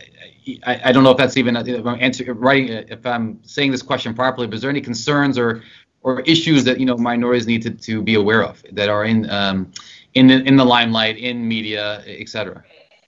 I, 0.67 0.81
I 0.87 0.93
don't 0.93 1.05
know 1.05 1.13
if 1.13 1.17
that's 1.17 1.37
even, 1.37 1.57
if 1.57 1.87
I'm 1.87 2.01
answering, 2.01 2.37
writing, 2.39 2.69
if 2.69 3.07
I'm 3.07 3.39
saying 3.45 3.71
this 3.71 3.83
question 3.83 4.15
properly, 4.15 4.47
but 4.47 4.57
is 4.57 4.61
there 4.63 4.71
any 4.71 4.81
concerns 4.81 5.39
or, 5.39 5.63
or 6.03 6.21
issues 6.23 6.65
that, 6.65 6.81
you 6.81 6.87
know, 6.87 6.97
minorities 6.97 7.47
need 7.47 7.63
to, 7.63 7.71
to 7.71 8.03
be 8.03 8.15
aware 8.15 8.43
of 8.43 8.63
that 8.73 8.89
are 8.89 9.05
in, 9.05 9.31
um, 9.31 9.73
in 10.15 10.27
the, 10.27 10.43
in 10.43 10.57
the 10.57 10.65
limelight, 10.65 11.17
in 11.17 11.47
media, 11.47 12.03
etc. 12.07 12.65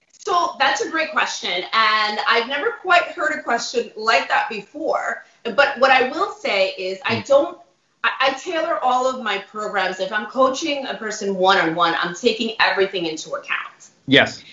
So 0.09 0.55
that's 0.59 0.81
a 0.81 0.89
great 0.89 1.11
question, 1.11 1.63
and 1.73 2.19
I've 2.27 2.47
never 2.47 2.73
quite 2.81 3.05
heard 3.05 3.31
a 3.37 3.41
question 3.41 3.91
like 3.95 4.27
that 4.29 4.49
before. 4.49 5.25
But 5.43 5.79
what 5.79 5.89
I 5.89 6.09
will 6.09 6.31
say 6.33 6.69
is, 6.77 6.99
I 7.03 7.21
don't. 7.21 7.57
I, 8.03 8.11
I 8.19 8.33
tailor 8.33 8.79
all 8.79 9.07
of 9.07 9.23
my 9.23 9.37
programs. 9.37 9.99
If 9.99 10.11
I'm 10.11 10.27
coaching 10.27 10.85
a 10.87 10.95
person 10.95 11.35
one 11.35 11.57
on 11.57 11.75
one, 11.75 11.95
I'm 11.97 12.15
taking 12.15 12.55
everything 12.59 13.05
into 13.05 13.31
account. 13.31 13.89
Yes. 14.07 14.43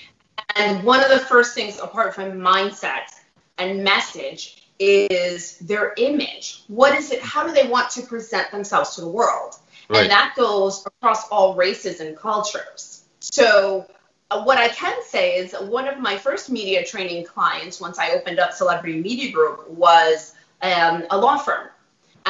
And 0.56 0.82
one 0.84 1.02
of 1.02 1.10
the 1.10 1.18
first 1.18 1.54
things, 1.54 1.78
apart 1.78 2.14
from 2.14 2.32
mindset 2.32 3.14
and 3.58 3.82
message, 3.82 4.68
is 4.78 5.58
their 5.58 5.94
image. 5.96 6.62
What 6.68 6.96
is 6.96 7.10
it? 7.10 7.20
How 7.20 7.46
do 7.46 7.52
they 7.52 7.66
want 7.66 7.90
to 7.90 8.02
present 8.02 8.50
themselves 8.50 8.94
to 8.94 9.00
the 9.00 9.08
world? 9.08 9.56
Right. 9.88 10.02
And 10.02 10.10
that 10.10 10.34
goes 10.36 10.84
across 10.86 11.28
all 11.28 11.54
races 11.54 12.00
and 12.00 12.16
cultures. 12.16 13.04
So, 13.20 13.86
uh, 14.30 14.42
what 14.42 14.58
I 14.58 14.68
can 14.68 15.02
say 15.02 15.36
is 15.36 15.54
one 15.54 15.88
of 15.88 15.98
my 15.98 16.16
first 16.16 16.50
media 16.50 16.84
training 16.84 17.24
clients, 17.24 17.80
once 17.80 17.98
I 17.98 18.10
opened 18.10 18.38
up 18.38 18.52
Celebrity 18.52 19.00
Media 19.00 19.32
Group, 19.32 19.68
was 19.70 20.34
um, 20.62 21.04
a 21.10 21.18
law 21.18 21.38
firm. 21.38 21.68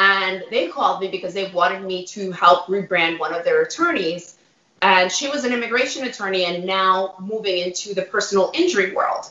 And 0.00 0.44
they 0.48 0.68
called 0.68 1.00
me 1.00 1.08
because 1.08 1.34
they 1.34 1.50
wanted 1.50 1.82
me 1.82 2.06
to 2.06 2.30
help 2.30 2.66
rebrand 2.66 3.18
one 3.18 3.34
of 3.34 3.44
their 3.44 3.62
attorneys. 3.62 4.36
And 4.80 5.10
she 5.10 5.28
was 5.28 5.42
an 5.42 5.52
immigration 5.52 6.04
attorney 6.04 6.44
and 6.44 6.64
now 6.64 7.16
moving 7.18 7.58
into 7.58 7.94
the 7.94 8.02
personal 8.02 8.52
injury 8.54 8.94
world. 8.94 9.28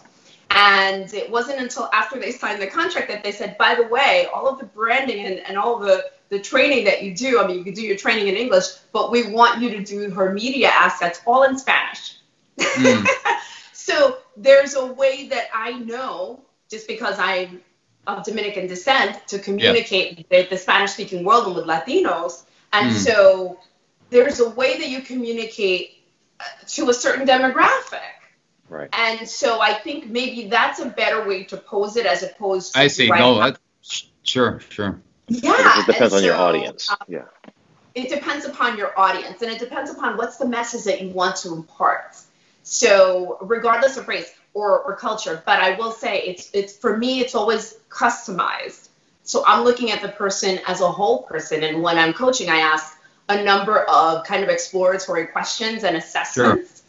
And 0.49 1.13
it 1.13 1.31
wasn't 1.31 1.61
until 1.61 1.89
after 1.93 2.19
they 2.19 2.31
signed 2.31 2.61
the 2.61 2.67
contract 2.67 3.07
that 3.07 3.23
they 3.23 3.31
said, 3.31 3.57
by 3.57 3.75
the 3.75 3.83
way, 3.87 4.27
all 4.33 4.45
of 4.49 4.59
the 4.59 4.65
branding 4.65 5.25
and, 5.25 5.39
and 5.39 5.57
all 5.57 5.79
the, 5.79 6.03
the 6.27 6.39
training 6.39 6.83
that 6.83 7.01
you 7.01 7.15
do, 7.15 7.39
I 7.39 7.47
mean, 7.47 7.59
you 7.59 7.63
can 7.63 7.73
do 7.73 7.81
your 7.81 7.95
training 7.95 8.27
in 8.27 8.35
English, 8.35 8.65
but 8.91 9.09
we 9.09 9.31
want 9.31 9.61
you 9.61 9.69
to 9.69 9.81
do 9.81 10.09
her 10.09 10.33
media 10.33 10.67
assets 10.67 11.21
all 11.25 11.43
in 11.43 11.57
Spanish. 11.57 12.17
Mm. 12.57 13.07
so 13.71 14.17
there's 14.35 14.75
a 14.75 14.85
way 14.85 15.29
that 15.29 15.47
I 15.53 15.79
know, 15.79 16.41
just 16.69 16.89
because 16.89 17.17
I'm 17.19 17.61
of 18.07 18.23
Dominican 18.23 18.67
descent, 18.67 19.27
to 19.27 19.37
communicate 19.39 20.25
with 20.31 20.49
the 20.49 20.57
Spanish 20.57 20.91
speaking 20.91 21.23
world 21.23 21.45
and 21.47 21.55
with 21.55 21.65
Latinos. 21.65 22.43
And 22.73 22.91
Mm. 22.95 22.99
so 23.05 23.59
there's 24.09 24.39
a 24.39 24.49
way 24.49 24.77
that 24.79 24.87
you 24.89 25.01
communicate 25.01 25.93
uh, 26.39 26.43
to 26.67 26.89
a 26.89 26.93
certain 26.93 27.25
demographic. 27.27 27.99
Right. 28.69 28.89
And 28.93 29.27
so 29.27 29.59
I 29.61 29.73
think 29.73 30.07
maybe 30.07 30.47
that's 30.49 30.79
a 30.79 30.85
better 30.87 31.27
way 31.27 31.43
to 31.45 31.57
pose 31.57 31.95
it 31.97 32.05
as 32.05 32.23
opposed 32.23 32.73
to 32.73 32.79
I 32.79 32.87
see. 32.87 33.09
writing 33.09 33.25
No, 33.25 33.39
up- 33.39 33.53
that, 33.55 34.03
sure, 34.23 34.59
sure. 34.69 35.01
yeah, 35.27 35.79
It 35.81 35.85
depends 35.87 36.13
and 36.13 36.19
on 36.19 36.23
your 36.23 36.35
audience. 36.35 36.89
uh, 36.91 36.95
Yeah. 37.07 37.23
it 37.95 38.09
depends 38.09 38.45
upon 38.45 38.77
your 38.77 38.97
audience 38.99 39.41
and 39.41 39.51
it 39.51 39.59
depends 39.59 39.89
upon 39.91 40.17
what's 40.17 40.37
the 40.37 40.47
message 40.47 40.83
that 40.83 41.01
you 41.01 41.09
want 41.09 41.35
to 41.37 41.53
impart 41.53 42.15
so 42.63 43.37
regardless 43.41 43.97
of 43.97 44.07
race 44.07 44.29
or, 44.57 44.81
or 44.81 44.95
culture. 44.95 45.43
But 45.45 45.59
i 45.59 45.75
will 45.75 45.91
say 45.91 46.21
it's 46.21 46.49
it's 46.51 46.75
for 46.75 46.97
me 46.97 47.19
it's 47.19 47.35
always 47.35 47.77
customized. 47.89 48.89
So 49.23 49.43
i'm 49.45 49.63
looking 49.63 49.91
at 49.91 50.01
the 50.01 50.09
person 50.09 50.59
as 50.67 50.81
a 50.81 50.91
whole 50.91 51.23
person. 51.23 51.63
And 51.63 51.83
when 51.83 51.97
i'm 51.99 52.13
coaching 52.13 52.49
i 52.49 52.57
ask 52.57 52.97
a 53.29 53.43
number 53.43 53.83
of 53.83 54.25
kind 54.25 54.43
of 54.43 54.49
exploratory 54.49 55.27
questions 55.27 55.83
and 55.83 55.95
assessments 55.97 56.83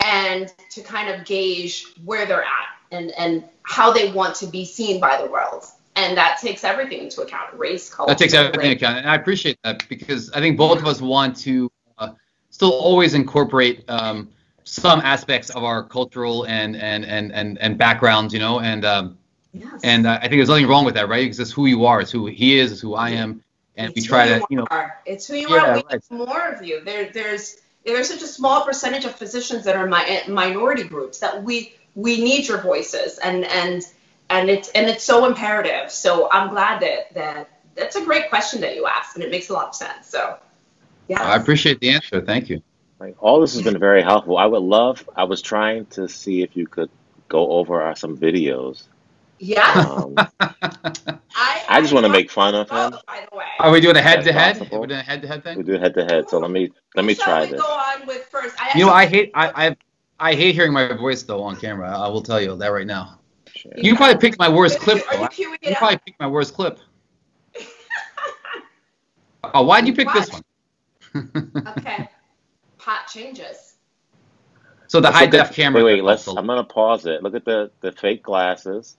and 0.00 0.52
to 0.70 0.80
kind 0.82 1.08
of 1.08 1.24
gauge 1.24 1.86
where 2.04 2.24
they're 2.24 2.42
at 2.42 2.68
and 2.92 3.10
and 3.18 3.44
how 3.62 3.92
they 3.92 4.12
want 4.12 4.36
to 4.36 4.46
be 4.46 4.64
seen 4.64 5.00
by 5.00 5.20
the 5.20 5.28
world. 5.28 5.64
And 5.96 6.16
that 6.16 6.38
takes 6.40 6.62
everything 6.62 7.00
into 7.00 7.22
account 7.22 7.52
race 7.58 7.92
culture 7.92 8.10
That 8.10 8.18
takes 8.18 8.32
everything 8.32 8.70
into 8.70 8.84
account, 8.84 8.98
and 8.98 9.10
I 9.10 9.16
appreciate 9.16 9.58
that 9.64 9.88
because 9.88 10.30
I 10.30 10.38
think 10.38 10.56
both 10.56 10.78
of 10.78 10.86
us 10.86 11.00
want 11.00 11.36
to 11.38 11.68
uh, 11.98 12.10
still 12.50 12.70
always 12.70 13.14
incorporate 13.14 13.84
um, 13.88 14.28
some 14.68 15.00
aspects 15.00 15.50
of 15.50 15.64
our 15.64 15.82
cultural 15.82 16.44
and 16.44 16.76
and 16.76 17.04
and 17.04 17.32
and, 17.32 17.58
and 17.58 17.78
backgrounds, 17.78 18.32
you 18.34 18.40
know, 18.40 18.60
and 18.60 18.84
um, 18.84 19.18
Yes. 19.52 19.80
and 19.82 20.06
uh, 20.06 20.18
I 20.18 20.28
think 20.28 20.32
there's 20.32 20.48
nothing 20.48 20.68
wrong 20.68 20.84
with 20.84 20.94
that, 20.94 21.08
right? 21.08 21.24
Because 21.24 21.40
it's 21.40 21.52
who 21.52 21.66
you 21.66 21.86
are, 21.86 22.00
it's 22.00 22.10
who 22.10 22.26
he 22.26 22.58
is, 22.58 22.70
it's 22.70 22.80
who 22.80 22.94
I 22.94 23.10
am, 23.10 23.42
and 23.76 23.92
we 23.94 24.02
try 24.02 24.26
to, 24.26 24.44
you 24.50 24.58
know, 24.58 24.66
are. 24.70 25.00
It's 25.06 25.26
who 25.26 25.36
you 25.36 25.48
Yeah, 25.48 25.56
are. 25.56 25.74
We 25.76 25.82
right. 25.90 26.02
need 26.10 26.18
more 26.18 26.48
of 26.48 26.62
you. 26.62 26.84
There, 26.84 27.10
there's 27.12 27.56
there's 27.84 28.08
such 28.08 28.22
a 28.22 28.26
small 28.26 28.64
percentage 28.64 29.04
of 29.06 29.14
physicians 29.14 29.64
that 29.64 29.74
are 29.74 29.86
mi- 29.86 30.28
minority 30.28 30.84
groups 30.84 31.18
that 31.20 31.42
we 31.42 31.74
we 31.94 32.22
need 32.22 32.46
your 32.46 32.60
voices, 32.60 33.18
and 33.18 33.44
and 33.46 33.82
and 34.28 34.50
it's 34.50 34.68
and 34.70 34.86
it's 34.88 35.02
so 35.02 35.24
imperative. 35.24 35.90
So 35.90 36.28
I'm 36.30 36.50
glad 36.50 36.82
that 36.82 37.14
that 37.14 37.50
that's 37.74 37.96
a 37.96 38.04
great 38.04 38.28
question 38.28 38.60
that 38.60 38.76
you 38.76 38.86
asked, 38.86 39.16
and 39.16 39.24
it 39.24 39.30
makes 39.30 39.48
a 39.48 39.54
lot 39.54 39.68
of 39.68 39.74
sense. 39.74 40.08
So 40.08 40.36
yeah. 41.08 41.22
I 41.22 41.36
appreciate 41.36 41.80
the 41.80 41.88
answer. 41.90 42.20
Thank 42.20 42.50
you. 42.50 42.62
Like 43.00 43.16
all 43.22 43.40
this 43.40 43.54
has 43.54 43.62
been 43.62 43.78
very 43.78 44.02
helpful. 44.02 44.36
I 44.36 44.46
would 44.46 44.62
love. 44.62 45.08
I 45.16 45.24
was 45.24 45.40
trying 45.40 45.86
to 45.86 46.08
see 46.08 46.42
if 46.42 46.56
you 46.56 46.66
could 46.66 46.90
go 47.28 47.50
over 47.52 47.80
our, 47.80 47.94
some 47.94 48.16
videos. 48.16 48.84
Yeah. 49.38 49.62
Um, 49.62 50.14
I, 50.40 51.62
I 51.68 51.80
just 51.80 51.92
want 51.92 52.04
to 52.06 52.10
make 52.12 52.28
fun 52.30 52.56
of 52.56 52.68
him. 52.68 52.90
both, 52.90 53.06
by 53.06 53.24
the 53.30 53.36
way. 53.36 53.44
Are 53.60 53.70
we 53.70 53.80
doing 53.80 53.96
a 53.96 54.02
head 54.02 54.24
to 54.24 54.32
head? 54.32 54.58
We're 54.72 54.86
doing 54.88 54.98
a 54.98 55.02
head 55.02 55.22
to 55.22 55.28
head 55.28 55.44
thing. 55.44 55.56
We 55.58 55.62
thing. 55.62 55.74
do 55.74 55.78
head 55.80 55.94
to 55.94 56.04
head. 56.04 56.28
So 56.28 56.38
let 56.40 56.50
me 56.50 56.72
let 56.96 57.04
me 57.04 57.14
Who 57.14 57.20
shall 57.20 57.24
try 57.26 57.44
we 57.44 57.52
this. 57.52 57.60
go 57.60 57.68
on 57.68 58.06
with 58.06 58.24
first? 58.24 58.56
I 58.60 58.76
You 58.76 58.86
know, 58.86 58.92
I 58.92 59.06
hate 59.06 59.30
I 59.34 59.68
I 59.68 59.76
I 60.18 60.34
hate 60.34 60.56
hearing 60.56 60.72
my 60.72 60.92
voice 60.92 61.22
though 61.22 61.42
on 61.44 61.54
camera. 61.54 61.88
I 61.96 62.08
will 62.08 62.22
tell 62.22 62.40
you 62.40 62.56
that 62.56 62.68
right 62.68 62.86
now. 62.86 63.20
Share. 63.54 63.74
You 63.76 63.94
probably 63.94 64.18
picked 64.18 64.40
my 64.40 64.48
worst 64.48 64.80
clip. 64.80 65.06
Are 65.08 65.14
you 65.14 65.20
though. 65.20 65.26
queuing 65.28 65.58
You 65.62 65.70
up? 65.72 65.78
probably 65.78 65.98
picked 65.98 66.18
my 66.18 66.26
worst 66.26 66.54
clip. 66.54 66.80
Oh, 69.54 69.62
why'd 69.62 69.86
you 69.86 69.94
pick 69.94 70.08
this 70.12 70.30
one? 70.30 70.42
Okay. 71.78 72.08
Pot 72.88 73.06
changes. 73.06 73.74
So 74.86 74.98
the 74.98 75.08
Let's 75.08 75.16
high 75.18 75.24
look 75.26 75.34
at- 75.34 75.46
def 75.48 75.54
camera. 75.56 75.84
Wait, 75.84 75.96
wait. 75.96 76.04
Let's. 76.04 76.26
I'm 76.26 76.46
gonna 76.46 76.64
pause 76.64 77.04
it. 77.04 77.22
Look 77.22 77.34
at 77.34 77.44
the 77.44 77.70
the 77.82 77.92
fake 77.92 78.22
glasses. 78.22 78.96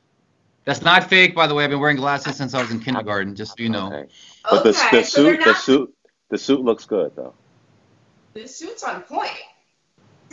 That's 0.66 0.84
not 0.84 1.10
fake, 1.10 1.34
by 1.34 1.48
the 1.48 1.56
way. 1.56 1.64
I've 1.64 1.72
been 1.72 1.80
wearing 1.80 1.98
glasses 1.98 2.36
since 2.36 2.54
I 2.54 2.62
was 2.62 2.70
in 2.70 2.80
kindergarten, 2.82 3.34
just 3.36 3.58
so 3.58 3.64
you 3.64 3.70
know. 3.70 3.88
Okay. 3.88 4.06
But 4.48 4.62
the, 4.64 4.70
Okay, 4.70 5.00
the 5.02 5.04
so 5.04 5.24
they're 5.24 5.34
suit, 5.38 5.44
the 5.44 5.54
suit, 5.56 5.96
the 6.30 6.38
suit 6.38 6.62
looks 6.62 6.86
good 6.86 7.16
though. 7.16 7.34
The 8.36 8.48
suit's 8.48 8.84
on 8.84 9.02
point. 9.02 9.32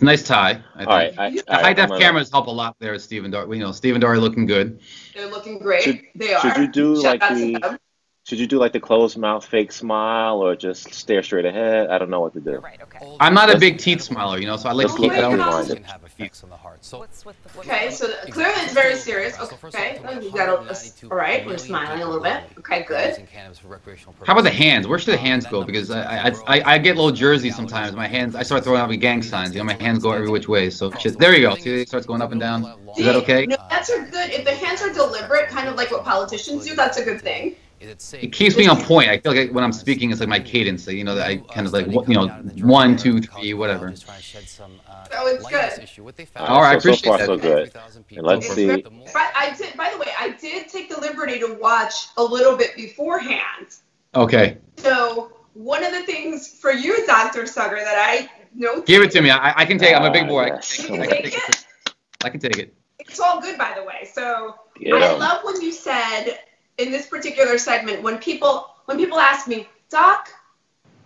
Nice 0.03 0.23
tie. 0.23 0.61
I 0.75 0.79
think. 0.79 0.89
All 0.91 0.97
right. 0.97 1.19
I, 1.19 1.31
the 1.31 1.43
all 1.49 1.55
high 1.57 1.63
right, 1.63 1.77
def 1.77 1.85
I'm 1.85 1.89
gonna- 1.89 2.01
cameras 2.03 2.31
help 2.31 2.49
a 2.49 2.51
lot 2.51 2.77
there, 2.79 2.99
Stephen 2.99 3.31
Dar. 3.31 3.47
You 3.55 3.61
know, 3.61 3.73
Stephen 3.73 4.03
Dory 4.03 4.19
looking 4.19 4.45
good. 4.45 4.81
They're 5.15 5.31
looking 5.31 5.59
great. 5.59 5.83
Should- 5.85 6.03
they 6.15 6.35
are. 6.35 6.41
should 6.43 6.59
you 6.59 6.69
do, 6.69 6.97
Shout 6.97 7.05
like, 7.05 7.23
out 7.23 7.29
to 7.31 7.35
the- 7.37 7.59
them. 7.59 7.79
Should 8.27 8.41
you 8.41 8.49
do 8.49 8.59
like 8.59 8.73
the 8.73 8.81
closed 8.81 9.17
mouth 9.17 9.47
fake 9.47 9.71
smile 9.71 10.43
or 10.43 10.57
just 10.57 10.93
stare 10.93 11.23
straight 11.23 11.45
ahead? 11.45 11.91
I 11.91 11.99
don't 11.99 12.11
know 12.11 12.19
what 12.19 12.33
to 12.33 12.41
do. 12.41 12.51
You're 12.51 12.61
right, 12.61 12.81
okay. 12.83 13.17
I'm 13.21 13.35
not 13.35 13.51
a 13.51 13.53
Let's- 13.53 13.61
big 13.61 13.79
teeth 13.79 14.01
smiler, 14.01 14.41
you 14.41 14.47
know, 14.47 14.57
so 14.57 14.69
I 14.69 14.73
like 14.73 14.89
to 14.89 14.93
keep 14.95 14.99
look 15.03 15.13
it 15.13 15.19
at 15.19 15.25
out. 15.25 15.31
the 15.31 15.37
Rewind 15.37 15.71
it. 15.71 15.75
can 15.77 15.85
have 15.85 16.03
effects 16.03 16.43
on 16.43 16.51
the 16.51 16.57
heart. 16.57 16.79
So 16.85 16.99
What's 16.99 17.25
with 17.25 17.37
the 17.45 17.61
Okay, 17.61 17.89
so 17.93 18.07
Exactly. 18.07 18.33
clearly 18.33 18.55
it's 18.63 18.73
very 18.73 18.97
serious. 18.97 19.39
Okay, 19.39 20.01
off, 20.05 20.25
you 20.25 20.33
got 20.33 20.49
a, 20.49 21.09
all 21.09 21.17
right. 21.17 21.47
We're 21.47 21.57
smiling 21.57 22.03
a 22.03 22.05
little 22.05 22.21
bit. 22.21 22.43
Okay, 22.59 22.83
good. 22.83 23.11
using 23.11 23.29
cannabis 23.29 23.61
for 23.61 23.69
recreational 23.69 24.13
How 24.27 24.33
about 24.33 24.43
the 24.43 24.51
hands? 24.51 24.89
Where 24.89 24.99
should 24.99 25.15
the 25.15 25.19
hands 25.19 25.47
go? 25.47 25.63
Because 25.63 25.93
I 25.93 26.27
I, 26.27 26.33
I, 26.49 26.63
I 26.75 26.79
get 26.79 26.97
low 26.97 27.13
jersey 27.13 27.53
sometimes. 27.53 27.95
My 27.95 28.09
hands, 28.09 28.35
I 28.35 28.43
start 28.43 28.65
throwing 28.65 28.81
out 28.81 28.89
the 28.89 28.97
gang 28.97 29.23
signs. 29.23 29.55
You 29.55 29.61
know, 29.61 29.67
my 29.67 29.75
hands 29.81 30.03
go 30.03 30.11
every 30.11 30.31
which 30.31 30.49
way. 30.49 30.69
So 30.71 30.91
shit. 30.91 31.17
There 31.17 31.33
you 31.33 31.43
go. 31.49 31.55
See, 31.55 31.83
it 31.83 31.87
starts 31.87 32.07
going 32.07 32.23
up 32.23 32.33
and 32.33 32.41
down. 32.41 32.65
Is 32.99 33.05
that 33.05 33.15
okay? 33.23 33.47
No, 33.47 33.57
that's 33.71 33.89
a 33.89 34.01
good. 34.01 34.31
If 34.31 34.45
the 34.45 34.53
hands 34.53 34.83
are 34.83 34.93
deliberate, 34.93 35.47
kind 35.49 35.69
of 35.69 35.77
like 35.77 35.93
what 35.93 36.03
politicians 36.03 36.67
do, 36.67 36.75
that's 36.75 36.99
a 36.99 37.05
good 37.05 37.21
thing. 37.23 37.55
Is 37.79 38.15
it 38.15 38.33
keeps 38.33 38.57
me 38.57 38.67
on 38.67 38.81
point. 38.81 39.11
I 39.11 39.19
feel 39.19 39.35
like 39.35 39.53
when 39.53 39.63
I'm 39.63 39.73
speaking, 39.73 40.11
it's 40.11 40.21
like 40.21 40.29
my 40.29 40.41
cadence. 40.41 40.87
Like, 40.87 40.97
you 40.97 41.05
know, 41.05 41.15
that 41.15 41.27
I 41.27 41.37
kind 41.37 41.67
of 41.67 41.73
like, 41.75 41.87
you 41.87 42.15
know, 42.15 42.27
one, 42.63 42.97
two, 42.97 43.21
three, 43.21 43.53
whatever. 43.55 43.89
Oh, 43.89 45.27
it's 45.27 45.47
good. 45.47 46.31
All 46.37 46.63
right, 46.63 46.77
I 46.77 46.79
So- 46.79 46.81
so 46.81 46.89
appreciate 46.89 47.05
far, 47.09 47.19
that. 47.19 47.27
so 47.27 47.37
good. 47.37 47.73
And 48.17 48.27
let's 48.27 48.49
see. 48.49 48.67
very- 48.67 48.83
But 48.83 49.31
I 49.35 49.55
did. 49.59 49.77
By 49.77 49.91
the 49.91 49.99
way, 49.99 50.09
I 50.19 50.31
did 50.31 50.69
take 50.69 50.89
the 50.89 50.99
liberty 51.01 51.39
to 51.41 51.55
watch 51.61 52.09
a 52.17 52.25
little 52.25 52.57
bit 52.57 52.75
beforehand. 52.77 53.67
Okay. 54.15 54.57
So 54.79 55.33
one 55.55 55.85
of 55.85 55.93
the 55.93 56.03
things 56.05 56.49
for 56.49 56.73
you, 56.73 57.07
Dr. 57.07 57.43
Saggar, 57.43 57.83
that 57.85 57.97
I 57.99 58.31
No. 58.59 58.81
Give 58.83 59.03
it 59.03 59.11
to 59.11 59.21
me. 59.21 59.29
I, 59.31 59.53
I 59.55 59.65
can 59.67 59.77
take 59.79 59.91
it. 59.93 59.97
I'm 59.97 60.05
a 60.07 60.11
big 60.11 60.25
Ah, 60.25 60.29
boy. 60.29 60.43
I, 60.45 60.47
yes. 60.47 60.77
can 60.87 60.99
take 61.03 61.11
it. 61.11 61.13
I 61.13 61.21
can 61.21 61.31
take 61.31 61.37
it. 61.37 61.65
I 62.25 62.31
can 62.31 62.41
take 62.41 62.59
it. 62.59 62.75
It's 62.99 63.21
all 63.21 63.39
good, 63.39 63.59
by 63.59 63.75
the 63.77 63.85
way. 63.85 64.09
So 64.11 64.55
Get 64.81 64.95
I 64.95 65.13
'em. 65.13 65.19
love 65.19 65.45
when 65.45 65.61
you 65.61 65.73
said 65.73 66.39
in 66.79 66.93
this 66.93 67.07
particular 67.07 67.59
segment 67.59 68.03
when 68.03 68.19
people 68.19 68.71
when 68.87 68.99
people 68.99 69.19
ask 69.19 69.49
me, 69.49 69.69
Doc, 69.91 70.31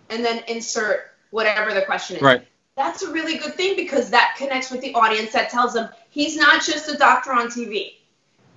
and 0.09 0.23
then 0.23 0.43
insert 0.47 1.11
whatever 1.31 1.73
the 1.73 1.81
question 1.81 2.17
is. 2.17 2.21
Right. 2.21 2.47
That's 2.77 3.01
a 3.01 3.11
really 3.11 3.37
good 3.37 3.55
thing 3.55 3.75
because 3.75 4.09
that 4.11 4.35
connects 4.37 4.71
with 4.71 4.81
the 4.81 4.93
audience. 4.93 5.31
That 5.33 5.49
tells 5.49 5.73
them 5.73 5.89
he's 6.09 6.37
not 6.37 6.63
just 6.63 6.89
a 6.89 6.97
doctor 6.97 7.33
on 7.33 7.47
TV. 7.47 7.93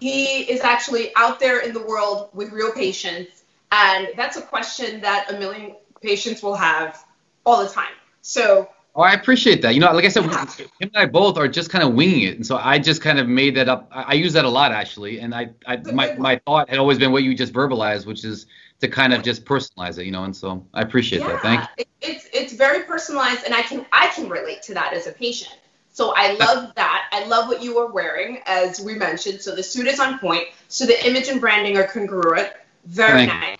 He 0.00 0.42
is 0.42 0.60
actually 0.60 1.12
out 1.16 1.40
there 1.40 1.60
in 1.60 1.72
the 1.72 1.82
world 1.82 2.30
with 2.32 2.52
real 2.52 2.72
patients, 2.72 3.44
and 3.72 4.08
that's 4.16 4.36
a 4.36 4.42
question 4.42 5.00
that 5.00 5.32
a 5.32 5.38
million 5.38 5.76
patients 6.02 6.42
will 6.42 6.54
have 6.54 7.04
all 7.46 7.64
the 7.64 7.70
time. 7.70 7.92
So 8.20 8.68
Oh, 8.96 9.02
I 9.02 9.12
appreciate 9.12 9.60
that. 9.62 9.74
You 9.74 9.80
know, 9.80 9.92
like 9.92 10.04
I 10.04 10.08
said, 10.08 10.24
Yeah. 10.24 10.46
him 10.46 10.68
and 10.80 10.96
I 10.96 11.06
both 11.06 11.36
are 11.36 11.48
just 11.48 11.68
kind 11.68 11.82
of 11.82 11.94
winging 11.94 12.22
it, 12.22 12.36
and 12.36 12.46
so 12.46 12.56
I 12.56 12.78
just 12.78 13.02
kind 13.02 13.18
of 13.18 13.28
made 13.28 13.56
that 13.56 13.68
up. 13.68 13.88
I, 13.90 14.02
I 14.02 14.12
use 14.12 14.32
that 14.34 14.44
a 14.44 14.48
lot 14.48 14.70
actually, 14.70 15.18
and 15.18 15.34
I, 15.34 15.50
I 15.66 15.78
my, 15.92 16.14
my 16.14 16.40
thought 16.46 16.70
had 16.70 16.78
always 16.78 16.98
been 16.98 17.10
what 17.10 17.24
you 17.24 17.34
just 17.34 17.52
verbalized, 17.52 18.06
which 18.06 18.24
is 18.24 18.46
to 18.80 18.88
kind 18.88 19.12
of 19.12 19.22
just 19.22 19.44
personalize 19.44 19.98
it, 19.98 20.06
you 20.06 20.12
know. 20.12 20.24
And 20.24 20.36
so 20.36 20.64
I 20.74 20.82
appreciate 20.82 21.20
that. 21.20 21.42
Thank 21.42 21.62
you. 21.62 21.68
It, 21.78 21.88
it's 22.02 22.28
it's 22.32 22.52
very 22.52 22.84
personalized, 22.84 23.44
and 23.44 23.52
I 23.52 23.62
can 23.62 23.84
I 23.92 24.08
can 24.08 24.28
relate 24.28 24.62
to 24.62 24.74
that 24.74 24.92
as 24.92 25.08
a 25.08 25.12
patient. 25.12 25.56
So 25.92 26.12
I 26.16 26.34
love 26.34 26.72
that. 26.74 27.06
I 27.12 27.24
love 27.26 27.48
what 27.48 27.62
you 27.62 27.78
are 27.78 27.90
wearing, 27.90 28.42
as 28.46 28.80
we 28.80 28.94
mentioned. 28.94 29.40
So 29.40 29.54
the 29.54 29.62
suit 29.62 29.86
is 29.86 30.00
on 30.00 30.18
point. 30.18 30.44
So 30.68 30.86
the 30.86 31.06
image 31.06 31.28
and 31.28 31.40
branding 31.40 31.76
are 31.76 31.86
congruent. 31.86 32.52
Very 32.84 33.26
Thank 33.26 33.32
nice. 33.32 33.58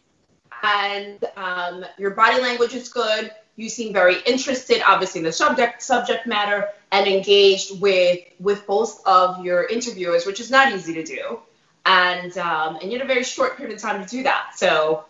And 0.64 1.22
um, 1.36 1.84
your 1.98 2.12
body 2.12 2.40
language 2.40 2.74
is 2.74 2.88
good. 2.88 3.30
You 3.56 3.68
seem 3.68 3.92
very 3.92 4.16
interested, 4.24 4.82
obviously, 4.84 5.18
in 5.20 5.24
the 5.24 5.32
subject 5.32 5.82
subject 5.82 6.26
matter, 6.26 6.68
and 6.90 7.06
engaged 7.06 7.80
with 7.80 8.20
with 8.40 8.66
both 8.66 9.06
of 9.06 9.44
your 9.44 9.64
interviewers, 9.66 10.24
which 10.26 10.40
is 10.40 10.50
not 10.50 10.72
easy 10.72 10.94
to 10.94 11.04
do. 11.04 11.38
And 11.84 12.36
um, 12.38 12.78
and 12.80 12.90
you 12.90 12.98
had 12.98 13.04
a 13.04 13.12
very 13.14 13.24
short 13.24 13.58
period 13.58 13.76
of 13.76 13.82
time 13.82 14.02
to 14.02 14.08
do 14.08 14.22
that. 14.22 14.52
So 14.56 15.04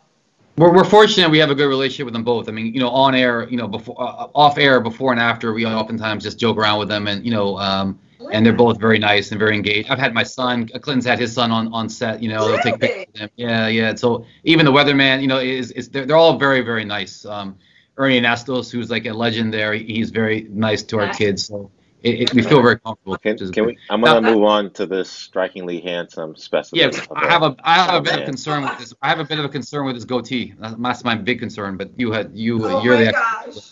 We're, 0.57 0.73
we're 0.75 0.85
fortunate 0.85 1.31
we 1.31 1.39
have 1.39 1.51
a 1.51 1.55
good 1.55 1.69
relationship 1.69 2.05
with 2.07 2.15
them 2.15 2.25
both. 2.25 2.49
I 2.49 2.53
mean, 2.53 2.75
you 2.75 2.81
know, 2.81 2.91
on 2.91 3.15
air, 3.15 3.49
you 3.49 3.57
know, 3.57 3.69
before, 3.69 3.97
uh, 4.01 4.29
off 4.35 4.59
air, 4.59 4.81
before 4.81 5.13
and 5.13 5.21
after, 5.21 5.53
we 5.53 5.65
oftentimes 5.67 6.23
just 6.25 6.39
joke 6.39 6.57
around 6.59 6.81
with 6.81 6.89
them, 6.89 7.07
and 7.07 7.25
you 7.25 7.31
know, 7.31 7.59
um, 7.59 7.99
and 8.33 8.45
they're 8.45 8.53
both 8.53 8.81
very 8.81 8.99
nice 8.99 9.31
and 9.31 9.39
very 9.39 9.55
engaged. 9.57 9.91
I've 9.91 9.99
had 9.99 10.15
my 10.15 10.23
son, 10.23 10.69
Clinton's 10.69 11.07
had 11.07 11.19
his 11.19 11.33
son 11.33 11.51
on 11.51 11.73
on 11.73 11.89
set. 11.89 12.23
You 12.23 12.29
know, 12.31 12.49
they'll 12.49 12.59
take 12.59 12.81
pictures 12.81 13.07
of 13.15 13.21
him. 13.21 13.31
Yeah, 13.37 13.69
yeah. 13.69 13.95
So 13.95 14.25
even 14.45 14.65
the 14.67 14.73
weatherman, 14.73 15.21
you 15.21 15.27
know, 15.27 15.39
is 15.39 15.71
is 15.73 15.89
they're, 15.89 16.07
they're 16.07 16.17
all 16.17 16.39
very 16.39 16.61
very 16.61 16.85
nice. 16.85 17.25
Um, 17.25 17.57
Ernie 17.97 18.21
Anastos, 18.21 18.71
who's 18.71 18.91
like 18.91 19.07
a 19.07 19.13
legend 19.13 19.55
there, 19.55 19.73
he's 19.73 20.11
very 20.11 20.49
nice 20.51 20.83
to 20.85 20.99
our 20.99 21.07
Nice. 21.07 21.19
kids. 21.19 21.47
So 21.47 21.71
it, 22.03 22.21
it, 22.23 22.35
we 22.35 22.43
feel 22.43 22.61
very 22.61 22.79
comfortable. 22.79 23.17
Can, 23.17 23.37
can 23.53 23.67
we? 23.67 23.79
I'm 23.89 24.03
gonna 24.03 24.21
move 24.21 24.45
on 24.45 24.71
to 24.73 24.85
this 24.85 25.11
strikingly 25.11 25.81
handsome 25.81 26.37
specimen. 26.37 26.93
Yeah, 26.93 27.01
I 27.15 27.29
have 27.29 27.43
a 27.43 27.57
I 27.65 27.75
have 27.77 27.95
a 27.95 28.01
bit 28.03 28.19
of 28.19 28.25
concern 28.27 28.63
with 28.63 28.79
this. 28.79 28.93
I 29.01 29.09
have 29.09 29.21
a 29.21 29.25
bit 29.25 29.39
of 29.39 29.45
a 29.45 29.49
concern 29.49 29.87
with 29.87 29.95
this 29.95 30.05
goatee. 30.05 30.55
That's 30.59 30.75
that's 30.79 31.05
my 31.05 31.15
big 31.15 31.39
concern. 31.39 31.77
But 31.77 31.91
you 31.97 32.13
had 32.13 32.33
you 32.35 32.65
Oh 32.67 32.83
you're 32.83 32.97
my 32.97 33.05
the 33.05 33.13
gosh. 33.13 33.71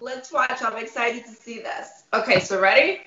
Let's 0.00 0.32
watch. 0.32 0.62
I'm 0.62 0.76
excited 0.76 1.24
to 1.24 1.30
see 1.30 1.58
this. 1.58 2.04
Okay, 2.14 2.40
so 2.40 2.60
ready? 2.60 3.00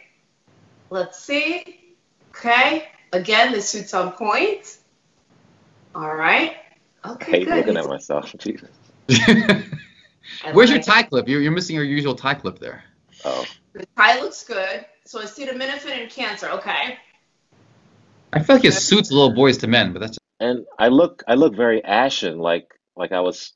Let's 0.90 1.20
see. 1.20 1.96
Okay. 2.30 2.88
Again, 3.14 3.52
the 3.54 3.62
suit's 3.62 3.94
on 3.94 4.12
point. 4.14 4.78
All 5.96 6.14
right. 6.16 6.56
I 7.04 7.12
Okay, 7.14 7.32
hate 7.32 7.46
good. 7.48 7.58
looking 7.58 7.78
at 7.78 7.86
myself. 7.88 8.34
Jesus. 8.40 8.70
Where's 10.54 10.70
your 10.70 10.82
tie 10.82 11.04
clip? 11.04 11.28
You're, 11.28 11.42
you're 11.42 11.52
missing 11.52 11.76
your 11.76 11.86
usual 11.86 12.14
tie 12.16 12.36
clip 12.36 12.60
there. 12.60 12.84
Oh, 13.26 13.46
The 13.74 13.86
tie 13.98 14.20
looks 14.22 14.44
good. 14.44 14.86
So 15.06 15.20
acetaminophen 15.22 15.90
and 16.02 16.10
cancer. 16.12 16.50
Okay. 16.50 16.98
I 18.32 18.44
feel 18.44 18.58
like 18.58 18.66
it 18.66 18.74
suits 18.74 19.12
little 19.12 19.34
boys 19.34 19.58
to 19.60 19.68
men, 19.68 19.92
but 19.94 20.00
that's 20.00 20.12
Just- 20.12 20.20
and 20.40 20.66
I 20.78 20.88
look, 20.90 21.24
I 21.28 21.34
look 21.34 21.56
very 21.56 21.84
ashen, 21.84 22.38
like 22.40 22.68
like 22.96 23.12
I 23.12 23.20
was 23.22 23.54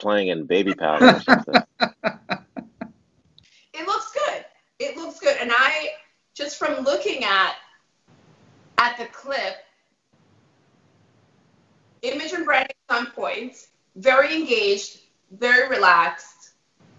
playing 0.00 0.28
in 0.28 0.46
baby 0.46 0.74
powder 0.74 1.06
or 1.16 1.20
something. 1.28 1.54
It 3.74 3.86
looks 3.86 4.12
good. 4.12 4.44
It 4.78 4.96
looks 4.96 5.20
good. 5.20 5.36
And 5.40 5.52
I 5.52 5.90
just 6.36 6.58
from 6.58 6.84
looking 6.84 7.24
at 7.24 7.54
at 8.78 8.96
the 8.98 9.06
clip, 9.06 9.56
image 12.02 12.32
and 12.32 12.44
branding 12.44 12.76
on 12.90 13.06
point, 13.06 13.68
very 13.96 14.34
engaged, 14.34 15.00
very 15.32 15.66
relaxed, 15.68 16.50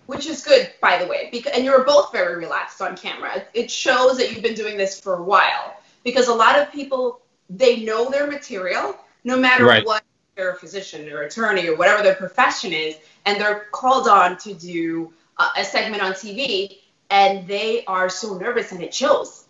which 0.08 0.26
is 0.26 0.44
good, 0.44 0.72
by 0.82 0.98
the 0.98 1.08
way. 1.08 1.30
Because 1.32 1.54
and 1.54 1.64
you're 1.64 1.84
both 1.84 2.12
very 2.12 2.36
relaxed 2.36 2.82
on 2.82 2.98
camera. 2.98 3.44
It 3.54 3.70
shows 3.70 4.18
that 4.18 4.32
you've 4.32 4.42
been 4.42 4.56
doing 4.56 4.76
this 4.76 5.00
for 5.00 5.16
a 5.18 5.24
while. 5.24 5.78
Because 6.04 6.28
a 6.28 6.34
lot 6.34 6.58
of 6.60 6.72
people 6.72 7.22
they 7.50 7.84
know 7.84 8.10
their 8.10 8.28
material, 8.28 8.98
no 9.24 9.38
matter 9.38 9.66
Right. 9.66 9.86
what 9.86 10.04
they're 10.36 10.52
a 10.52 10.56
physician 10.56 11.10
or 11.12 11.22
attorney 11.22 11.68
or 11.68 11.76
whatever 11.76 12.02
their 12.04 12.16
profession 12.16 12.74
is, 12.74 12.96
and 13.26 13.40
they're 13.40 13.68
called 13.72 14.08
on 14.08 14.38
to 14.40 14.54
do 14.54 15.14
a, 15.38 15.48
a 15.60 15.64
segment 15.64 16.02
on 16.02 16.14
TV, 16.14 16.80
and 17.10 17.48
they 17.48 17.86
are 17.86 18.10
so 18.10 18.38
nervous, 18.38 18.72
and 18.72 18.82
it 18.82 18.94
shows. 18.94 19.46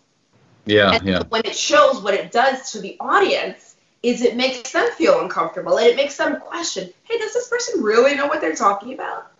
yeah, 0.66 0.92
And 0.92 1.06
yeah. 1.06 1.22
when 1.28 1.42
it 1.44 1.56
shows, 1.56 2.00
what 2.00 2.14
it 2.14 2.30
does 2.30 2.72
to 2.72 2.80
the 2.80 2.96
audience 3.00 3.76
is 4.02 4.22
it 4.22 4.36
makes 4.36 4.70
them 4.70 4.90
feel 4.92 5.20
uncomfortable, 5.20 5.78
and 5.78 5.86
it 5.86 5.96
makes 5.96 6.16
them 6.16 6.40
question, 6.40 6.88
hey, 7.04 7.18
does 7.18 7.32
this 7.34 7.48
person 7.48 7.82
really 7.82 8.14
know 8.14 8.26
what 8.26 8.40
they're 8.40 8.54
talking 8.54 8.94
about? 8.94 9.30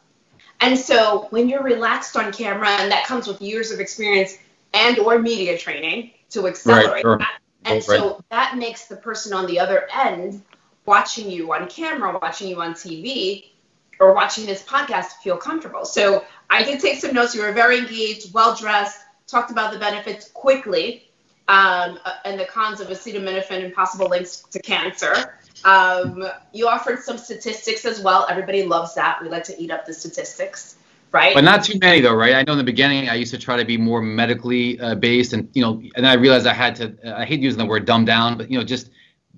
And 0.61 0.77
so 0.79 1.29
when 1.31 1.49
you're 1.49 1.62
relaxed 1.62 2.16
on 2.16 2.33
camera, 2.33 2.69
and 2.69 2.91
that 2.91 3.07
comes 3.07 3.27
with 3.27 3.41
years 3.41 3.71
of 3.71 3.81
experience 3.81 4.37
and 4.75 4.99
or 4.99 5.19
media 5.19 5.57
training 5.57 6.11
to 6.31 6.47
accelerate 6.49 6.93
right, 6.93 7.03
sure. 7.03 7.19
that. 7.19 7.39
And 7.64 7.75
Right. 7.77 8.01
so 8.01 8.25
that 8.31 8.57
makes 8.57 8.87
the 8.87 8.97
person 8.97 9.33
on 9.33 9.47
the 9.47 9.61
other 9.61 9.87
end 9.93 10.43
watching 10.87 11.31
you 11.31 11.53
on 11.53 11.69
camera, 11.69 12.19
watching 12.21 12.49
you 12.49 12.61
on 12.61 12.75
TV, 12.75 13.51
or 14.01 14.14
watching 14.14 14.47
this 14.47 14.62
podcast 14.62 15.12
feel 15.23 15.37
comfortable. 15.37 15.85
So 15.85 16.25
I 16.51 16.62
did 16.62 16.80
take 16.80 17.01
some 17.01 17.14
notes. 17.14 17.34
You 17.34 17.42
were 17.42 17.53
very 17.53 17.78
engaged, 17.78 18.32
well 18.32 18.55
dressed, 18.55 19.01
talked 19.26 19.51
about 19.51 19.72
the 19.72 19.78
benefits 19.78 20.30
quickly, 20.30 21.11
um, 21.49 21.99
uh, 22.05 22.14
and 22.24 22.38
the 22.38 22.44
cons 22.44 22.80
of 22.80 22.88
acetaminophen 22.88 23.64
and 23.64 23.74
possible 23.74 24.09
links 24.09 24.42
to 24.51 24.61
cancer. 24.61 25.38
Um, 25.64 26.24
you 26.53 26.68
offered 26.68 27.01
some 27.01 27.18
statistics 27.18 27.84
as 27.84 28.01
well. 28.01 28.26
Everybody 28.28 28.64
loves 28.64 28.94
that. 28.94 29.22
We 29.22 29.28
like 29.28 29.44
to 29.44 29.61
eat 29.61 29.70
up 29.70 29.86
the 29.86 29.92
statistics, 29.92 30.76
right? 31.12 31.34
But 31.34 31.44
not 31.44 31.64
too 31.64 31.78
many 31.80 32.01
though, 32.01 32.14
right? 32.14 32.34
I 32.34 32.42
know 32.42 32.53
in 32.53 32.59
the 32.59 32.64
beginning 32.64 33.09
I 33.09 33.14
used 33.14 33.32
to 33.32 33.38
try 33.38 33.57
to 33.57 33.64
be 33.64 33.76
more 33.76 34.01
medically 34.01 34.78
uh, 34.80 34.94
based, 34.94 35.32
and 35.32 35.49
you 35.55 35.62
know, 35.62 35.82
and 35.96 36.07
I 36.07 36.14
realized 36.14 36.46
I 36.46 36.55
had 36.55 36.76
to. 36.76 37.18
I 37.18 37.24
hate 37.24 37.40
using 37.40 37.59
the 37.59 37.66
word 37.66 37.84
dumb 37.84 38.05
down, 38.05 38.38
but 38.38 38.51
you 38.51 38.59
know, 38.59 38.64
just 38.64 38.90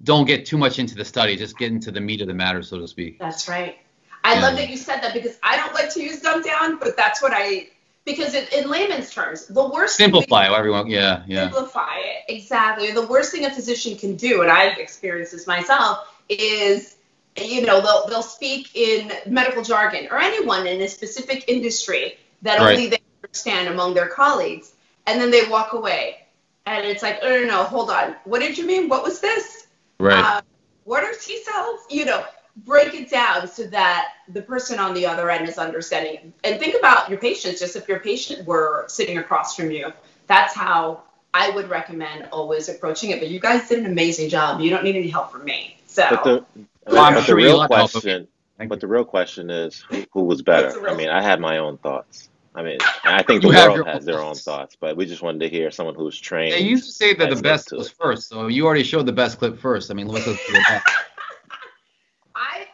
don't 0.03 0.27
get 0.27 0.47
too 0.47 0.59
much 0.59 0.79
into 0.79 0.95
the 0.95 1.05
study. 1.05 1.37
Just 1.37 1.59
get 1.59 1.73
into 1.73 1.91
the 1.91 2.01
meat 2.01 2.21
of 2.21 2.29
the 2.29 2.35
matter, 2.35 2.63
so 2.63 2.79
to 2.79 2.89
speak. 2.89 3.19
That's 3.19 3.49
right. 3.49 3.79
I 4.23 4.41
love 4.41 4.57
that 4.57 4.69
you 4.69 4.77
said 4.77 5.01
that 5.01 5.15
because 5.15 5.39
I 5.43 5.57
don't 5.57 5.75
like 5.75 5.93
to 5.95 6.03
use 6.03 6.21
dumb 6.21 6.43
down, 6.43 6.79
but 6.79 6.97
that's 6.97 7.23
what 7.23 7.33
I 7.35 7.69
because 8.05 8.35
in, 8.35 8.47
in 8.57 8.71
layman's 8.71 9.13
terms, 9.13 9.47
the 9.47 9.69
worst 9.69 9.97
thing 9.97 10.07
Simplify, 10.07 10.47
everyone. 10.55 10.89
Yeah, 10.89 11.23
yeah. 11.27 11.45
simplify 11.45 11.97
it 11.99 12.33
exactly. 12.33 12.93
The 12.93 13.07
worst 13.07 13.33
thing 13.33 13.45
a 13.45 13.51
physician 13.51 13.97
can 13.97 14.17
do, 14.17 14.43
and 14.43 14.51
I've 14.51 14.79
experienced 14.79 15.33
this 15.33 15.47
myself, 15.47 15.99
is 16.29 16.97
you 17.37 17.63
know 17.63 17.81
they'll 17.81 18.07
they'll 18.09 18.23
speak 18.23 18.75
in 18.75 19.13
medical 19.27 19.63
jargon 19.63 20.09
or 20.11 20.19
anyone 20.19 20.67
in 20.67 20.81
a 20.81 20.89
specific 20.89 21.45
industry 21.49 22.19
that 22.43 22.59
Right. 22.59 22.77
only 22.77 22.89
they 22.89 22.99
understand 23.23 23.69
among 23.69 23.95
their 23.95 24.09
colleagues, 24.09 24.73
and 25.07 25.21
then 25.21 25.31
they 25.31 25.47
walk 25.49 25.73
away, 25.73 26.19
and 26.67 26.87
it's 26.87 27.03
like, 27.03 27.21
oh 27.23 27.29
no, 27.29 27.45
no, 27.47 27.65
hold 27.65 27.91
on, 27.91 28.17
what 28.25 28.41
did 28.41 28.59
you 28.59 28.67
mean? 28.67 28.89
What 28.89 29.03
was 29.03 29.21
this? 29.21 29.67
Right. 29.99 30.25
Uh, 30.25 30.41
what 30.85 31.05
are 31.05 31.13
T 31.13 31.43
cells? 31.45 31.81
You 31.91 32.07
know, 32.07 32.25
break 32.65 32.95
it 32.95 33.11
down 33.11 33.47
so 33.49 33.65
that 33.69 34.09
the 34.29 34.43
person 34.43 34.79
on 34.79 34.95
the 34.95 35.07
other 35.07 35.31
end 35.31 35.49
is 35.49 35.59
understanding. 35.59 36.33
And 36.45 36.59
think 36.61 36.75
about 36.79 37.09
your 37.09 37.19
patients, 37.19 37.61
just 37.61 37.77
if 37.77 37.89
your 37.89 38.01
patient 38.01 38.47
were 38.47 38.85
sitting 38.89 39.19
across 39.19 39.57
from 39.57 39.71
you. 39.71 39.93
That's 40.27 40.55
how 40.55 41.03
I 41.35 41.51
would 41.51 41.69
recommend 41.69 42.29
always 42.33 42.69
approaching 42.69 43.11
it. 43.11 43.21
But 43.21 43.29
you 43.29 43.41
guys 43.41 43.69
did 43.69 43.79
an 43.81 43.87
amazing 43.87 44.29
job. 44.29 44.61
You 44.61 44.71
don't 44.71 44.85
need 44.85 44.97
any 44.97 45.09
help 45.09 45.33
from 45.33 45.45
me. 45.45 45.77
So 45.87 46.07
But 46.11 46.25
the, 46.25 46.45
Well, 46.87 47.03
I'm 47.05 47.15
but 47.15 47.25
sure 47.25 47.39
you 47.39 47.47
real 47.47 47.67
question, 47.67 48.29
but 48.59 48.71
you. 48.71 48.77
the 48.77 48.87
real 48.87 49.05
question 49.05 49.51
is 49.51 49.81
who, 49.89 50.05
who 50.13 50.23
was 50.25 50.43
better. 50.43 50.89
I 50.89 50.95
mean, 50.95 51.09
I 51.09 51.23
had 51.23 51.41
my 51.41 51.59
own 51.59 51.79
thoughts. 51.79 52.29
I 52.55 52.63
mean, 52.63 52.79
I 53.05 53.23
think 53.23 53.43
the 53.43 53.49
You 53.49 53.55
have 53.55 53.73
world 53.73 53.87
has 53.87 54.01
own 54.01 54.05
their 54.07 54.21
own 54.21 54.35
thoughts. 54.35 54.43
thoughts, 54.43 54.77
but 54.81 54.97
we 54.97 55.07
just 55.07 55.23
wanted 55.23 55.39
to 55.41 55.49
hear 55.49 55.71
someone 55.71 55.95
who's 55.95 56.19
trained. 56.19 56.53
They 56.53 56.61
used 56.61 56.85
to 56.87 56.93
say 56.93 57.15
that 57.15 57.31
the 57.31 57.41
best 57.41 57.71
was 57.73 57.87
it. 57.89 57.95
first, 57.97 58.29
so 58.29 58.49
you 58.49 58.67
already 58.67 58.83
showed 58.83 59.07
the 59.07 59.13
best 59.13 59.39
clip 59.39 59.57
first. 59.59 59.91
I 59.91 59.95
mean, 59.95 60.09
let's 60.09 60.25
go 60.27 60.35
through 60.35 60.55
that. 60.69 60.83
I 60.87 61.10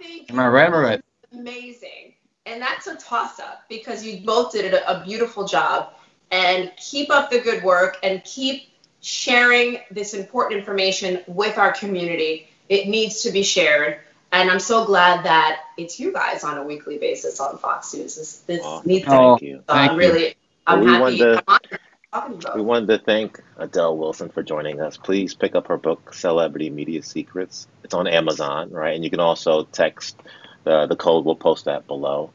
think 0.07 0.31
Am 0.31 0.39
I 0.41 0.49
right? 0.49 0.67
Am 0.67 0.75
I 0.75 0.79
right? 0.83 1.01
amazing. 1.33 2.15
And 2.47 2.63
that's 2.63 2.87
a 2.87 2.95
toss 2.97 3.41
up 3.41 3.65
because 3.69 4.05
you 4.05 4.25
both 4.25 4.53
did 4.53 4.73
a, 4.73 5.01
a 5.01 5.05
beautiful 5.05 5.47
job. 5.47 5.93
And 6.31 6.73
keep 6.77 7.11
up 7.11 7.31
the 7.31 7.39
good 7.41 7.63
work 7.63 7.99
and 8.03 8.23
keep 8.25 8.65
sharing 9.01 9.79
this 9.93 10.13
important 10.15 10.59
information 10.59 11.21
with 11.29 11.57
our 11.59 11.73
community. 11.73 12.49
It 12.69 12.89
needs 12.89 13.23
to 13.23 13.31
be 13.31 13.45
shared. 13.45 13.99
and 14.33 14.51
I'm 14.51 14.59
so 14.59 14.85
glad 14.85 15.25
that 15.25 15.61
it's 15.77 16.01
you 16.01 16.13
guys 16.13 16.43
on 16.43 16.59
a 16.59 16.65
weekly 16.65 16.99
basis 16.99 17.39
on 17.39 17.59
Fox 17.59 17.95
News. 17.95 18.17
This, 18.17 18.39
this 18.41 18.61
Oh, 18.65 18.83
needs 18.85 19.05
to 19.05 19.13
Oh, 19.13 19.39
Thank 19.39 19.43
you. 19.43 19.57
so 19.69 19.75
thank 19.75 19.91
I'm 19.93 20.01
you. 20.01 20.07
really, 20.07 20.35
I'm 20.67 20.81
we 20.81 20.87
happy. 20.87 21.01
wanted 21.01 21.19
to- 21.19 21.37
I'm 21.39 21.45
honored 21.47 21.81
talking 22.21 22.39
about 22.39 22.57
We 22.57 22.63
wanted 22.63 22.87
to 22.89 22.99
thank 22.99 23.41
Adel 23.57 23.97
Wilson 23.97 24.29
for 24.29 24.43
joining 24.43 24.81
us. 24.81 24.97
Please 24.97 25.35
pick 25.35 25.55
up 25.55 25.69
her 25.69 25.77
book, 25.77 26.15
Celebrity 26.15 26.71
Media 26.71 27.03
Secrets. 27.03 27.69
It's 27.85 27.95
on 27.95 28.07
Amazon, 28.07 28.71
right? 28.71 28.95
And 28.95 29.05
you 29.05 29.11
can 29.11 29.21
also 29.21 29.65
text 29.65 30.21
the, 30.65 30.87
the 30.87 30.97
code. 30.97 31.25
We'll 31.25 31.37
post 31.37 31.67
that 31.67 31.87
below. 31.87 32.31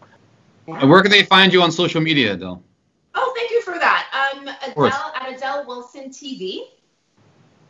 And 0.68 0.90
where 0.90 1.02
can 1.02 1.12
they 1.12 1.24
find 1.24 1.52
you 1.52 1.62
on 1.62 1.72
social 1.72 2.02
media, 2.02 2.34
Adel? 2.34 2.62
Oh, 3.16 3.34
thank 3.36 3.52
you 3.52 3.62
for 3.62 3.78
that. 3.78 4.32
Um. 4.34 4.48
Adel 4.48 5.12
at 5.16 5.36
Adel 5.36 5.66
Wilson 5.68 6.10
TV, 6.10 6.62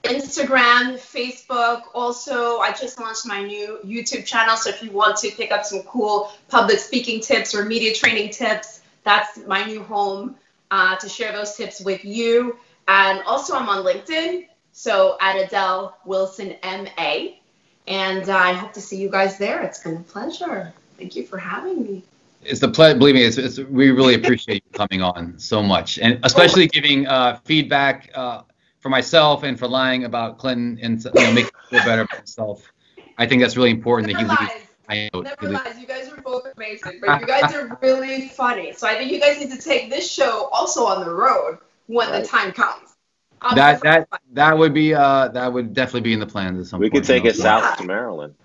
Instagram, 0.03 0.95
Facebook. 0.95 1.83
Also, 1.95 2.59
I 2.59 2.71
just 2.71 2.99
launched 2.99 3.25
my 3.25 3.43
new 3.43 3.79
YouTube 3.83 4.25
channel. 4.25 4.55
So 4.57 4.69
if 4.69 4.83
you 4.83 4.91
want 4.91 5.17
to 5.17 5.31
pick 5.31 5.51
up 5.51 5.65
some 5.65 5.81
cool 5.83 6.31
public 6.49 6.79
speaking 6.79 7.21
tips 7.21 7.55
or 7.55 7.65
media 7.65 7.95
training 7.95 8.31
tips, 8.31 8.81
that's 9.03 9.39
my 9.47 9.63
new 9.63 9.81
home 9.81 10.35
uh, 10.71 10.95
to 10.95 11.07
share 11.07 11.31
those 11.31 11.55
tips 11.55 11.81
with 11.81 12.03
you. 12.03 12.57
And 12.87 13.21
also, 13.23 13.55
I'm 13.55 13.69
on 13.69 13.85
LinkedIn. 13.85 14.47
So 14.71 15.17
at 15.21 15.35
Adel 15.35 15.97
Wilson 16.05 16.55
MA. 16.63 17.33
And 17.87 18.29
uh, 18.29 18.35
I 18.35 18.53
hope 18.53 18.73
to 18.73 18.81
see 18.81 18.97
you 18.97 19.09
guys 19.09 19.37
there. 19.37 19.61
It's 19.61 19.79
been 19.79 19.97
a 19.97 19.99
pleasure. 19.99 20.73
Thank 20.97 21.15
you 21.15 21.25
for 21.25 21.37
having 21.37 21.83
me. 21.83 22.03
It's 22.43 22.59
the 22.59 22.69
pleasure. 22.69 22.97
Believe 22.97 23.15
me, 23.15 23.23
it's, 23.23 23.37
it's, 23.37 23.57
we 23.59 23.91
really 23.91 24.15
appreciate 24.15 24.63
you 24.65 24.77
coming 24.77 25.03
on 25.03 25.37
so 25.37 25.61
much, 25.61 25.99
and 25.99 26.19
especially 26.23 26.67
giving 26.67 27.05
uh, 27.05 27.39
feedback 27.43 28.09
uh, 28.15 28.41
for 28.79 28.89
myself 28.89 29.43
and 29.43 29.59
for 29.59 29.67
lying 29.67 30.05
about 30.05 30.39
Clinton 30.39 30.79
and 30.81 31.03
you 31.03 31.11
know 31.13 31.33
making 31.33 31.51
me 31.71 31.77
feel 31.77 31.85
better 31.85 32.01
about 32.01 32.19
myself. 32.19 32.71
I 33.17 33.27
think 33.27 33.41
that's 33.41 33.55
really 33.55 33.69
important 33.69 34.11
that 34.11 34.19
he 34.19 34.25
lies. 34.25 34.60
I 34.91 35.09
know. 35.13 35.19
he 35.19 35.21
Never 35.21 35.47
leaves- 35.49 35.65
lies. 35.65 35.79
You 35.79 35.87
guys 35.87 36.09
are 36.11 36.21
both 36.21 36.45
amazing, 36.55 36.99
but 37.03 37.21
you 37.21 37.27
guys 37.27 37.53
are 37.53 37.77
really 37.81 38.27
funny. 38.29 38.73
So 38.73 38.87
I 38.87 38.95
think 38.95 39.11
you 39.11 39.19
guys 39.19 39.39
need 39.39 39.51
to 39.51 39.61
take 39.61 39.89
this 39.89 40.09
show 40.11 40.49
also 40.51 40.85
on 40.85 41.03
the 41.05 41.13
road 41.13 41.59
when 41.87 42.09
Right. 42.09 42.21
the 42.21 42.27
time 42.27 42.51
comes. 42.51 42.89
I'm 43.41 43.55
That 43.55 43.81
that 43.81 44.07
fun. 44.09 44.19
that 44.33 44.57
would 44.57 44.73
be 44.73 44.93
uh 44.93 45.29
that 45.29 45.51
would 45.51 45.73
definitely 45.73 46.01
be 46.01 46.13
in 46.13 46.19
the 46.19 46.27
plans 46.27 46.59
at 46.59 46.67
some 46.67 46.79
We 46.79 46.89
point. 46.89 47.03
could 47.03 47.07
take 47.07 47.23
you 47.23 47.29
know, 47.29 47.29
it 47.31 47.35
so- 47.37 47.43
south 47.43 47.77
to 47.77 47.83
Maryland. 47.85 48.35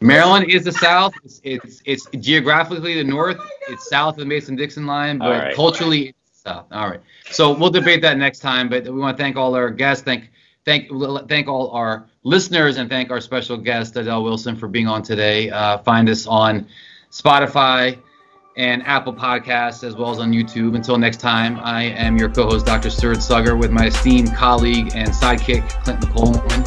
Maryland 0.00 0.48
is 0.50 0.64
the 0.64 0.72
South. 0.72 1.12
It's, 1.24 1.40
it's 1.42 1.82
it's 1.84 2.06
geographically 2.20 2.94
the 2.94 3.04
North. 3.04 3.38
It's 3.68 3.88
south 3.88 4.14
of 4.14 4.20
the 4.20 4.26
Mason-Dixon 4.26 4.86
line, 4.86 5.18
but 5.18 5.24
All 5.26 5.32
right. 5.32 5.54
culturally 5.56 6.08
it's 6.10 6.40
south. 6.42 6.66
All 6.70 6.88
right. 6.88 7.00
So 7.30 7.52
we'll 7.52 7.70
debate 7.70 8.00
that 8.02 8.16
next 8.16 8.38
time. 8.38 8.68
But 8.68 8.84
we 8.84 8.92
want 8.92 9.16
to 9.16 9.22
thank 9.22 9.36
all 9.36 9.54
our 9.56 9.70
guests. 9.70 10.04
Thank 10.04 10.30
thank 10.68 11.28
thank 11.28 11.48
all 11.48 11.70
our 11.70 12.06
listeners 12.24 12.76
and 12.76 12.90
thank 12.90 13.10
our 13.10 13.22
special 13.22 13.56
guest 13.56 13.96
Adel 13.96 14.22
Wilson 14.22 14.54
for 14.54 14.68
being 14.68 14.86
on 14.86 15.02
today. 15.02 15.48
Uh, 15.48 15.78
find 15.78 16.08
us 16.10 16.26
on 16.26 16.66
Spotify 17.10 17.98
and 18.58 18.82
Apple 18.82 19.14
Podcasts 19.14 19.82
as 19.82 19.96
well 19.96 20.10
as 20.10 20.18
on 20.18 20.30
YouTube. 20.30 20.76
Until 20.76 20.98
next 20.98 21.20
time, 21.20 21.58
I 21.62 21.84
am 21.84 22.18
your 22.18 22.28
co-host 22.28 22.66
Dr. 22.66 22.90
Stuart 22.90 23.18
Saggar 23.18 23.58
with 23.58 23.70
my 23.70 23.86
esteemed 23.86 24.34
colleague 24.34 24.92
and 24.94 25.08
sidekick 25.08 25.66
Clinton 25.84 26.12
Coleman. 26.12 26.64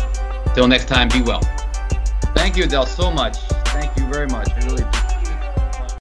Till 0.56 0.68
next 0.68 0.88
time, 0.88 1.08
be 1.10 1.22
well. 1.22 1.42
Thank 2.34 2.58
you, 2.58 2.64
Adel, 2.64 2.88
so 2.88 3.12
much. 3.12 3.38
Thank 3.68 3.96
you 3.98 4.06
very 4.08 4.28
much. 4.28 4.50
I 4.50 4.66
really 4.66 4.82
appreciate 4.82 5.06
it. 5.06 5.11